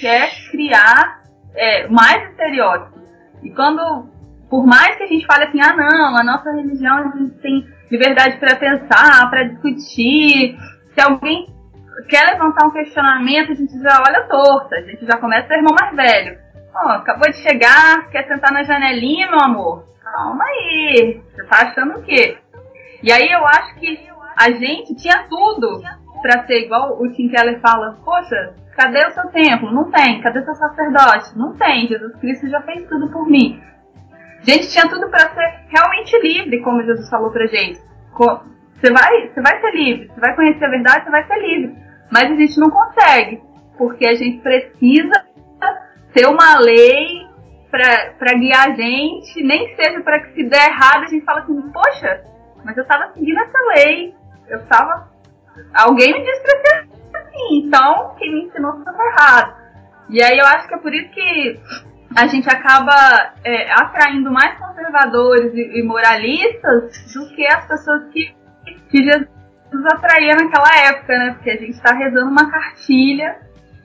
quer 0.00 0.30
criar 0.50 1.22
é, 1.54 1.88
mais 1.88 2.30
estereótipos. 2.30 3.02
E 3.42 3.50
quando, 3.50 4.08
por 4.48 4.66
mais 4.66 4.96
que 4.96 5.04
a 5.04 5.06
gente 5.06 5.26
fale 5.26 5.44
assim, 5.44 5.60
ah 5.60 5.74
não, 5.76 6.16
a 6.16 6.24
nossa 6.24 6.50
religião 6.52 6.96
a 6.96 7.16
gente 7.16 7.34
tem 7.40 7.66
liberdade 7.90 8.38
para 8.38 8.56
pensar, 8.56 9.28
para 9.30 9.44
discutir, 9.44 10.56
se 10.94 11.00
alguém 11.00 11.46
quer 12.08 12.24
levantar 12.32 12.66
um 12.66 12.70
questionamento, 12.70 13.52
a 13.52 13.54
gente 13.54 13.78
já 13.80 14.02
olha 14.06 14.28
torta, 14.28 14.76
a 14.76 14.82
gente 14.82 15.04
já 15.04 15.18
começa 15.18 15.48
o 15.48 15.56
irmão 15.56 15.74
mais 15.78 15.94
velho. 15.94 16.38
Oh, 16.74 16.88
acabou 16.90 17.30
de 17.30 17.36
chegar, 17.38 18.08
quer 18.10 18.26
sentar 18.26 18.52
na 18.52 18.62
janelinha, 18.62 19.30
meu 19.30 19.40
amor? 19.40 19.84
Calma 20.02 20.44
aí, 20.44 21.20
você 21.30 21.44
tá 21.44 21.68
achando 21.68 21.98
o 21.98 22.02
quê? 22.02 22.38
E 23.02 23.12
aí 23.12 23.30
eu 23.30 23.46
acho 23.46 23.74
que 23.76 24.08
a 24.36 24.50
gente 24.50 24.94
tinha 24.96 25.26
tudo 25.28 25.82
para 26.22 26.46
ser 26.46 26.64
igual 26.64 27.00
o 27.00 27.10
Tim 27.12 27.28
Keller 27.28 27.60
fala, 27.60 27.98
poxa, 28.04 28.54
Cadê 28.80 28.98
o 29.06 29.10
seu 29.10 29.28
templo? 29.28 29.70
Não 29.70 29.90
tem. 29.90 30.22
Cadê 30.22 30.42
seu 30.42 30.54
sacerdote? 30.54 31.36
Não 31.36 31.54
tem. 31.54 31.86
Jesus 31.86 32.16
Cristo 32.16 32.48
já 32.48 32.62
fez 32.62 32.88
tudo 32.88 33.10
por 33.10 33.28
mim. 33.28 33.60
Gente, 34.42 34.70
tinha 34.70 34.88
tudo 34.88 35.10
para 35.10 35.28
ser 35.34 35.66
realmente 35.68 36.18
livre, 36.22 36.62
como 36.62 36.82
Jesus 36.82 37.10
falou 37.10 37.30
pra 37.30 37.46
gente. 37.46 37.78
Você 38.16 38.90
vai, 38.90 39.28
você 39.28 39.42
vai 39.42 39.60
ser 39.60 39.74
livre, 39.74 40.08
você 40.08 40.20
vai 40.20 40.34
conhecer 40.34 40.64
a 40.64 40.70
verdade, 40.70 41.04
você 41.04 41.10
vai 41.10 41.26
ser 41.26 41.38
livre. 41.40 41.76
Mas 42.10 42.30
a 42.30 42.34
gente 42.34 42.58
não 42.58 42.70
consegue, 42.70 43.42
porque 43.76 44.06
a 44.06 44.14
gente 44.14 44.38
precisa 44.38 45.26
ter 46.12 46.26
uma 46.26 46.58
lei 46.58 47.28
para 47.70 48.34
guiar 48.34 48.70
a 48.70 48.74
gente, 48.74 49.42
nem 49.42 49.68
que 49.68 49.82
seja 49.82 50.00
para 50.00 50.20
que 50.20 50.34
se 50.34 50.48
der 50.48 50.70
errado 50.70 51.04
a 51.04 51.06
gente 51.06 51.24
fala 51.24 51.40
assim, 51.40 51.60
poxa, 51.70 52.24
mas 52.64 52.76
eu 52.76 52.82
estava 52.82 53.12
seguindo 53.12 53.38
essa 53.38 53.58
lei, 53.74 54.14
eu 54.48 54.58
estava, 54.58 55.08
alguém 55.74 56.12
me 56.12 56.22
disse 56.24 56.42
para 56.42 56.60
ser 56.60 56.88
assim, 57.14 57.58
então 57.64 58.14
quem 58.18 58.32
me 58.32 58.44
ensinou 58.46 58.78
estava 58.78 59.02
errado. 59.02 59.60
E 60.08 60.22
aí 60.22 60.36
eu 60.36 60.46
acho 60.46 60.66
que 60.66 60.74
é 60.74 60.78
por 60.78 60.92
isso 60.92 61.10
que 61.10 61.60
a 62.16 62.26
gente 62.26 62.48
acaba 62.50 63.34
é, 63.44 63.72
atraindo 63.72 64.32
mais 64.32 64.58
conservadores 64.58 65.54
e, 65.54 65.78
e, 65.78 65.82
moralistas 65.84 67.12
do 67.14 67.28
que 67.34 67.46
as 67.46 67.66
pessoas 67.66 68.04
que, 68.12 68.34
que 68.90 69.04
Jesus 69.04 69.28
atraía 69.94 70.34
naquela 70.34 70.88
época, 70.88 71.16
né? 71.16 71.34
Porque 71.34 71.50
a 71.50 71.56
gente 71.56 71.70
está 71.70 71.94
rezando 71.94 72.28
uma 72.28 72.50
cartilha 72.50 73.38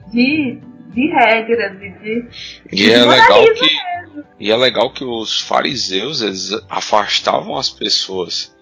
de, 0.08 0.60
de 0.96 1.06
regras 1.08 1.74
e 1.74 1.90
de, 1.90 2.28
e 2.72 2.76
de 2.76 2.90
é 2.90 3.04
legal 3.04 3.44
que 3.52 4.16
E 4.40 4.50
é 4.50 4.56
legal 4.56 4.90
que 4.90 5.04
os 5.04 5.40
fariseus 5.42 6.22
eles 6.22 6.50
afastavam 6.70 7.56
as 7.56 7.68
pessoas 7.68 8.56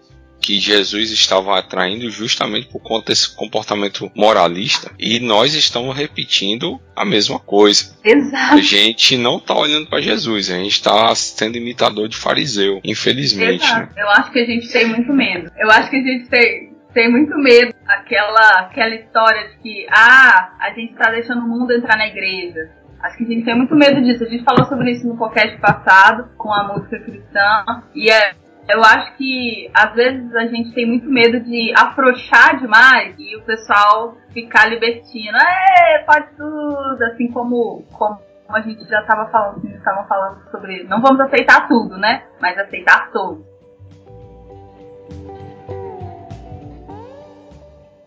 que 0.44 0.60
Jesus 0.60 1.10
estava 1.10 1.58
atraindo 1.58 2.10
justamente 2.10 2.68
por 2.68 2.78
conta 2.80 3.06
desse 3.06 3.34
comportamento 3.34 4.12
moralista 4.14 4.90
e 4.98 5.18
nós 5.18 5.54
estamos 5.54 5.96
repetindo 5.96 6.78
a 6.94 7.02
mesma 7.02 7.38
coisa. 7.38 7.96
Exato. 8.04 8.54
A 8.54 8.60
gente 8.60 9.16
não 9.16 9.38
está 9.38 9.56
olhando 9.56 9.86
para 9.86 10.02
Jesus, 10.02 10.50
a 10.50 10.58
gente 10.58 10.72
está 10.72 11.14
sendo 11.14 11.56
imitador 11.56 12.08
de 12.08 12.16
fariseu, 12.16 12.78
infelizmente. 12.84 13.64
Né? 13.64 13.88
Eu 13.96 14.10
acho 14.10 14.32
que 14.32 14.38
a 14.40 14.44
gente 14.44 14.68
tem 14.68 14.86
muito 14.86 15.14
medo. 15.14 15.50
Eu 15.56 15.70
acho 15.70 15.88
que 15.88 15.96
a 15.96 16.02
gente 16.02 16.28
tem, 16.28 16.73
tem 16.94 17.10
muito 17.10 17.36
medo 17.36 17.74
aquela 17.86 18.60
aquela 18.60 18.94
história 18.94 19.48
de 19.48 19.58
que 19.58 19.86
ah, 19.90 20.54
a 20.60 20.70
gente 20.70 20.92
está 20.92 21.10
deixando 21.10 21.44
o 21.44 21.48
mundo 21.48 21.72
entrar 21.72 21.98
na 21.98 22.06
igreja. 22.06 22.70
Acho 23.02 23.18
que 23.18 23.24
a 23.24 23.26
gente 23.26 23.44
tem 23.44 23.56
muito 23.56 23.74
medo 23.74 24.00
disso. 24.00 24.24
A 24.24 24.28
gente 24.28 24.44
falou 24.44 24.64
sobre 24.64 24.92
isso 24.92 25.06
no 25.06 25.18
podcast 25.18 25.58
passado, 25.58 26.30
com 26.38 26.50
a 26.50 26.72
música 26.72 26.98
cristã. 27.00 27.64
E 27.94 28.10
é, 28.10 28.32
eu 28.66 28.82
acho 28.82 29.14
que 29.16 29.70
às 29.74 29.92
vezes 29.94 30.34
a 30.34 30.46
gente 30.46 30.72
tem 30.72 30.86
muito 30.86 31.10
medo 31.10 31.38
de 31.40 31.74
afrouxar 31.76 32.58
demais 32.58 33.14
e 33.18 33.36
o 33.36 33.42
pessoal 33.42 34.16
ficar 34.32 34.70
libertino. 34.70 35.36
É, 35.36 35.98
pode 36.04 36.28
tudo, 36.34 37.04
assim 37.12 37.30
como, 37.30 37.84
como 37.92 38.18
a 38.48 38.60
gente 38.60 38.88
já 38.88 39.00
estava 39.00 39.26
falando, 39.30 39.66
estavam 39.66 40.06
falando 40.06 40.40
sobre. 40.50 40.84
Não 40.84 41.02
vamos 41.02 41.20
aceitar 41.20 41.68
tudo, 41.68 41.98
né? 41.98 42.22
Mas 42.40 42.56
aceitar 42.56 43.10
tudo. 43.10 43.44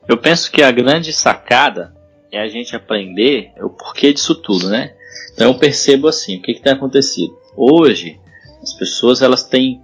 Eu 0.07 0.17
penso 0.17 0.51
que 0.51 0.61
a 0.61 0.71
grande 0.71 1.11
sacada 1.11 1.93
é 2.31 2.39
a 2.39 2.47
gente 2.47 2.75
aprender 2.75 3.51
o 3.61 3.69
porquê 3.69 4.13
disso 4.13 4.35
tudo, 4.35 4.69
né? 4.69 4.93
Então 5.33 5.47
eu 5.47 5.57
percebo 5.57 6.07
assim, 6.07 6.37
o 6.37 6.41
que, 6.41 6.53
que 6.53 6.61
tem 6.61 6.73
acontecido? 6.73 7.37
Hoje, 7.55 8.19
as 8.61 8.73
pessoas 8.73 9.21
elas 9.21 9.43
têm 9.43 9.81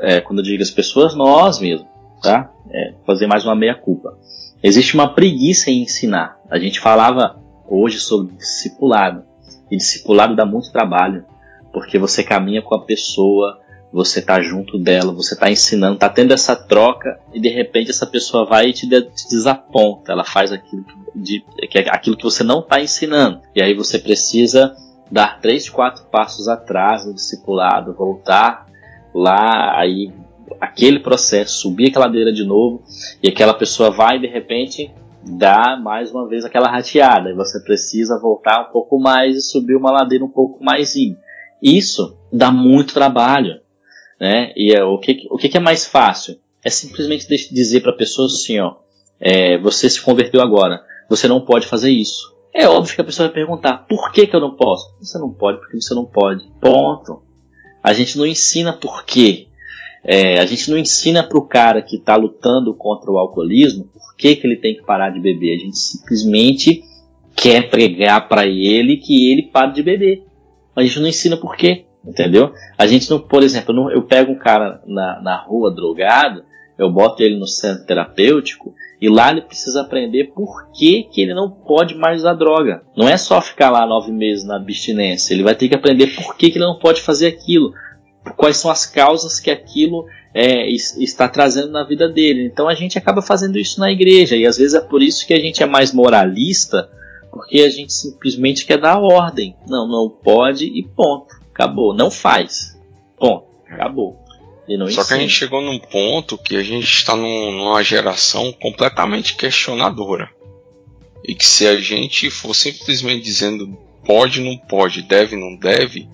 é, 0.00 0.20
quando 0.20 0.38
eu 0.38 0.44
digo 0.44 0.62
as 0.62 0.70
pessoas, 0.70 1.14
nós 1.14 1.58
mesmo, 1.58 1.86
tá? 2.22 2.50
É, 2.70 2.94
fazer 3.06 3.26
mais 3.26 3.44
uma 3.44 3.54
meia-culpa. 3.54 4.16
Existe 4.62 4.94
uma 4.94 5.12
preguiça 5.12 5.70
em 5.70 5.82
ensinar. 5.82 6.38
A 6.50 6.58
gente 6.58 6.80
falava 6.80 7.40
hoje 7.68 7.98
sobre 7.98 8.34
discipulado. 8.36 9.24
E 9.70 9.76
discipulado 9.76 10.36
dá 10.36 10.44
muito 10.44 10.70
trabalho, 10.70 11.24
porque 11.72 11.98
você 11.98 12.22
caminha 12.22 12.62
com 12.62 12.74
a 12.74 12.84
pessoa, 12.84 13.58
você 13.92 14.20
está 14.20 14.40
junto 14.40 14.78
dela, 14.78 15.12
você 15.12 15.34
está 15.34 15.50
ensinando, 15.50 15.94
está 15.94 16.08
tendo 16.08 16.32
essa 16.32 16.56
troca 16.56 17.20
e 17.32 17.40
de 17.40 17.48
repente 17.48 17.90
essa 17.90 18.06
pessoa 18.06 18.46
vai 18.46 18.68
e 18.68 18.72
te, 18.72 18.88
de, 18.88 19.02
te 19.02 19.28
desaponta, 19.28 20.12
ela 20.12 20.24
faz 20.24 20.50
aquilo 20.50 20.84
que, 20.84 20.94
de, 21.14 21.44
que, 21.68 21.78
aquilo 21.78 22.16
que 22.16 22.24
você 22.24 22.42
não 22.42 22.60
está 22.60 22.80
ensinando. 22.80 23.40
E 23.54 23.62
aí 23.62 23.74
você 23.74 23.98
precisa 23.98 24.74
dar 25.10 25.40
três, 25.40 25.68
quatro 25.68 26.04
passos 26.06 26.48
atrás 26.48 27.04
no 27.04 27.12
discipulado, 27.12 27.92
voltar 27.92 28.66
lá, 29.14 29.78
aí 29.78 30.10
aquele 30.58 31.00
processo, 31.00 31.58
subir 31.58 31.88
aquela 31.88 32.06
ladeira 32.06 32.32
de 32.32 32.44
novo, 32.44 32.82
e 33.22 33.28
aquela 33.28 33.52
pessoa 33.52 33.90
vai 33.90 34.18
de 34.18 34.26
repente 34.26 34.90
dar 35.22 35.80
mais 35.80 36.10
uma 36.10 36.26
vez 36.26 36.44
aquela 36.44 36.68
rateada, 36.68 37.30
e 37.30 37.34
você 37.34 37.60
precisa 37.62 38.18
voltar 38.18 38.68
um 38.68 38.72
pouco 38.72 38.98
mais 38.98 39.36
e 39.36 39.42
subir 39.42 39.76
uma 39.76 39.90
ladeira 39.90 40.24
um 40.24 40.30
pouco 40.30 40.64
mais. 40.64 40.94
Isso 41.62 42.16
dá 42.32 42.50
muito 42.50 42.94
trabalho. 42.94 43.60
Né? 44.22 44.52
E 44.54 44.72
é, 44.72 44.84
o, 44.84 44.98
que, 44.98 45.26
o 45.28 45.36
que 45.36 45.56
é 45.56 45.60
mais 45.60 45.84
fácil? 45.84 46.38
É 46.64 46.70
simplesmente 46.70 47.26
dizer 47.52 47.80
para 47.80 47.90
a 47.90 47.96
pessoa 47.96 48.26
assim, 48.26 48.60
ó, 48.60 48.76
é, 49.18 49.58
você 49.58 49.90
se 49.90 50.00
converteu 50.00 50.40
agora, 50.40 50.80
você 51.10 51.26
não 51.26 51.40
pode 51.40 51.66
fazer 51.66 51.90
isso. 51.90 52.32
É 52.54 52.68
óbvio 52.68 52.94
que 52.94 53.00
a 53.00 53.04
pessoa 53.04 53.26
vai 53.26 53.34
perguntar, 53.34 53.78
por 53.78 54.12
que, 54.12 54.28
que 54.28 54.36
eu 54.36 54.40
não 54.40 54.54
posso? 54.54 54.94
Você 55.00 55.18
não 55.18 55.32
pode 55.32 55.58
porque 55.58 55.80
você 55.80 55.92
não 55.92 56.04
pode. 56.04 56.48
Ponto. 56.60 57.20
A 57.82 57.92
gente 57.92 58.16
não 58.16 58.24
ensina 58.24 58.72
por 58.72 59.04
quê. 59.04 59.48
É, 60.04 60.38
a 60.38 60.46
gente 60.46 60.70
não 60.70 60.78
ensina 60.78 61.24
para 61.24 61.38
o 61.38 61.48
cara 61.48 61.82
que 61.82 61.96
está 61.96 62.14
lutando 62.14 62.72
contra 62.74 63.10
o 63.10 63.18
alcoolismo 63.18 63.88
por 63.92 64.14
que, 64.16 64.36
que 64.36 64.46
ele 64.46 64.56
tem 64.56 64.76
que 64.76 64.84
parar 64.84 65.10
de 65.10 65.18
beber. 65.18 65.56
A 65.56 65.58
gente 65.58 65.76
simplesmente 65.76 66.84
quer 67.34 67.68
pregar 67.68 68.28
para 68.28 68.46
ele 68.46 68.98
que 68.98 69.32
ele 69.32 69.50
pare 69.50 69.72
de 69.72 69.82
beber. 69.82 70.22
A 70.76 70.82
gente 70.84 71.00
não 71.00 71.08
ensina 71.08 71.36
por 71.36 71.56
quê, 71.56 71.86
entendeu? 72.04 72.52
A 72.76 72.86
gente 72.86 73.10
não, 73.10 73.18
por 73.18 73.42
exemplo, 73.42 73.90
eu 73.90 74.02
pego 74.02 74.32
um 74.32 74.38
cara 74.38 74.80
na, 74.86 75.20
na 75.20 75.36
rua 75.36 75.74
drogado, 75.74 76.44
eu 76.78 76.90
boto 76.90 77.22
ele 77.22 77.38
no 77.38 77.46
centro 77.46 77.86
terapêutico 77.86 78.74
e 79.00 79.08
lá 79.08 79.30
ele 79.30 79.42
precisa 79.42 79.80
aprender 79.80 80.32
por 80.34 80.70
que, 80.72 81.04
que 81.04 81.20
ele 81.20 81.34
não 81.34 81.50
pode 81.50 81.94
mais 81.94 82.20
usar 82.20 82.34
droga. 82.34 82.82
Não 82.96 83.08
é 83.08 83.16
só 83.16 83.40
ficar 83.40 83.70
lá 83.70 83.86
nove 83.86 84.12
meses 84.12 84.44
na 84.44 84.56
abstinência, 84.56 85.34
ele 85.34 85.42
vai 85.42 85.54
ter 85.54 85.68
que 85.68 85.74
aprender 85.74 86.08
por 86.08 86.36
que, 86.36 86.50
que 86.50 86.58
ele 86.58 86.66
não 86.66 86.78
pode 86.78 87.00
fazer 87.00 87.26
aquilo 87.26 87.72
quais 88.36 88.56
são 88.56 88.70
as 88.70 88.86
causas 88.86 89.40
que 89.40 89.50
aquilo 89.50 90.06
é, 90.34 90.70
está 90.70 91.28
trazendo 91.28 91.72
na 91.72 91.84
vida 91.84 92.08
dele. 92.08 92.46
Então 92.46 92.68
a 92.68 92.74
gente 92.74 92.96
acaba 92.96 93.20
fazendo 93.20 93.58
isso 93.58 93.80
na 93.80 93.90
igreja 93.90 94.36
e 94.36 94.46
às 94.46 94.56
vezes 94.56 94.74
é 94.74 94.80
por 94.80 95.02
isso 95.02 95.26
que 95.26 95.34
a 95.34 95.40
gente 95.40 95.62
é 95.62 95.66
mais 95.66 95.92
moralista, 95.92 96.88
porque 97.30 97.60
a 97.62 97.70
gente 97.70 97.92
simplesmente 97.92 98.64
quer 98.64 98.78
dar 98.78 99.00
ordem. 99.00 99.56
Não, 99.66 99.88
não 99.88 100.08
pode 100.08 100.66
e 100.66 100.82
ponto. 100.82 101.41
Acabou. 101.54 101.94
Não 101.94 102.10
faz. 102.10 102.78
Ponto. 103.16 103.46
Acabou. 103.68 104.22
Só 104.66 104.84
ensina. 104.84 105.04
que 105.04 105.14
a 105.14 105.18
gente 105.18 105.32
chegou 105.32 105.60
num 105.60 105.78
ponto 105.78 106.38
que 106.38 106.56
a 106.56 106.62
gente 106.62 106.84
está 106.84 107.14
num, 107.16 107.52
numa 107.52 107.82
geração 107.82 108.52
completamente 108.52 109.34
questionadora. 109.34 110.30
E 111.24 111.34
que 111.34 111.44
se 111.44 111.66
a 111.66 111.78
gente 111.80 112.30
for 112.30 112.54
simplesmente 112.54 113.22
dizendo 113.22 113.78
pode, 114.04 114.40
não 114.40 114.56
pode, 114.56 115.02
deve, 115.02 115.36
não 115.36 115.56
deve, 115.56 116.08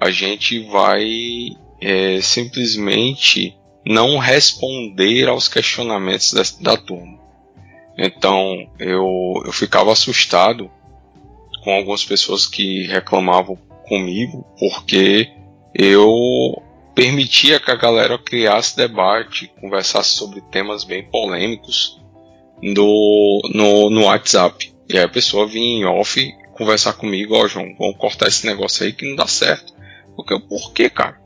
a 0.00 0.10
gente 0.10 0.60
vai 0.60 1.50
é, 1.80 2.20
simplesmente 2.20 3.54
não 3.84 4.18
responder 4.18 5.28
aos 5.28 5.48
questionamentos 5.48 6.32
da, 6.32 6.42
da 6.72 6.76
turma. 6.76 7.18
Então 7.98 8.68
eu, 8.78 9.42
eu 9.44 9.52
ficava 9.52 9.92
assustado 9.92 10.70
com 11.62 11.72
algumas 11.72 12.04
pessoas 12.04 12.46
que 12.46 12.86
reclamavam 12.86 13.58
comigo 13.88 14.46
porque 14.58 15.30
eu 15.74 16.62
permitia 16.94 17.60
que 17.60 17.70
a 17.70 17.76
galera 17.76 18.18
criasse 18.18 18.76
debate, 18.76 19.52
conversasse 19.60 20.10
sobre 20.10 20.40
temas 20.40 20.84
bem 20.84 21.04
polêmicos 21.04 22.00
no, 22.62 23.42
no, 23.52 23.90
no 23.90 24.04
WhatsApp. 24.04 24.72
E 24.88 24.96
aí 24.96 25.04
a 25.04 25.08
pessoa 25.08 25.46
vinha 25.46 25.80
em 25.80 25.84
off 25.84 26.32
conversar 26.52 26.94
comigo, 26.94 27.34
ó 27.34 27.44
oh, 27.44 27.48
João, 27.48 27.74
vamos 27.78 27.98
cortar 27.98 28.28
esse 28.28 28.46
negócio 28.46 28.84
aí 28.84 28.92
que 28.92 29.06
não 29.06 29.16
dá 29.16 29.26
certo. 29.26 29.74
Porque 30.16 30.38
por 30.40 30.72
cara? 30.72 31.20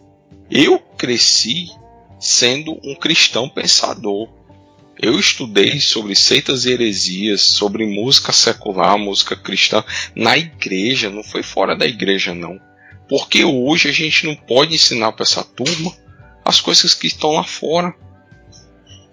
Eu 0.50 0.80
cresci 0.98 1.70
sendo 2.18 2.78
um 2.82 2.96
cristão 2.96 3.48
pensador. 3.48 4.28
Eu 5.03 5.18
estudei 5.18 5.80
sobre 5.80 6.14
seitas 6.14 6.66
e 6.66 6.72
heresias, 6.72 7.40
sobre 7.40 7.86
música 7.86 8.32
secular, 8.32 8.98
música 8.98 9.34
cristã, 9.34 9.82
na 10.14 10.36
igreja, 10.36 11.09
não 11.09 11.24
foi 11.24 11.42
fora 11.42 11.74
da 11.74 11.86
igreja, 11.86 12.34
não. 12.34 12.61
Porque 13.09 13.42
hoje 13.42 13.88
a 13.88 13.92
gente 13.92 14.26
não 14.26 14.36
pode 14.36 14.74
ensinar 14.74 15.12
para 15.12 15.22
essa 15.22 15.42
turma 15.42 15.90
as 16.44 16.61
coisas 16.61 16.92
que 16.92 17.07
estão 17.07 17.32
lá 17.32 17.44
fora. 17.44 17.94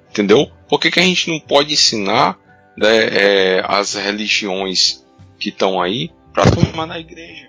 Entendeu? 0.10 0.52
Por 0.68 0.78
que, 0.78 0.92
que 0.92 1.00
a 1.00 1.04
gente 1.04 1.30
não 1.30 1.40
pode 1.40 1.72
ensinar 1.72 2.38
né, 2.78 3.08
é, 3.08 3.64
as 3.66 3.94
religiões 3.94 5.06
que 5.40 5.50
estão 5.50 5.82
aí 5.82 6.12
para 6.34 6.44
a 6.44 6.52
turma 6.52 6.86
na 6.86 7.00
igreja? 7.00 7.48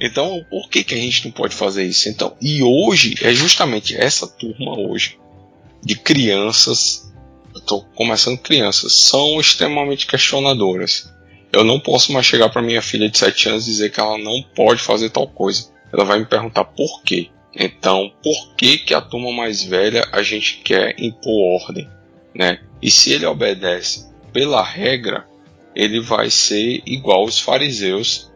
Então, 0.00 0.46
por 0.48 0.68
que, 0.68 0.84
que 0.84 0.94
a 0.94 0.98
gente 0.98 1.24
não 1.24 1.32
pode 1.32 1.56
fazer 1.56 1.82
isso? 1.82 2.08
Então, 2.08 2.36
e 2.40 2.62
hoje 2.62 3.16
é 3.22 3.34
justamente 3.34 3.96
essa 3.96 4.28
turma 4.28 4.78
hoje 4.78 5.18
de 5.82 5.96
crianças, 5.96 7.12
estou 7.54 7.84
começando 7.94 8.38
crianças, 8.38 8.94
são 8.94 9.40
extremamente 9.40 10.06
questionadoras. 10.06 11.12
Eu 11.52 11.62
não 11.62 11.78
posso 11.78 12.12
mais 12.12 12.26
chegar 12.26 12.48
para 12.48 12.62
minha 12.62 12.82
filha 12.82 13.08
de 13.08 13.16
7 13.16 13.48
anos 13.48 13.66
e 13.66 13.70
dizer 13.70 13.90
que 13.90 14.00
ela 14.00 14.18
não 14.18 14.42
pode 14.54 14.80
fazer 14.80 15.10
tal 15.10 15.28
coisa. 15.28 15.72
Ela 15.92 16.04
vai 16.04 16.18
me 16.18 16.26
perguntar 16.26 16.64
por 16.64 17.02
quê. 17.02 17.28
Então, 17.54 18.12
por 18.22 18.54
que 18.56 18.78
que 18.78 18.94
a 18.94 19.00
turma 19.00 19.30
mais 19.30 19.62
velha 19.62 20.08
a 20.10 20.22
gente 20.22 20.58
quer 20.64 20.96
impor 20.98 21.62
ordem, 21.62 21.88
né? 22.34 22.60
E 22.82 22.90
se 22.90 23.12
ele 23.12 23.24
obedece 23.26 24.10
pela 24.32 24.62
regra, 24.62 25.24
ele 25.74 26.00
vai 26.00 26.30
ser 26.30 26.82
igual 26.84 27.24
os 27.24 27.38
fariseus 27.38 28.34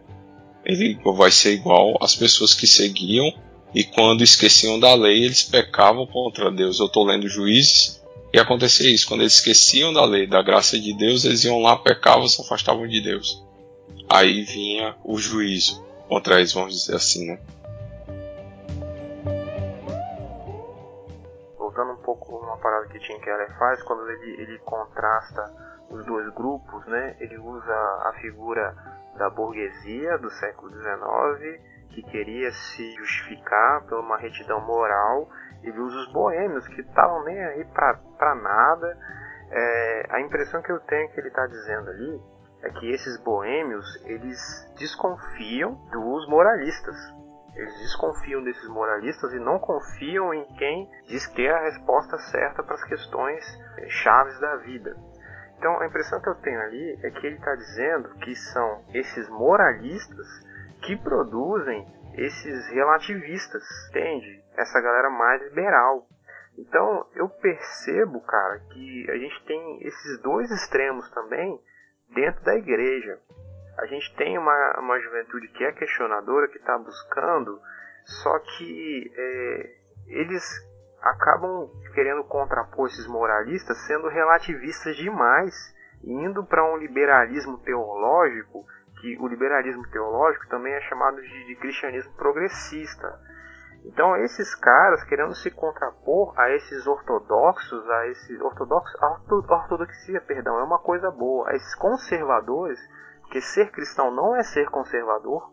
ele 0.69 0.99
vai 1.17 1.31
ser 1.31 1.55
igual 1.55 1.97
às 2.01 2.15
pessoas 2.15 2.53
que 2.53 2.67
seguiam 2.67 3.33
e 3.75 3.83
quando 3.83 4.23
esqueciam 4.23 4.79
da 4.79 4.95
lei 4.95 5.25
eles 5.25 5.43
pecavam 5.43 6.07
contra 6.07 6.51
Deus. 6.51 6.79
Eu 6.79 6.87
estou 6.87 7.05
lendo 7.05 7.27
Juízes 7.27 8.03
e 8.33 8.39
acontecia 8.39 8.93
isso. 8.93 9.07
Quando 9.09 9.21
eles 9.21 9.35
esqueciam 9.35 9.93
da 9.93 10.05
lei, 10.05 10.27
da 10.27 10.43
graça 10.43 10.79
de 10.79 10.97
Deus, 10.97 11.25
eles 11.25 11.45
iam 11.45 11.61
lá, 11.61 11.77
pecavam, 11.77 12.29
se 12.29 12.41
afastavam 12.41 12.87
de 12.87 13.03
Deus. 13.03 13.45
Aí 14.09 14.43
vinha 14.43 14.97
o 15.05 15.19
juízo 15.19 15.85
contra 16.09 16.37
eles, 16.37 16.53
vamos 16.53 16.75
dizer 16.75 16.97
assim, 16.97 17.27
né? 17.27 17.39
Voltando 21.59 21.93
um 21.93 22.03
pouco 22.03 22.37
uma 22.37 22.57
parada 22.57 22.89
que 22.89 22.99
Tim 23.01 23.19
Keller 23.21 23.59
faz, 23.59 23.83
quando 23.83 24.09
ele, 24.09 24.43
ele 24.43 24.59
contrasta 24.61 25.53
os 25.91 26.05
dois 26.07 26.33
grupos, 26.35 26.87
né? 26.87 27.17
Ele 27.21 27.39
usa 27.39 27.73
a 27.73 28.15
figura 28.21 28.75
da 29.17 29.29
burguesia 29.29 30.17
do 30.19 30.31
século 30.31 30.71
XIX 30.71 31.61
que 31.91 32.03
queria 32.03 32.53
se 32.53 32.95
justificar 32.95 33.83
por 33.83 33.99
uma 33.99 34.17
retidão 34.17 34.61
moral 34.61 35.29
e 35.75 35.81
usa 35.81 35.97
os 35.99 36.13
boêmios 36.13 36.67
que 36.69 36.81
estavam 36.81 37.25
nem 37.25 37.39
aí 37.39 37.65
para 37.65 38.35
nada. 38.35 38.99
É, 39.51 40.07
a 40.11 40.21
impressão 40.21 40.61
que 40.63 40.71
eu 40.71 40.81
tenho 40.81 41.11
que 41.11 41.21
ele 41.21 41.29
está 41.29 41.47
dizendo 41.47 41.91
ali 41.91 42.21
é 42.63 42.71
que 42.71 42.91
esses 42.91 43.19
boêmios 43.23 43.87
eles 44.05 44.41
desconfiam 44.79 45.75
dos 45.91 46.29
moralistas. 46.29 46.97
Eles 47.55 47.77
desconfiam 47.79 48.43
desses 48.45 48.69
moralistas 48.69 49.33
e 49.33 49.39
não 49.39 49.59
confiam 49.59 50.33
em 50.33 50.45
quem 50.55 50.89
diz 51.09 51.27
ter 51.33 51.51
a 51.51 51.63
resposta 51.63 52.19
certa 52.19 52.63
para 52.63 52.75
as 52.75 52.85
questões 52.85 53.45
é, 53.79 53.89
chaves 53.89 54.39
da 54.41 54.57
vida. 54.57 54.97
Então 55.59 55.81
a 55.81 55.87
impressão 55.87 56.21
que 56.21 56.29
eu 56.29 56.37
tenho 56.37 56.61
ali 56.61 56.99
é 57.03 57.11
que 57.11 57.27
ele 57.27 57.37
está 57.37 57.55
dizendo 57.55 58.11
que 58.21 58.35
são 58.37 58.85
esses 58.95 59.29
moralistas 59.29 60.27
que 60.83 60.97
produzem 60.97 61.85
esses 62.19 62.69
relativistas, 62.71 63.63
entende? 63.89 64.43
Essa 64.57 64.81
galera 64.81 65.11
mais 65.11 65.43
liberal. 65.43 66.07
Então 66.59 67.07
eu 67.15 67.29
percebo, 67.29 68.21
cara, 68.23 68.59
que 68.71 69.11
a 69.11 69.17
gente 69.17 69.45
tem 69.47 69.87
esses 69.87 70.21
dois 70.21 70.51
extremos 70.51 71.09
também 71.11 71.59
dentro 72.15 72.43
da 72.45 72.55
igreja. 72.57 73.19
A 73.79 73.87
gente 73.87 74.15
tem 74.17 74.37
uma, 74.37 74.81
uma 74.81 74.99
juventude 74.99 75.49
que 75.49 75.65
é 75.65 75.73
questionadora, 75.73 76.49
que 76.49 76.59
está 76.59 76.77
buscando, 76.77 77.61
só 78.05 78.39
que 78.41 79.13
é, 79.17 79.75
eles 80.09 80.43
acabam 81.01 81.71
querendo 81.95 82.25
contrapor 82.25 82.89
esses 82.89 83.07
moralistas 83.07 83.79
sendo 83.87 84.09
relativistas 84.09 84.97
demais, 84.97 85.55
indo 86.03 86.45
para 86.45 86.65
um 86.65 86.77
liberalismo 86.77 87.59
teológico, 87.59 88.67
que 89.01 89.17
o 89.21 89.27
liberalismo 89.27 89.87
teológico 89.91 90.49
também 90.49 90.73
é 90.73 90.81
chamado 90.83 91.21
de, 91.21 91.47
de 91.47 91.57
cristianismo 91.57 92.13
progressista. 92.15 93.19
Então 93.85 94.17
esses 94.17 94.55
caras 94.57 95.05
querendo 95.05 95.35
se 95.35 95.51
contrapor 95.51 96.35
a 96.39 96.51
esses 96.51 96.87
ortodoxos, 96.87 97.89
a 97.89 98.07
esses 98.09 98.41
ortodoxos, 98.41 98.95
a 99.01 99.07
ortodoxia, 99.55 100.21
perdão, 100.21 100.59
é 100.59 100.65
uma 100.65 100.79
coisa 100.79 101.11
boa, 101.11 101.51
a 101.51 101.55
esses 101.55 101.75
conservadores, 101.77 102.79
porque 103.23 103.41
ser 103.41 103.71
cristão 103.71 104.11
não 104.11 104.37
é 104.37 104.43
ser 104.43 104.69
conservador, 104.71 105.51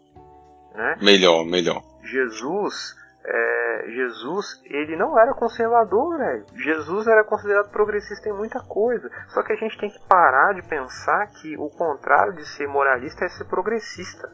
né? 0.74 0.98
Melhor, 1.02 1.46
melhor. 1.46 1.82
Jesus 2.04 2.96
é, 3.28 3.86
Jesus, 3.88 4.62
ele 4.66 4.96
não 4.96 5.20
era 5.20 5.34
conservador, 5.34 6.18
velho. 6.18 6.46
Jesus 6.54 7.08
era 7.08 7.24
considerado 7.24 7.72
progressista 7.72 8.30
em 8.30 8.34
muita 8.34 8.60
coisa. 8.60 9.10
Só 9.30 9.42
que 9.42 9.54
a 9.54 9.56
gente 9.56 9.78
tem 9.80 9.90
que 9.90 10.00
parar 10.08 10.54
de 10.54 10.62
pensar 10.62 11.28
que 11.28 11.58
o 11.58 11.70
contrário 11.70 12.34
de 12.34 12.46
ser 12.46 12.68
moralista 12.68 13.26
é 13.26 13.30
ser 13.30 13.46
progressista. 13.46 14.32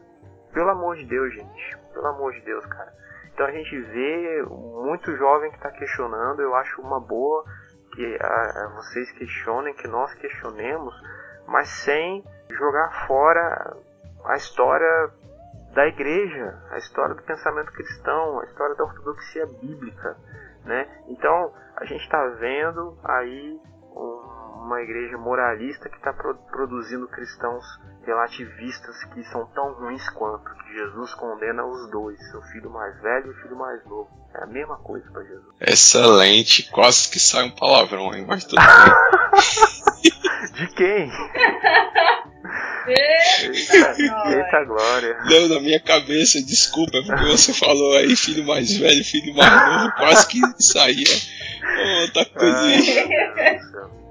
Pelo 0.52 0.70
amor 0.70 0.96
de 0.96 1.06
Deus, 1.06 1.32
gente. 1.32 1.78
Pelo 1.94 2.06
amor 2.06 2.32
de 2.32 2.40
Deus, 2.42 2.66
cara. 2.66 2.92
Então 3.32 3.46
a 3.46 3.50
gente 3.50 3.80
vê 3.80 4.42
muito 4.42 5.16
jovem 5.16 5.50
que 5.50 5.56
está 5.56 5.70
questionando. 5.70 6.42
Eu 6.42 6.54
acho 6.54 6.82
uma 6.82 7.00
boa 7.00 7.44
que 7.94 8.18
a, 8.20 8.64
a 8.64 8.72
vocês 8.76 9.10
questionem, 9.12 9.74
que 9.74 9.88
nós 9.88 10.12
questionemos, 10.14 10.94
mas 11.46 11.68
sem 11.68 12.22
jogar 12.50 13.06
fora 13.06 13.76
a 14.26 14.36
história 14.36 15.10
da 15.74 15.86
igreja, 15.86 16.58
a 16.70 16.78
história 16.78 17.14
do 17.14 17.22
pensamento 17.22 17.72
cristão, 17.72 18.40
a 18.40 18.44
história 18.44 18.74
da 18.76 18.84
ortodoxia 18.84 19.46
bíblica, 19.46 20.16
né? 20.64 20.86
Então 21.08 21.52
a 21.76 21.84
gente 21.84 22.02
está 22.02 22.24
vendo 22.38 22.98
aí 23.04 23.58
um, 23.94 24.32
uma 24.64 24.80
igreja 24.82 25.16
moralista 25.18 25.88
que 25.88 25.96
está 25.96 26.12
pro, 26.12 26.34
produzindo 26.50 27.08
cristãos 27.08 27.64
relativistas 28.04 29.04
que 29.12 29.24
são 29.24 29.46
tão 29.46 29.72
ruins 29.74 30.08
quanto 30.10 30.52
que 30.54 30.72
Jesus 30.74 31.14
condena 31.14 31.64
os 31.64 31.90
dois, 31.90 32.18
o 32.34 32.42
filho 32.52 32.70
mais 32.70 33.00
velho 33.00 33.26
e 33.28 33.30
o 33.30 33.42
filho 33.42 33.56
mais 33.56 33.84
novo. 33.86 34.10
É 34.34 34.44
a 34.44 34.46
mesma 34.46 34.76
coisa 34.78 35.10
para 35.10 35.22
Jesus. 35.22 35.54
Excelente, 35.60 36.70
quase 36.70 37.10
que 37.10 37.20
sai 37.20 37.44
um 37.44 37.54
palavrão 37.54 38.10
aí, 38.10 38.24
mas 38.24 38.44
tudo 38.44 38.60
bem. 38.60 40.52
De 40.52 40.66
quem? 40.74 41.10
Eita, 42.88 44.64
glória. 44.64 45.16
Não, 45.24 45.48
na 45.48 45.60
minha 45.60 45.80
cabeça, 45.80 46.42
desculpa, 46.42 46.98
é 46.98 47.02
porque 47.02 47.24
você 47.24 47.52
falou 47.52 47.96
aí, 47.96 48.16
filho 48.16 48.44
mais 48.44 48.76
velho, 48.76 49.04
filho 49.04 49.34
mais 49.34 49.52
novo, 49.52 49.92
quase 49.96 50.26
que 50.28 50.40
saía 50.62 51.06
outra 52.02 52.24
Deus 52.24 52.56
do 52.56 53.70
céu. 53.70 54.02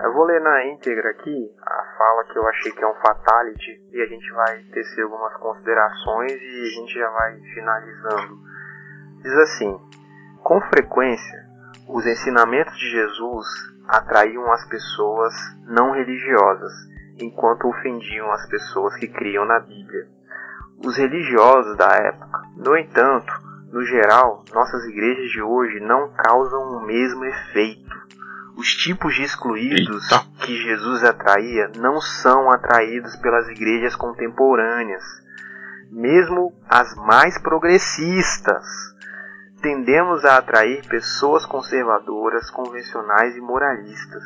Eu 0.00 0.12
vou 0.12 0.24
ler 0.24 0.40
na 0.40 0.66
íntegra 0.66 1.10
aqui 1.10 1.52
a 1.60 1.96
fala 1.98 2.24
que 2.24 2.38
eu 2.38 2.46
achei 2.46 2.70
que 2.72 2.82
é 2.82 2.86
um 2.86 2.94
fatality 2.94 3.82
e 3.92 4.00
a 4.00 4.06
gente 4.06 4.30
vai 4.30 4.62
tecer 4.72 5.02
algumas 5.02 5.34
considerações 5.38 6.32
e 6.32 6.62
a 6.62 6.80
gente 6.80 6.94
já 6.94 7.10
vai 7.10 7.40
finalizando. 7.52 8.47
Diz 9.22 9.34
assim: 9.34 9.78
Com 10.42 10.60
frequência, 10.62 11.46
os 11.88 12.06
ensinamentos 12.06 12.76
de 12.78 12.90
Jesus 12.90 13.46
atraíam 13.88 14.52
as 14.52 14.64
pessoas 14.68 15.34
não 15.66 15.92
religiosas, 15.92 16.72
enquanto 17.18 17.68
ofendiam 17.68 18.30
as 18.32 18.46
pessoas 18.48 18.94
que 18.96 19.08
criam 19.08 19.44
na 19.44 19.60
Bíblia. 19.60 20.06
Os 20.84 20.96
religiosos 20.96 21.76
da 21.76 21.88
época, 21.88 22.42
no 22.56 22.76
entanto, 22.76 23.32
no 23.72 23.84
geral, 23.84 24.44
nossas 24.54 24.84
igrejas 24.84 25.30
de 25.30 25.42
hoje 25.42 25.80
não 25.80 26.12
causam 26.12 26.78
o 26.78 26.86
mesmo 26.86 27.24
efeito. 27.24 27.96
Os 28.56 28.74
tipos 28.74 29.14
de 29.14 29.22
excluídos 29.22 30.10
Eita. 30.10 30.24
que 30.44 30.56
Jesus 30.56 31.04
atraía 31.04 31.70
não 31.76 32.00
são 32.00 32.50
atraídos 32.50 33.14
pelas 33.16 33.48
igrejas 33.48 33.94
contemporâneas, 33.94 35.04
mesmo 35.90 36.52
as 36.68 36.94
mais 36.96 37.38
progressistas. 37.40 38.64
Tendemos 39.60 40.24
a 40.24 40.38
atrair 40.38 40.86
pessoas 40.86 41.44
conservadoras, 41.44 42.50
convencionais 42.50 43.36
e 43.36 43.40
moralistas. 43.40 44.22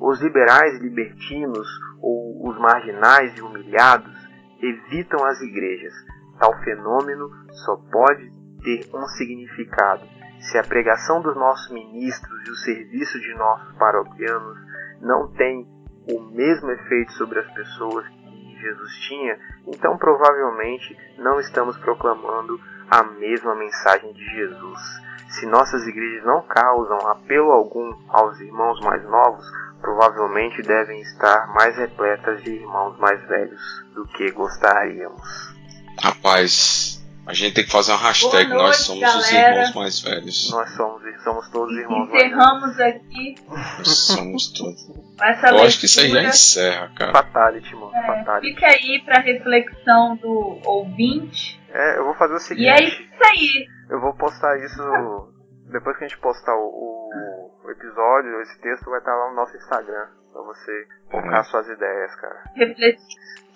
Os 0.00 0.20
liberais 0.20 0.74
e 0.74 0.82
libertinos, 0.82 1.66
ou 2.02 2.48
os 2.48 2.58
marginais 2.58 3.36
e 3.36 3.40
humilhados, 3.40 4.12
evitam 4.60 5.24
as 5.24 5.40
igrejas. 5.40 5.94
Tal 6.38 6.52
fenômeno 6.62 7.30
só 7.64 7.76
pode 7.90 8.30
ter 8.62 8.88
um 8.94 9.06
significado 9.08 10.04
se 10.40 10.58
a 10.58 10.62
pregação 10.62 11.22
dos 11.22 11.34
nossos 11.34 11.72
ministros 11.72 12.46
e 12.46 12.50
o 12.50 12.56
serviço 12.56 13.18
de 13.18 13.34
nossos 13.34 13.74
paroquianos 13.76 14.58
não 15.00 15.32
tem 15.32 15.66
o 16.12 16.20
mesmo 16.20 16.70
efeito 16.70 17.12
sobre 17.12 17.38
as 17.40 17.50
pessoas 17.52 18.06
que 18.08 18.58
Jesus 18.60 18.92
tinha, 19.08 19.38
então 19.66 19.96
provavelmente 19.96 20.96
não 21.18 21.40
estamos 21.40 21.76
proclamando 21.78 22.60
a 22.90 23.02
mesma 23.02 23.54
mensagem 23.54 24.12
de 24.12 24.24
Jesus. 24.24 24.80
Se 25.30 25.46
nossas 25.46 25.86
igrejas 25.86 26.24
não 26.24 26.42
causam 26.42 26.98
apelo 27.08 27.50
algum 27.50 27.92
aos 28.08 28.38
irmãos 28.40 28.80
mais 28.80 29.02
novos, 29.04 29.44
provavelmente 29.80 30.62
devem 30.62 31.00
estar 31.00 31.48
mais 31.54 31.76
repletas 31.76 32.42
de 32.42 32.50
irmãos 32.50 32.96
mais 32.98 33.20
velhos 33.28 33.60
do 33.94 34.06
que 34.08 34.30
gostaríamos. 34.30 35.20
Rapaz, 36.00 37.04
a 37.26 37.32
gente 37.32 37.54
tem 37.54 37.64
que 37.64 37.70
fazer 37.70 37.92
uma 37.92 38.00
hashtag, 38.00 38.48
noite, 38.50 38.62
nós 38.62 38.76
somos 38.76 39.14
os 39.14 39.30
galera. 39.30 39.56
irmãos 39.56 39.74
mais 39.74 40.00
velhos. 40.00 40.50
Nós 40.50 40.70
somos, 40.70 41.02
somos 41.24 41.48
todos 41.48 41.74
irmãos 41.76 42.08
mais 42.08 42.10
velhos. 42.10 42.26
Encerramos 42.32 42.80
aqui 42.80 43.34
Nós 43.48 43.88
somos 43.88 44.46
todos. 44.52 44.86
essa 45.20 45.48
Eu 45.48 45.62
acho 45.64 45.80
que 45.80 45.86
isso 45.86 46.00
aí 46.00 46.10
já 46.10 46.22
encerra, 46.22 46.92
cara. 46.94 47.12
Fatality, 47.12 47.74
mano. 47.74 47.90
É, 47.94 48.06
Fatality. 48.06 48.54
fica 48.54 48.66
aí 48.66 49.02
pra 49.04 49.20
reflexão 49.20 50.16
do 50.16 50.60
ouvinte. 50.64 51.60
É, 51.74 51.98
eu 51.98 52.04
vou 52.04 52.14
fazer 52.14 52.34
o 52.34 52.38
seguinte. 52.38 52.66
E 52.66 52.68
é 52.68 52.84
isso 52.84 53.02
aí. 53.24 53.66
Eu 53.90 54.00
vou 54.00 54.14
postar 54.14 54.56
isso. 54.64 54.82
Depois 55.72 55.96
que 55.96 56.04
a 56.04 56.08
gente 56.08 56.20
postar 56.20 56.54
o, 56.54 56.60
o- 57.66 57.70
episódio, 57.70 58.40
esse 58.42 58.60
texto 58.60 58.84
vai 58.90 58.98
estar 59.00 59.14
lá 59.14 59.30
no 59.30 59.36
nosso 59.36 59.56
Instagram. 59.56 60.06
Pra 60.32 60.42
você 60.42 60.86
colocar 61.10 61.38
Uhum. 61.38 61.44
suas 61.44 61.68
ideias, 61.68 62.14
cara. 62.16 62.36
Refletir. 62.54 62.98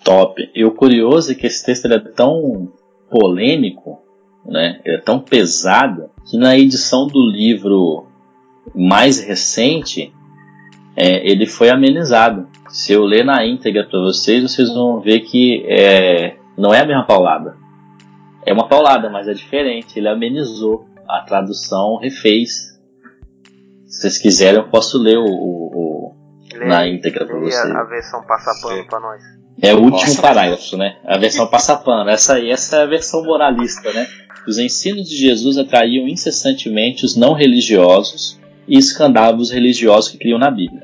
Top. 0.03 0.51
E 0.55 0.65
o 0.65 0.71
curioso 0.71 1.31
é 1.31 1.35
que 1.35 1.45
esse 1.47 1.65
texto 1.65 1.85
ele 1.85 1.95
é 1.95 1.99
tão 1.99 2.71
polêmico, 3.09 4.01
né? 4.45 4.79
Ele 4.85 4.97
é 4.97 5.01
tão 5.01 5.19
pesado 5.19 6.09
que 6.29 6.37
na 6.37 6.57
edição 6.57 7.05
do 7.07 7.19
livro 7.29 8.07
mais 8.73 9.19
recente 9.21 10.13
é, 10.95 11.29
ele 11.29 11.45
foi 11.45 11.69
amenizado. 11.69 12.47
Se 12.69 12.93
eu 12.93 13.03
ler 13.03 13.25
na 13.25 13.45
íntegra 13.45 13.83
para 13.85 13.99
vocês, 13.99 14.41
vocês 14.43 14.73
vão 14.73 14.99
ver 15.01 15.21
que 15.21 15.65
é, 15.67 16.37
não 16.57 16.73
é 16.73 16.81
a 16.81 16.85
mesma 16.85 17.05
paulada. 17.05 17.57
É 18.45 18.53
uma 18.53 18.67
paulada, 18.67 19.09
mas 19.09 19.27
é 19.27 19.33
diferente. 19.33 19.97
Ele 19.99 20.07
amenizou. 20.07 20.85
A 21.07 21.21
tradução 21.21 21.97
refez. 21.97 22.77
Se 23.87 24.01
vocês 24.01 24.17
quiserem, 24.19 24.59
eu 24.59 24.69
posso 24.69 24.97
ler 24.99 25.17
o, 25.17 25.25
o- 25.25 26.13
o- 26.55 26.65
na 26.67 26.87
íntegra 26.87 27.25
para 27.25 27.39
vocês. 27.39 27.55
a 27.75 27.83
versão 27.83 28.21
passapano 28.25 28.85
pra 28.85 28.99
nós. 28.99 29.21
É 29.61 29.73
o 29.73 29.79
último 29.79 29.91
Nossa. 30.09 30.21
parágrafo, 30.21 30.77
né? 30.77 30.97
A 31.05 31.17
versão 31.17 31.47
passapano. 31.47 32.09
Essa 32.09 32.35
aí, 32.35 32.49
essa 32.51 32.77
é 32.77 32.83
a 32.83 32.85
versão 32.85 33.23
moralista, 33.23 33.91
né? 33.91 34.07
Os 34.47 34.57
ensinos 34.57 35.09
de 35.09 35.17
Jesus 35.17 35.57
atraíam 35.57 36.07
incessantemente 36.07 37.03
os 37.05 37.15
não 37.15 37.33
religiosos 37.33 38.39
e 38.67 38.77
escandavam 38.77 39.41
os 39.41 39.51
religiosos 39.51 40.11
que 40.11 40.17
criam 40.17 40.37
na 40.39 40.49
Bíblia. 40.51 40.83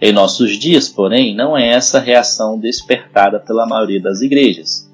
Em 0.00 0.12
nossos 0.12 0.52
dias, 0.58 0.88
porém, 0.88 1.34
não 1.34 1.56
é 1.56 1.68
essa 1.68 1.98
a 1.98 2.00
reação 2.00 2.58
despertada 2.58 3.40
pela 3.40 3.66
maioria 3.66 4.00
das 4.00 4.20
igrejas. 4.20 4.88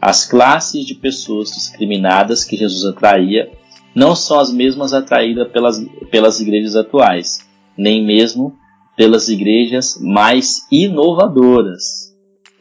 As 0.00 0.24
classes 0.24 0.86
de 0.86 0.94
pessoas 0.94 1.50
discriminadas 1.50 2.44
que 2.44 2.56
Jesus 2.56 2.84
atraía 2.84 3.50
não 3.94 4.14
são 4.14 4.38
as 4.38 4.52
mesmas 4.52 4.92
atraídas 4.92 5.48
pelas, 5.48 5.84
pelas 6.10 6.40
igrejas 6.40 6.76
atuais, 6.76 7.40
nem 7.76 8.04
mesmo 8.04 8.56
pelas 8.96 9.28
igrejas 9.28 9.98
mais 10.00 10.66
inovadoras. 10.70 12.14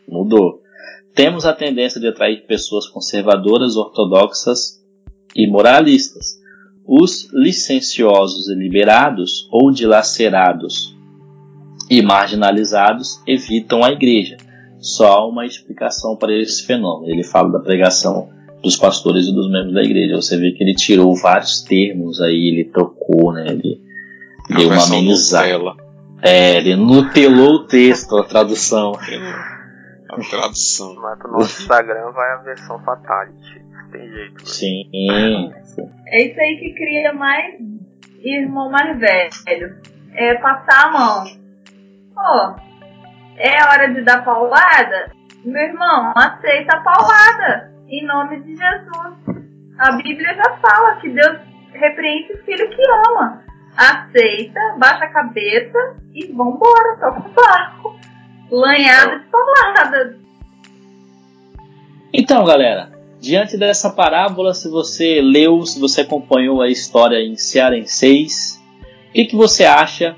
Mudou. 0.08 0.62
Temos 1.14 1.46
a 1.46 1.54
tendência 1.54 2.00
de 2.00 2.08
atrair 2.08 2.46
pessoas 2.46 2.88
conservadoras, 2.88 3.76
ortodoxas 3.76 4.80
e 5.36 5.48
moralistas. 5.48 6.38
Os 6.86 7.28
licenciosos 7.34 8.48
e 8.48 8.56
liberados 8.56 9.48
ou 9.52 9.72
dilacerados 9.72 10.96
e 11.90 12.02
marginalizados 12.02 13.22
evitam 13.28 13.84
a 13.84 13.92
igreja. 13.92 14.38
Só 14.80 15.08
há 15.08 15.28
uma 15.28 15.46
explicação 15.46 16.16
para 16.16 16.34
esse 16.34 16.66
fenômeno. 16.66 17.12
Ele 17.12 17.24
fala 17.24 17.52
da 17.52 17.60
pregação 17.60 18.30
dos 18.62 18.76
pastores 18.76 19.28
e 19.28 19.34
dos 19.34 19.50
membros 19.50 19.74
da 19.74 19.84
igreja. 19.84 20.16
Você 20.16 20.38
vê 20.38 20.52
que 20.52 20.64
ele 20.64 20.74
tirou 20.74 21.16
vários 21.16 21.62
termos 21.62 22.22
aí, 22.22 22.50
ele 22.50 22.66
tocou, 22.66 23.34
né? 23.34 23.48
Ele 23.50 23.82
A 24.50 24.56
deu 24.56 24.68
uma 24.68 24.76
versão 24.76 24.98
amenizada. 24.98 25.58
Nutella. 25.58 25.88
É, 26.22 26.58
ele 26.58 26.76
nutelou 26.76 27.56
o 27.56 27.68
texto, 27.68 28.18
a 28.18 28.24
tradução. 28.24 28.94
A 30.10 30.22
tradução. 30.22 30.96
Mas 30.96 31.20
pro 31.20 31.32
nosso 31.34 31.62
Instagram 31.62 32.12
vai 32.14 32.32
a 32.32 32.38
versão 32.38 32.80
Fatality. 32.80 33.62
Tem 33.92 34.10
jeito, 34.10 34.36
né? 34.36 34.46
Sim. 34.46 34.90
É 36.08 36.24
isso 36.26 36.40
aí 36.40 36.58
que 36.58 36.74
cria 36.74 37.14
mais 37.14 37.56
irmão 38.24 38.70
mais 38.70 38.98
velho. 38.98 39.76
É 40.14 40.36
passar 40.36 40.88
a 40.88 40.92
mão. 40.92 41.24
Pô, 42.16 42.67
é 43.38 43.64
hora 43.64 43.94
de 43.94 44.02
dar 44.02 44.24
paulada? 44.24 45.12
Meu 45.46 45.62
irmão, 45.62 46.12
aceita 46.16 46.76
a 46.76 46.82
paulada. 46.82 47.72
Em 47.88 48.06
nome 48.06 48.42
de 48.42 48.56
Jesus. 48.56 49.48
A 49.78 49.92
Bíblia 49.92 50.34
já 50.34 50.58
fala 50.58 50.96
que 51.00 51.10
Deus 51.10 51.38
repreende 51.72 52.34
o 52.34 52.44
filho 52.44 52.70
que 52.70 52.82
ama. 53.10 53.44
Aceita, 53.78 54.60
baixa 54.80 55.06
a 55.06 55.10
cabeça 55.10 55.78
e 56.14 56.26
vambora, 56.34 56.98
toca 57.00 57.20
o 57.20 57.34
barco. 57.34 57.96
Lanhada 58.50 59.20
de 59.20 59.26
paulada. 59.26 60.18
Então, 62.12 62.44
galera, 62.44 62.92
diante 63.20 63.56
dessa 63.56 63.92
parábola, 63.92 64.54
se 64.56 64.68
você 64.70 65.22
leu, 65.22 65.64
se 65.64 65.80
você 65.80 66.02
acompanhou 66.02 66.62
a 66.62 66.70
história 66.70 67.18
em 67.18 67.36
Cearenseis, 67.36 68.60
o 69.10 69.14
que, 69.14 69.26
que 69.26 69.36
você 69.36 69.64
acha 69.64 70.16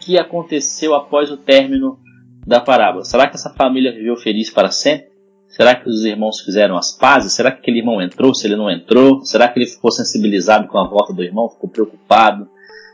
que 0.00 0.18
aconteceu 0.18 0.94
após 0.94 1.30
o 1.30 1.36
término 1.36 1.98
da 2.46 2.60
parábola? 2.60 3.04
Será 3.04 3.26
que 3.26 3.34
essa 3.34 3.50
família 3.50 3.92
viveu 3.92 4.16
feliz 4.16 4.50
para 4.50 4.70
sempre? 4.70 5.08
Será 5.48 5.74
que 5.74 5.88
os 5.88 6.04
irmãos 6.04 6.40
fizeram 6.40 6.76
as 6.76 6.92
pazes? 6.92 7.32
Será 7.32 7.50
que 7.50 7.58
aquele 7.58 7.78
irmão 7.78 8.00
entrou? 8.00 8.34
Se 8.34 8.46
ele 8.46 8.56
não 8.56 8.70
entrou? 8.70 9.24
Será 9.24 9.48
que 9.48 9.58
ele 9.58 9.66
ficou 9.66 9.90
sensibilizado 9.90 10.68
com 10.68 10.78
a 10.78 10.86
volta 10.86 11.12
do 11.12 11.22
irmão? 11.22 11.48
Ficou 11.48 11.68
preocupado? 11.68 12.48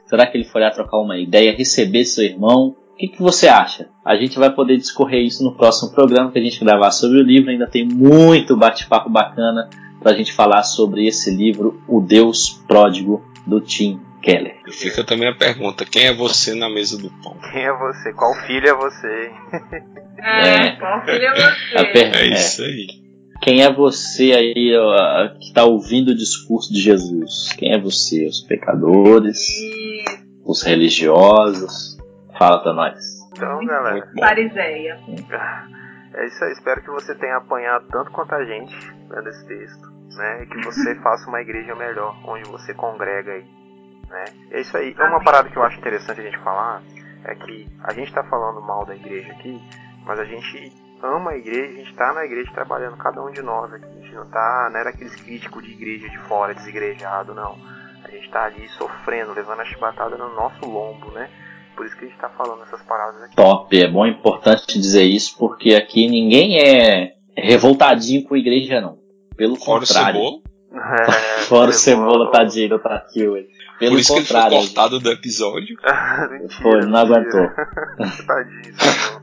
Será 0.06 0.26
que 0.26 0.36
ele 0.36 0.44
foi 0.44 0.60
lá 0.60 0.70
trocar 0.70 0.98
uma 0.98 1.18
ideia, 1.18 1.56
receber 1.56 2.04
seu 2.04 2.24
irmão? 2.24 2.76
O 2.92 2.96
que, 2.96 3.08
que 3.08 3.22
você 3.22 3.48
acha? 3.48 3.88
A 4.04 4.14
gente 4.16 4.38
vai 4.38 4.54
poder 4.54 4.76
discorrer 4.76 5.24
isso 5.24 5.42
no 5.42 5.54
próximo 5.54 5.90
programa 5.90 6.30
que 6.30 6.38
a 6.38 6.42
gente 6.42 6.62
gravar 6.62 6.90
sobre 6.92 7.18
o 7.18 7.22
livro. 7.22 7.50
Ainda 7.50 7.66
tem 7.66 7.86
muito 7.86 8.56
bate-papo 8.56 9.10
bacana 9.10 9.68
para 10.00 10.12
a 10.12 10.14
gente 10.14 10.32
falar 10.32 10.62
sobre 10.62 11.06
esse 11.06 11.34
livro, 11.34 11.82
O 11.88 12.00
Deus 12.00 12.60
Pródigo, 12.68 13.24
do 13.46 13.60
Tim 13.60 14.00
Keller. 14.22 14.54
E 14.66 14.72
fica 14.72 15.04
também 15.04 15.28
a 15.28 15.34
pergunta: 15.34 15.84
quem 15.84 16.06
é 16.06 16.14
você 16.14 16.54
na 16.54 16.68
mesa 16.70 16.96
do 16.96 17.10
pão? 17.22 17.36
Quem 17.52 17.62
é 17.64 17.72
você? 17.72 18.12
Qual 18.14 18.34
filho 18.46 18.68
é 18.68 18.74
você? 18.74 19.30
É, 20.18 20.54
É. 20.66 20.76
qual 20.76 21.04
filho 21.04 21.24
é 21.24 21.34
você? 21.34 21.76
A 21.78 21.84
per- 21.92 22.16
É 22.16 22.26
É. 22.26 22.32
isso 22.32 22.62
aí. 22.62 22.86
Quem 23.42 23.62
é 23.64 23.72
você 23.72 24.32
aí 24.32 24.72
ó, 24.76 25.28
que 25.36 25.46
está 25.46 25.64
ouvindo 25.64 26.10
o 26.10 26.16
discurso 26.16 26.72
de 26.72 26.80
Jesus? 26.80 27.52
Quem 27.58 27.72
é 27.74 27.78
você? 27.80 28.24
Os 28.26 28.40
pecadores? 28.42 29.36
E 29.58 30.04
Os 30.44 30.62
religiosos? 30.62 31.98
Fala 32.38 32.62
pra 32.62 32.72
nós. 32.72 32.94
Então, 33.32 33.64
galera, 33.66 33.96
Muito 34.06 34.20
fariseia. 34.20 34.98
é 36.14 36.26
isso 36.26 36.44
aí. 36.44 36.52
Espero 36.52 36.82
que 36.82 36.90
você 36.90 37.14
tenha 37.16 37.36
apanhado 37.36 37.86
tanto 37.90 38.10
quanto 38.12 38.32
a 38.34 38.44
gente 38.44 38.74
lendo 39.10 39.28
esse 39.28 39.44
texto, 39.46 39.88
né? 40.16 40.42
E 40.42 40.46
que 40.46 40.64
você 40.64 40.94
faça 41.02 41.28
uma 41.28 41.40
igreja 41.40 41.74
melhor, 41.74 42.14
onde 42.24 42.48
você 42.48 42.72
congrega 42.74 43.32
aí, 43.32 43.44
né? 44.12 44.24
É 44.50 44.60
isso 44.60 44.76
aí. 44.76 44.94
É 44.96 45.04
uma 45.04 45.22
parada 45.24 45.48
que 45.48 45.56
eu 45.56 45.62
acho 45.62 45.78
interessante 45.78 46.20
a 46.20 46.24
gente 46.24 46.38
falar, 46.38 46.82
é 47.24 47.34
que 47.34 47.68
a 47.82 47.92
gente 47.92 48.12
tá 48.12 48.22
falando 48.24 48.60
mal 48.60 48.84
da 48.84 48.94
igreja 48.94 49.32
aqui, 49.32 49.60
mas 50.04 50.20
a 50.20 50.24
gente 50.24 50.72
ama 51.02 51.32
a 51.32 51.36
igreja, 51.36 51.72
a 51.72 51.76
gente 51.82 51.94
tá 51.94 52.12
na 52.12 52.24
igreja 52.24 52.50
trabalhando, 52.52 52.96
cada 52.96 53.22
um 53.22 53.30
de 53.30 53.42
nós 53.42 53.72
aqui. 53.72 53.86
A 53.86 54.00
gente 54.00 54.14
não 54.14 54.26
tá, 54.26 54.68
não 54.70 54.78
era 54.78 54.90
aqueles 54.90 55.14
críticos 55.16 55.64
de 55.64 55.72
igreja 55.72 56.08
de 56.08 56.18
fora, 56.20 56.54
desigrejado, 56.54 57.34
não. 57.34 57.56
A 58.04 58.10
gente 58.10 58.28
tá 58.30 58.44
ali 58.44 58.68
sofrendo, 58.70 59.32
levando 59.32 59.60
a 59.60 59.64
chibatada 59.64 60.16
no 60.16 60.34
nosso 60.34 60.64
lombo, 60.66 61.10
né? 61.12 61.28
Por 61.76 61.86
isso 61.86 61.96
que 61.96 62.04
a 62.04 62.08
gente 62.08 62.20
tá 62.20 62.28
falando 62.28 62.62
essas 62.62 62.82
paradas 62.82 63.22
aqui. 63.22 63.34
Top, 63.34 63.80
é 63.80 63.88
bom, 63.88 64.06
importante 64.06 64.78
dizer 64.78 65.04
isso, 65.04 65.36
porque 65.38 65.74
aqui 65.74 66.08
ninguém 66.08 66.58
é 66.58 67.14
revoltadinho 67.36 68.24
com 68.24 68.34
a 68.34 68.38
igreja, 68.38 68.80
não. 68.80 68.98
Pelo 69.36 69.56
Fora 69.56 69.82
o 69.82 69.86
contrário. 69.86 70.20
cebola. 70.20 70.42
É, 70.72 71.42
Fora 71.42 71.68
o 71.68 71.72
cebola, 71.72 72.30
tadinho, 72.30 72.78
tá 72.78 72.94
aqui 72.94 73.28
hoje. 73.28 73.46
Pelo 73.82 73.94
Por 73.94 74.00
isso 74.00 74.12
que 74.12 74.18
ele 74.20 74.26
foi 74.26 74.36
contrário. 74.36 74.58
cortado 74.58 75.00
do 75.00 75.10
episódio. 75.10 75.76
mentira, 76.30 76.62
Foi, 76.62 76.86
não 76.86 76.98
aguentou. 77.00 77.48
Tadinho, 78.26 78.74
Samuel. 78.78 79.22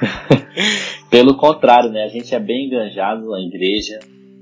Pelo 1.10 1.34
contrário, 1.36 1.90
né? 1.90 2.04
A 2.04 2.08
gente 2.08 2.32
é 2.32 2.38
bem 2.38 2.66
enganjado 2.66 3.28
na 3.30 3.40
igreja. 3.40 3.98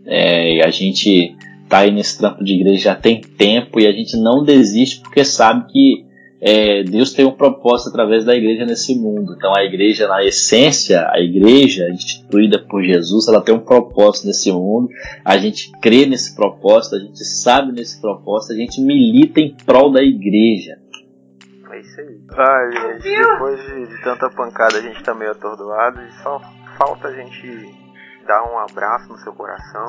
é, 0.07 0.57
e 0.57 0.63
a 0.63 0.69
gente 0.71 1.35
tá 1.67 1.79
aí 1.79 1.91
nesse 1.91 2.19
trampo 2.19 2.45
de 2.45 2.53
igreja 2.53 2.91
já 2.91 2.95
tem 2.95 3.23
tempo 3.23 3.81
e 3.81 3.87
a 3.87 3.93
gente 3.93 4.19
não 4.19 4.45
desiste 4.45 5.01
porque 5.01 5.25
sabe 5.25 5.73
que 5.73 6.05
é, 6.45 6.83
Deus 6.83 7.13
tem 7.13 7.25
um 7.25 7.31
propósito 7.31 7.91
através 7.91 8.25
da 8.25 8.35
igreja 8.35 8.67
nesse 8.67 8.99
mundo. 8.99 9.35
Então 9.37 9.53
a 9.57 9.63
igreja, 9.63 10.09
na 10.09 10.25
essência, 10.25 11.09
a 11.09 11.21
igreja 11.21 11.89
instituída 11.89 12.59
por 12.59 12.83
Jesus, 12.83 13.29
ela 13.29 13.41
tem 13.41 13.55
um 13.55 13.61
propósito 13.61 14.27
nesse 14.27 14.51
mundo. 14.51 14.89
A 15.25 15.39
gente 15.39 15.71
crê 15.81 16.05
nesse 16.05 16.35
propósito, 16.35 16.97
a 16.97 16.99
gente 16.99 17.25
sabe 17.25 17.71
nesse 17.71 18.01
propósito, 18.01 18.55
a 18.55 18.57
gente 18.57 18.81
milita 18.81 19.41
em 19.41 19.55
prol 19.65 19.93
da 19.93 20.03
igreja. 20.03 20.79
É 21.71 21.81
isso 21.81 22.01
aí. 22.01 22.21
Depois 23.33 23.61
de, 23.61 23.87
de 23.87 24.03
tanta 24.03 24.29
pancada, 24.31 24.79
a 24.79 24.83
gente 24.83 25.01
tá 25.05 25.15
meio 25.15 25.31
atordoado 25.31 26.01
e 26.03 26.13
só 26.25 26.41
falta 26.77 27.07
a 27.07 27.13
gente 27.13 27.73
dar 28.27 28.43
um 28.53 28.59
abraço 28.59 29.09
no 29.09 29.19
seu 29.19 29.33
coração. 29.33 29.87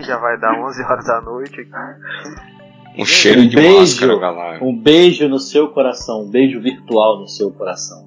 Já 0.00 0.18
vai 0.18 0.38
dar 0.38 0.52
11 0.52 0.82
horas 0.84 1.06
da 1.06 1.20
noite 1.22 1.62
aqui. 1.62 2.55
Um 2.98 3.04
cheiro 3.04 3.40
Um 3.42 3.48
de 3.48 3.56
beijo. 3.56 3.78
máscara, 3.78 4.18
galera. 4.18 4.64
Um 4.64 4.76
beijo 4.76 5.28
no 5.28 5.38
seu 5.38 5.68
coração, 5.68 6.22
um 6.22 6.30
beijo 6.30 6.60
virtual 6.60 7.18
no 7.20 7.28
seu 7.28 7.50
coração. 7.52 8.06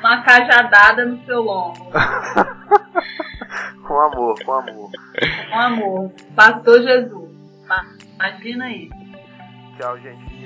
Uma 0.00 0.22
cajadada 0.22 1.04
no 1.04 1.22
seu 1.24 1.42
lombo. 1.42 1.86
Com 3.86 4.00
amor, 4.00 4.34
com 4.44 4.52
amor. 4.52 4.90
Com 5.50 5.58
amor. 5.58 6.12
Pastor 6.34 6.82
Jesus. 6.82 7.30
Imagina 8.16 8.70
isso. 8.72 8.94
Tchau, 9.78 9.98
gente. 10.00 10.36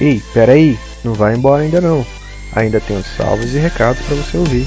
Ei, 0.00 0.22
peraí, 0.32 0.78
não 1.04 1.12
vai 1.14 1.34
embora 1.34 1.62
ainda 1.62 1.80
não. 1.80 2.04
Ainda 2.56 2.80
tem 2.80 2.96
os 2.96 3.06
salvos 3.06 3.54
e 3.54 3.58
recados 3.58 4.00
para 4.06 4.16
você 4.16 4.36
ouvir. 4.38 4.64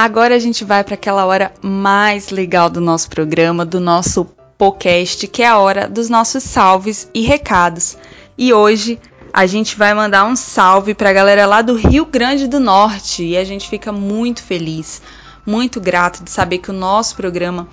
Agora 0.00 0.36
a 0.36 0.38
gente 0.38 0.64
vai 0.64 0.84
para 0.84 0.94
aquela 0.94 1.26
hora 1.26 1.52
mais 1.60 2.30
legal 2.30 2.70
do 2.70 2.80
nosso 2.80 3.10
programa, 3.10 3.66
do 3.66 3.80
nosso 3.80 4.24
podcast, 4.56 5.26
que 5.26 5.42
é 5.42 5.48
a 5.48 5.58
hora 5.58 5.88
dos 5.88 6.08
nossos 6.08 6.44
salves 6.44 7.10
e 7.12 7.22
recados. 7.22 7.98
E 8.38 8.54
hoje 8.54 9.00
a 9.32 9.44
gente 9.44 9.76
vai 9.76 9.92
mandar 9.92 10.24
um 10.26 10.36
salve 10.36 10.94
para 10.94 11.10
a 11.10 11.12
galera 11.12 11.46
lá 11.46 11.62
do 11.62 11.74
Rio 11.74 12.06
Grande 12.06 12.46
do 12.46 12.60
Norte 12.60 13.24
e 13.24 13.36
a 13.36 13.42
gente 13.42 13.68
fica 13.68 13.90
muito 13.90 14.40
feliz, 14.40 15.02
muito 15.44 15.80
grato 15.80 16.22
de 16.22 16.30
saber 16.30 16.58
que 16.58 16.70
o 16.70 16.72
nosso 16.72 17.16
programa 17.16 17.66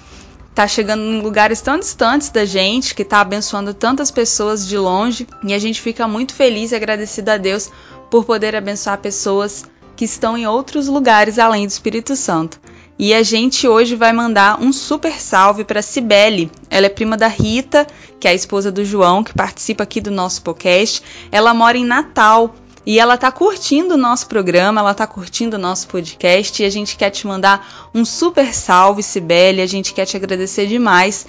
tá 0.56 0.68
chegando 0.68 1.04
em 1.04 1.22
lugares 1.22 1.62
tão 1.62 1.78
distantes 1.78 2.30
da 2.30 2.44
gente, 2.44 2.96
que 2.96 3.06
tá 3.06 3.22
abençoando 3.22 3.72
tantas 3.72 4.10
pessoas 4.10 4.68
de 4.68 4.80
longe, 4.80 5.28
e 5.44 5.54
a 5.54 5.60
gente 5.60 5.80
fica 5.80 6.08
muito 6.08 6.34
feliz 6.34 6.72
e 6.72 6.76
agradecido 6.76 7.30
a 7.30 7.38
Deus 7.38 7.70
por 8.10 8.26
poder 8.26 8.56
abençoar 8.56 8.98
pessoas 8.98 9.66
que 9.96 10.06
estão 10.06 10.38
em 10.38 10.46
outros 10.48 10.88
lugares 10.88 11.40
além 11.40 11.66
do 11.66 11.70
Espírito 11.70 12.16
Santo. 12.16 12.60
E 12.98 13.14
a 13.14 13.24
gente 13.24 13.68
hoje 13.68 13.96
vai 13.96 14.14
mandar 14.14 14.62
um 14.62 14.72
super 14.72 15.20
salve 15.20 15.66
para 15.66 15.82
Cibele. 15.82 16.50
Ela 16.70 16.86
é 16.86 16.90
prima 16.90 17.18
da 17.18 17.28
Rita, 17.28 17.86
que 18.20 18.28
é 18.28 18.32
a 18.32 18.34
esposa 18.34 18.72
do 18.72 18.86
João, 18.86 19.24
que 19.24 19.34
participa 19.34 19.84
aqui 19.84 20.00
do 20.00 20.12
nosso 20.12 20.42
podcast. 20.42 21.04
Ela 21.30 21.54
mora 21.54 21.78
em 21.78 21.84
Natal 21.84 22.56
e 22.86 23.00
ela 23.00 23.18
tá 23.18 23.32
curtindo 23.32 23.96
o 23.96 23.98
nosso 23.98 24.28
programa, 24.28 24.80
ela 24.80 24.94
tá 24.94 25.06
curtindo 25.06 25.58
o 25.58 25.60
nosso 25.60 25.88
podcast 25.88 26.62
e 26.62 26.66
a 26.66 26.70
gente 26.70 26.96
quer 26.96 27.10
te 27.10 27.28
mandar 27.28 27.90
um 27.94 28.06
super 28.06 28.54
salve, 28.54 29.04
Cibele. 29.04 29.62
A 29.62 29.68
gente 29.68 29.94
quer 29.94 30.06
te 30.06 30.16
agradecer 30.16 30.66
demais 30.66 31.26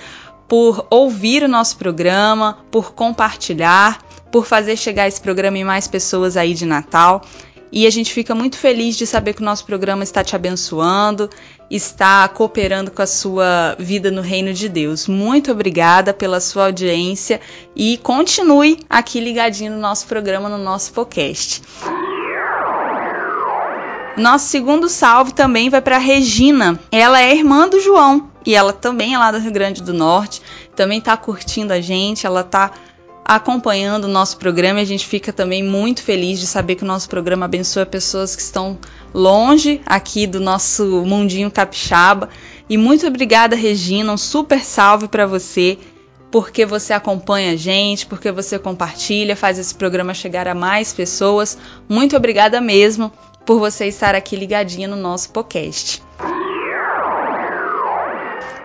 por 0.47 0.87
ouvir 0.89 1.43
o 1.43 1.49
nosso 1.49 1.77
programa, 1.77 2.59
por 2.71 2.93
compartilhar, 2.93 4.05
por 4.31 4.47
fazer 4.47 4.77
chegar 4.77 5.09
esse 5.09 5.21
programa 5.21 5.59
em 5.59 5.65
mais 5.65 5.89
pessoas 5.89 6.37
aí 6.37 6.55
de 6.55 6.67
Natal. 6.67 7.23
E 7.77 7.87
a 7.87 7.91
gente 7.91 8.11
fica 8.11 8.35
muito 8.35 8.57
feliz 8.57 8.97
de 8.97 9.07
saber 9.07 9.35
que 9.35 9.43
o 9.43 9.45
nosso 9.45 9.67
programa 9.67 10.03
está 10.03 10.25
te 10.25 10.35
abençoando, 10.35 11.29
está 11.71 12.27
cooperando 12.27 12.91
com 12.91 13.03
a 13.03 13.07
sua 13.07 13.77
vida 13.79 14.11
no 14.11 14.23
reino 14.23 14.55
de 14.55 14.67
Deus. 14.67 15.07
Muito 15.07 15.53
obrigada 15.53 16.15
pela 16.15 16.41
sua 16.41 16.65
audiência 16.65 17.39
e 17.77 17.99
continue 17.99 18.79
aqui 18.89 19.21
ligadinho 19.21 19.73
no 19.73 19.79
nosso 19.79 20.07
programa, 20.07 20.49
no 20.49 20.57
nosso 20.57 20.91
podcast. 20.95 21.61
Nosso 24.17 24.47
segundo 24.49 24.89
salve 24.89 25.35
também 25.35 25.69
vai 25.69 25.83
para 25.83 25.99
Regina. 25.99 26.81
Ela 26.91 27.21
é 27.21 27.35
irmã 27.35 27.69
do 27.69 27.79
João 27.79 28.31
e 28.47 28.55
ela 28.55 28.73
também 28.73 29.13
é 29.13 29.19
lá 29.19 29.31
do 29.31 29.39
Rio 29.39 29.53
Grande 29.53 29.83
do 29.83 29.93
Norte. 29.93 30.41
Também 30.75 30.99
está 30.99 31.15
curtindo 31.15 31.75
a 31.75 31.81
gente, 31.83 32.25
ela 32.27 32.41
está 32.41 32.73
acompanhando 33.29 34.05
o 34.05 34.09
nosso 34.09 34.37
programa 34.37 34.79
a 34.79 34.85
gente 34.85 35.05
fica 35.05 35.33
também 35.33 35.61
muito 35.61 36.01
feliz 36.01 36.39
de 36.39 36.47
saber 36.47 36.77
que 36.77 36.85
o 36.85 36.87
nosso 36.87 37.09
programa 37.09 37.47
abençoa 37.47 37.85
pessoas 37.85 38.37
que 38.37 38.43
estão 38.43 38.79
longe 39.13 39.81
aqui 39.85 40.29
do 40.29 40.39
nosso 40.39 41.05
mundinho 41.05 41.51
capixaba. 41.51 42.29
E 42.71 42.79
muito 42.79 43.05
obrigada, 43.05 43.57
Regina, 43.57 44.13
um 44.13 44.17
super 44.17 44.65
salve 44.65 45.09
para 45.09 45.27
você, 45.27 45.77
porque 46.31 46.65
você 46.65 46.93
acompanha 46.93 47.53
a 47.53 47.57
gente, 47.57 48.07
porque 48.07 48.31
você 48.31 48.61
compartilha, 48.61 49.35
faz 49.35 49.59
esse 49.59 49.75
programa 49.75 50.15
chegar 50.15 50.47
a 50.47 50.55
mais 50.55 50.93
pessoas. 50.93 51.59
Muito 51.89 52.17
obrigada 52.17 52.61
mesmo 52.61 53.11
por 53.45 53.59
você 53.59 53.87
estar 53.87 54.15
aqui 54.15 54.37
ligadinha 54.37 54.87
no 54.87 54.97
nosso 54.97 55.31
podcast. 55.31 56.01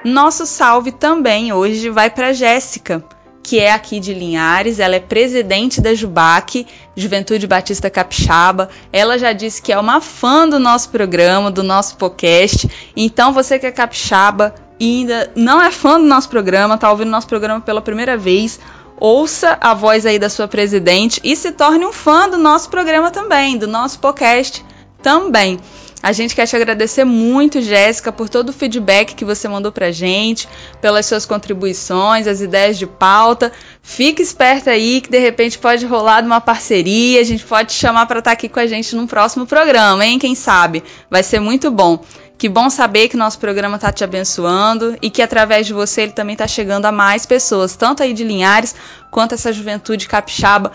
Nosso 0.05 0.45
salve 0.45 0.91
também 0.91 1.51
hoje 1.51 1.89
vai 1.89 2.11
para 2.11 2.31
Jéssica 2.31 3.03
que 3.43 3.59
é 3.59 3.71
aqui 3.71 3.99
de 3.99 4.13
Linhares, 4.13 4.79
ela 4.79 4.95
é 4.95 4.99
presidente 4.99 5.81
da 5.81 5.93
Jubac, 5.93 6.65
Juventude 6.95 7.47
Batista 7.47 7.89
Capixaba. 7.89 8.69
Ela 8.93 9.17
já 9.17 9.33
disse 9.33 9.61
que 9.61 9.71
é 9.71 9.79
uma 9.79 9.99
fã 9.99 10.47
do 10.47 10.59
nosso 10.59 10.89
programa, 10.89 11.49
do 11.49 11.63
nosso 11.63 11.97
podcast. 11.97 12.69
Então, 12.95 13.33
você 13.33 13.57
que 13.57 13.65
é 13.65 13.71
capixaba 13.71 14.53
e 14.79 14.99
ainda 14.99 15.31
não 15.35 15.61
é 15.61 15.71
fã 15.71 15.99
do 15.99 16.05
nosso 16.05 16.29
programa, 16.29 16.77
tá 16.77 16.89
ouvindo 16.91 17.09
nosso 17.09 17.27
programa 17.27 17.61
pela 17.61 17.81
primeira 17.81 18.17
vez, 18.17 18.59
ouça 18.99 19.57
a 19.59 19.73
voz 19.73 20.05
aí 20.05 20.19
da 20.19 20.29
sua 20.29 20.47
presidente 20.47 21.19
e 21.23 21.35
se 21.35 21.51
torne 21.51 21.85
um 21.85 21.93
fã 21.93 22.29
do 22.29 22.37
nosso 22.37 22.69
programa 22.69 23.09
também, 23.09 23.57
do 23.57 23.67
nosso 23.67 23.99
podcast 23.99 24.63
também. 25.01 25.59
A 26.01 26.11
gente 26.11 26.35
quer 26.35 26.47
te 26.47 26.55
agradecer 26.55 27.03
muito, 27.03 27.61
Jéssica, 27.61 28.11
por 28.11 28.27
todo 28.27 28.49
o 28.49 28.53
feedback 28.53 29.13
que 29.13 29.23
você 29.23 29.47
mandou 29.47 29.71
pra 29.71 29.91
gente, 29.91 30.47
pelas 30.81 31.05
suas 31.05 31.25
contribuições, 31.25 32.27
as 32.27 32.41
ideias 32.41 32.77
de 32.77 32.87
pauta, 32.87 33.51
Fica 33.83 34.21
esperto 34.21 34.69
aí 34.69 35.01
que 35.01 35.09
de 35.09 35.17
repente 35.17 35.57
pode 35.57 35.85
rolar 35.85 36.23
uma 36.23 36.39
parceria, 36.39 37.19
a 37.19 37.23
gente 37.23 37.43
pode 37.43 37.69
te 37.69 37.75
chamar 37.75 38.05
para 38.05 38.19
estar 38.19 38.29
tá 38.29 38.33
aqui 38.33 38.47
com 38.47 38.59
a 38.59 38.67
gente 38.67 38.95
num 38.95 39.07
próximo 39.07 39.45
programa, 39.47 40.05
hein? 40.05 40.19
Quem 40.19 40.35
sabe? 40.35 40.83
Vai 41.09 41.23
ser 41.23 41.39
muito 41.39 41.71
bom. 41.71 42.03
Que 42.37 42.47
bom 42.47 42.69
saber 42.69 43.07
que 43.07 43.17
nosso 43.17 43.39
programa 43.39 43.75
está 43.75 43.91
te 43.91 44.03
abençoando 44.03 44.95
e 45.01 45.09
que 45.09 45.21
através 45.21 45.65
de 45.65 45.73
você 45.73 46.01
ele 46.01 46.11
também 46.11 46.33
está 46.33 46.47
chegando 46.47 46.85
a 46.85 46.91
mais 46.91 47.25
pessoas, 47.25 47.75
tanto 47.75 48.03
aí 48.03 48.13
de 48.13 48.23
Linhares 48.23 48.75
quanto 49.09 49.33
essa 49.33 49.51
juventude 49.51 50.07
capixaba 50.07 50.71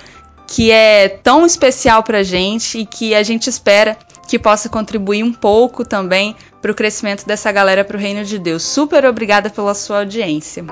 que 0.47 0.71
é 0.71 1.09
tão 1.09 1.45
especial 1.45 2.03
para 2.03 2.23
gente 2.23 2.79
e 2.79 2.87
que 2.87 3.15
a 3.15 3.23
gente 3.23 3.49
espera 3.49 3.97
que 4.27 4.39
possa 4.39 4.69
contribuir 4.69 5.23
um 5.23 5.33
pouco 5.33 5.85
também 5.85 6.37
para 6.61 6.73
o 6.73 6.75
crescimento 6.75 7.27
dessa 7.27 7.51
galera 7.53 7.85
para 7.85 7.97
o 7.97 8.01
reino 8.01 8.25
de 8.25 8.39
Deus. 8.39 8.63
Super 8.63 9.05
obrigada 9.05 9.49
pela 9.49 9.75
sua 9.75 9.99
audiência. 10.01 10.65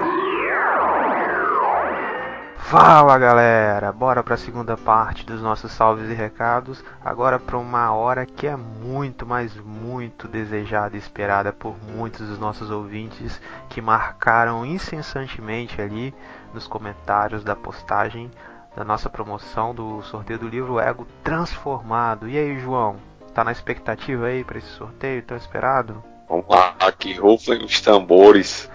Fala 2.57 3.18
galera, 3.18 3.92
bora 3.92 4.22
para 4.22 4.34
a 4.34 4.38
segunda 4.38 4.76
parte 4.76 5.24
dos 5.24 5.40
nossos 5.40 5.70
salves 5.70 6.11
e 6.11 6.14
recados. 6.14 6.82
Agora 7.05 7.38
para 7.38 7.57
uma 7.57 7.92
hora 7.92 8.26
que 8.26 8.46
é 8.46 8.57
muito, 8.57 9.24
mas 9.24 9.55
muito 9.55 10.26
desejada 10.26 10.96
e 10.96 10.98
esperada 10.98 11.52
por 11.52 11.76
muitos 11.94 12.26
dos 12.26 12.38
nossos 12.38 12.70
ouvintes 12.70 13.40
que 13.68 13.80
marcaram 13.80 14.66
incessantemente 14.66 15.80
ali 15.80 16.12
nos 16.52 16.66
comentários 16.66 17.44
da 17.44 17.55
postagem 17.55 18.30
da 18.74 18.82
nossa 18.82 19.09
promoção 19.09 19.72
do 19.74 20.02
sorteio 20.02 20.38
do 20.38 20.48
livro 20.48 20.80
Ego 20.80 21.07
Transformado. 21.22 22.28
E 22.28 22.36
aí, 22.36 22.59
João, 22.59 22.96
tá 23.35 23.45
na 23.45 23.53
expectativa 23.53 24.26
aí 24.26 24.45
para 24.45 24.59
esse 24.59 24.68
sorteio 24.68 25.22
tão 25.22 25.37
esperado? 25.37 26.03
Vamos 26.28 26.47
lá, 26.49 26.74
aqui 26.80 27.14
rufem 27.14 27.62
os 27.64 27.80
tambores. 27.80 28.70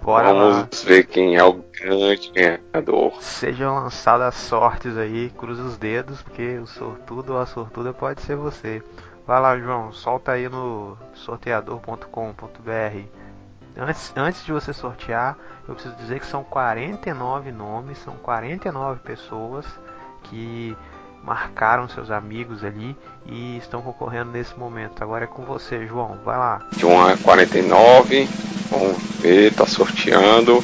Bora 0.00 0.32
Vamos 0.34 0.56
lá. 0.56 0.68
ver 0.84 1.04
quem 1.06 1.36
é 1.36 1.42
o 1.42 1.64
grande 1.72 2.30
ganhador. 2.30 3.22
Sejam 3.22 3.74
lançadas 3.74 4.34
sortes 4.34 4.96
aí, 4.98 5.30
cruza 5.30 5.62
os 5.62 5.78
dedos, 5.78 6.22
porque 6.22 6.58
o 6.58 6.66
sortudo 6.66 7.32
ou 7.32 7.40
a 7.40 7.46
sortuda 7.46 7.92
pode 7.92 8.20
ser 8.20 8.36
você. 8.36 8.82
Vai 9.26 9.40
lá, 9.40 9.58
João, 9.58 9.92
solta 9.92 10.32
aí 10.32 10.48
no 10.48 10.98
sorteador.com.br. 11.14 13.08
Antes, 13.76 14.12
antes 14.14 14.44
de 14.44 14.52
você 14.52 14.72
sortear, 14.72 15.36
eu 15.66 15.74
preciso 15.74 15.96
dizer 15.96 16.20
que 16.20 16.26
são 16.26 16.44
49 16.44 17.50
nomes, 17.50 17.98
são 17.98 18.14
49 18.16 19.00
pessoas 19.00 19.66
que 20.24 20.76
marcaram 21.24 21.88
seus 21.88 22.10
amigos 22.10 22.62
ali 22.62 22.96
e 23.26 23.56
estão 23.56 23.80
concorrendo 23.80 24.30
nesse 24.30 24.56
momento. 24.58 25.02
Agora 25.02 25.24
é 25.24 25.26
com 25.26 25.42
você, 25.44 25.86
João. 25.86 26.18
Vai 26.24 26.36
lá. 26.36 26.60
De 26.76 26.84
1 26.84 27.06
a 27.06 27.16
49. 27.16 28.28
Vamos 28.70 29.02
ver, 29.20 29.52
tá 29.54 29.66
sorteando. 29.66 30.62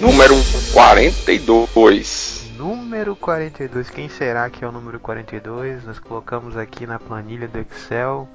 Número 0.00 0.34
42. 0.72 2.52
Número 2.56 3.16
42. 3.16 3.90
Quem 3.90 4.08
será 4.08 4.48
que 4.48 4.64
é 4.64 4.68
o 4.68 4.72
número 4.72 5.00
42? 5.00 5.84
Nós 5.84 5.98
colocamos 5.98 6.56
aqui 6.56 6.86
na 6.86 6.98
planilha 6.98 7.48
do 7.48 7.58
Excel. 7.58 8.28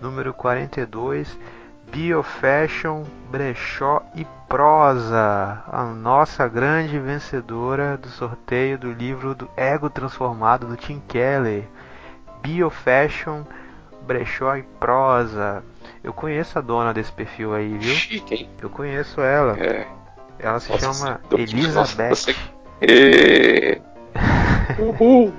Número 0.00 0.34
42. 0.34 1.28
Biofashion, 1.92 3.04
Brechó 3.30 4.02
e 4.14 4.26
Prosa, 4.48 5.62
a 5.70 5.84
nossa 5.84 6.48
grande 6.48 6.98
vencedora 6.98 7.96
do 7.98 8.08
sorteio 8.08 8.78
do 8.78 8.92
livro 8.92 9.34
do 9.34 9.48
Ego 9.56 9.90
Transformado 9.90 10.66
do 10.66 10.76
Tim 10.76 11.02
Keller. 11.06 11.64
Biofashion, 12.42 13.42
Brechó 14.06 14.56
e 14.56 14.62
Prosa. 14.62 15.62
Eu 16.02 16.12
conheço 16.12 16.58
a 16.58 16.62
dona 16.62 16.94
desse 16.94 17.12
perfil 17.12 17.54
aí, 17.54 17.76
viu? 17.76 17.94
Chique, 17.94 18.34
hein? 18.34 18.48
Eu 18.62 18.70
conheço 18.70 19.20
ela. 19.20 19.58
É. 19.58 19.86
Ela 20.38 20.60
se 20.60 20.70
Nossa, 20.70 20.92
chama 20.94 21.20
Elizabeth. 21.32 22.08
nossa, 22.08 22.34
Uhul. 24.78 25.32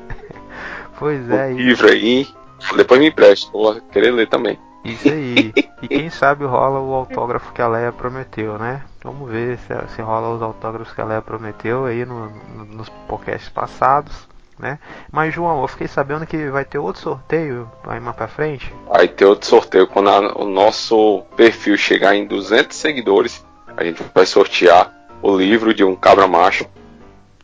Pois 0.97 1.27
O 1.29 1.33
é, 1.33 1.51
e- 1.53 1.55
livro 1.55 1.87
aí. 1.89 2.27
Depois 2.75 2.99
me 2.99 3.07
empresta, 3.07 3.49
vou 3.51 3.79
querer 3.81 4.11
ler 4.11 4.27
também. 4.27 4.59
Isso 4.83 5.09
aí. 5.09 5.53
E 5.81 5.87
quem 5.87 6.09
sabe 6.09 6.45
rola 6.45 6.79
o 6.79 6.93
autógrafo 6.93 7.53
que 7.53 7.61
a 7.61 7.67
Leia 7.67 7.91
prometeu, 7.91 8.57
né? 8.57 8.81
Vamos 9.03 9.29
ver 9.31 9.57
se, 9.59 9.73
se 9.95 10.01
rola 10.01 10.35
os 10.35 10.41
autógrafos 10.41 10.93
que 10.93 11.01
a 11.01 11.05
Leia 11.05 11.21
prometeu 11.21 11.85
aí 11.85 12.05
no, 12.05 12.29
no- 12.29 12.65
nos 12.65 12.89
podcasts 13.07 13.49
passados, 13.49 14.27
né? 14.57 14.77
Mas 15.11 15.33
João, 15.33 15.61
eu 15.61 15.67
fiquei 15.67 15.87
sabendo 15.87 16.25
que 16.25 16.49
vai 16.49 16.65
ter 16.65 16.79
outro 16.79 17.01
sorteio 17.01 17.69
aí 17.87 17.99
mais 17.99 18.15
pra 18.15 18.27
frente. 18.27 18.73
Vai 18.87 19.07
ter 19.07 19.25
outro 19.25 19.47
sorteio 19.47 19.87
quando 19.87 20.09
a- 20.09 20.33
o 20.37 20.45
nosso 20.45 21.23
perfil 21.35 21.77
chegar 21.77 22.15
em 22.15 22.25
200 22.27 22.75
seguidores. 22.77 23.45
A 23.77 23.83
gente 23.83 24.03
vai 24.13 24.25
sortear 24.25 24.93
o 25.21 25.35
livro 25.37 25.73
de 25.73 25.83
um 25.83 25.95
cabra 25.95 26.27
macho. 26.27 26.65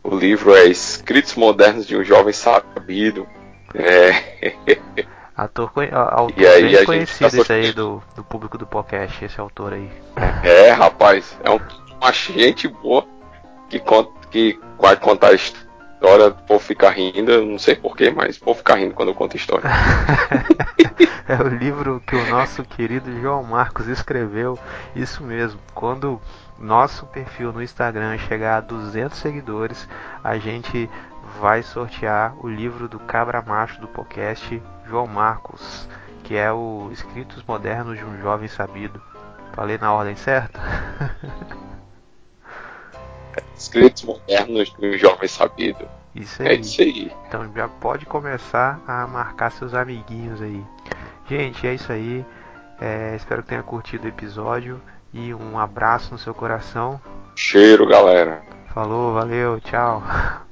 O 0.02 0.14
livro 0.14 0.54
é 0.54 0.64
Escritos 0.66 1.34
Modernos 1.34 1.86
de 1.86 1.96
um 1.96 2.04
Jovem 2.04 2.32
Sabido. 2.34 3.26
É, 3.74 4.54
Ator, 5.36 5.70
autor 5.92 6.32
E 6.40 6.46
aí, 6.46 6.74
bem 6.74 6.84
conhecido 6.86 7.30
tá 7.30 7.36
esse 7.42 7.52
aí 7.52 7.72
do, 7.72 8.02
do 8.14 8.24
público 8.24 8.56
do 8.56 8.66
podcast, 8.66 9.22
esse 9.22 9.38
autor 9.38 9.74
aí. 9.74 9.90
é, 10.42 10.70
rapaz, 10.70 11.38
é 11.44 11.50
um, 11.50 11.60
uma 12.00 12.10
gente 12.10 12.66
boa 12.66 13.06
que, 13.68 13.78
conta, 13.78 14.10
que 14.30 14.58
vai 14.78 14.96
contar 14.96 15.28
a 15.28 15.34
história, 15.34 16.28
o 16.28 16.34
povo 16.46 16.60
ficar 16.60 16.90
rindo, 16.90 17.44
não 17.44 17.58
sei 17.58 17.76
porquê, 17.76 18.10
mas 18.10 18.38
o 18.38 18.40
povo 18.40 18.56
ficar 18.56 18.76
rindo 18.76 18.94
quando 18.94 19.10
eu 19.10 19.14
conto 19.14 19.34
a 19.34 19.36
história. 19.36 19.68
é 21.28 21.42
o 21.42 21.48
livro 21.48 22.02
que 22.06 22.16
o 22.16 22.30
nosso 22.30 22.62
querido 22.62 23.20
João 23.20 23.42
Marcos 23.42 23.88
escreveu. 23.88 24.58
Isso 24.94 25.22
mesmo. 25.22 25.60
Quando 25.74 26.18
nosso 26.58 27.04
perfil 27.06 27.52
no 27.52 27.62
Instagram 27.62 28.16
chegar 28.16 28.56
a 28.56 28.60
200 28.60 29.18
seguidores, 29.18 29.86
a 30.24 30.38
gente 30.38 30.88
vai 31.38 31.62
sortear 31.62 32.34
o 32.40 32.48
livro 32.48 32.88
do 32.88 32.98
Cabra 32.98 33.42
Macho 33.42 33.78
do 33.82 33.88
podcast 33.88 34.62
João 34.88 35.06
Marcos, 35.06 35.88
que 36.24 36.36
é 36.36 36.52
o 36.52 36.88
Escritos 36.92 37.42
Modernos 37.44 37.98
de 37.98 38.04
um 38.04 38.20
Jovem 38.20 38.48
Sabido. 38.48 39.00
Falei 39.54 39.78
na 39.78 39.92
ordem 39.92 40.16
certa? 40.16 40.60
Escritos 43.56 44.02
Modernos 44.04 44.74
de 44.78 44.86
um 44.86 44.98
Jovem 44.98 45.28
Sabido. 45.28 45.88
Isso 46.14 46.42
É 46.42 46.50
aí. 46.50 46.60
isso 46.60 46.80
aí. 46.80 47.12
Então 47.28 47.50
já 47.54 47.68
pode 47.68 48.06
começar 48.06 48.80
a 48.86 49.06
marcar 49.06 49.50
seus 49.52 49.74
amiguinhos 49.74 50.40
aí. 50.40 50.64
Gente, 51.28 51.66
é 51.66 51.74
isso 51.74 51.92
aí. 51.92 52.24
É, 52.80 53.14
espero 53.16 53.42
que 53.42 53.48
tenha 53.48 53.62
curtido 53.62 54.04
o 54.04 54.08
episódio 54.08 54.80
e 55.12 55.32
um 55.34 55.58
abraço 55.58 56.12
no 56.12 56.18
seu 56.18 56.34
coração. 56.34 57.00
Cheiro, 57.34 57.86
galera. 57.86 58.42
Falou, 58.72 59.14
valeu, 59.14 59.60
tchau. 59.60 60.02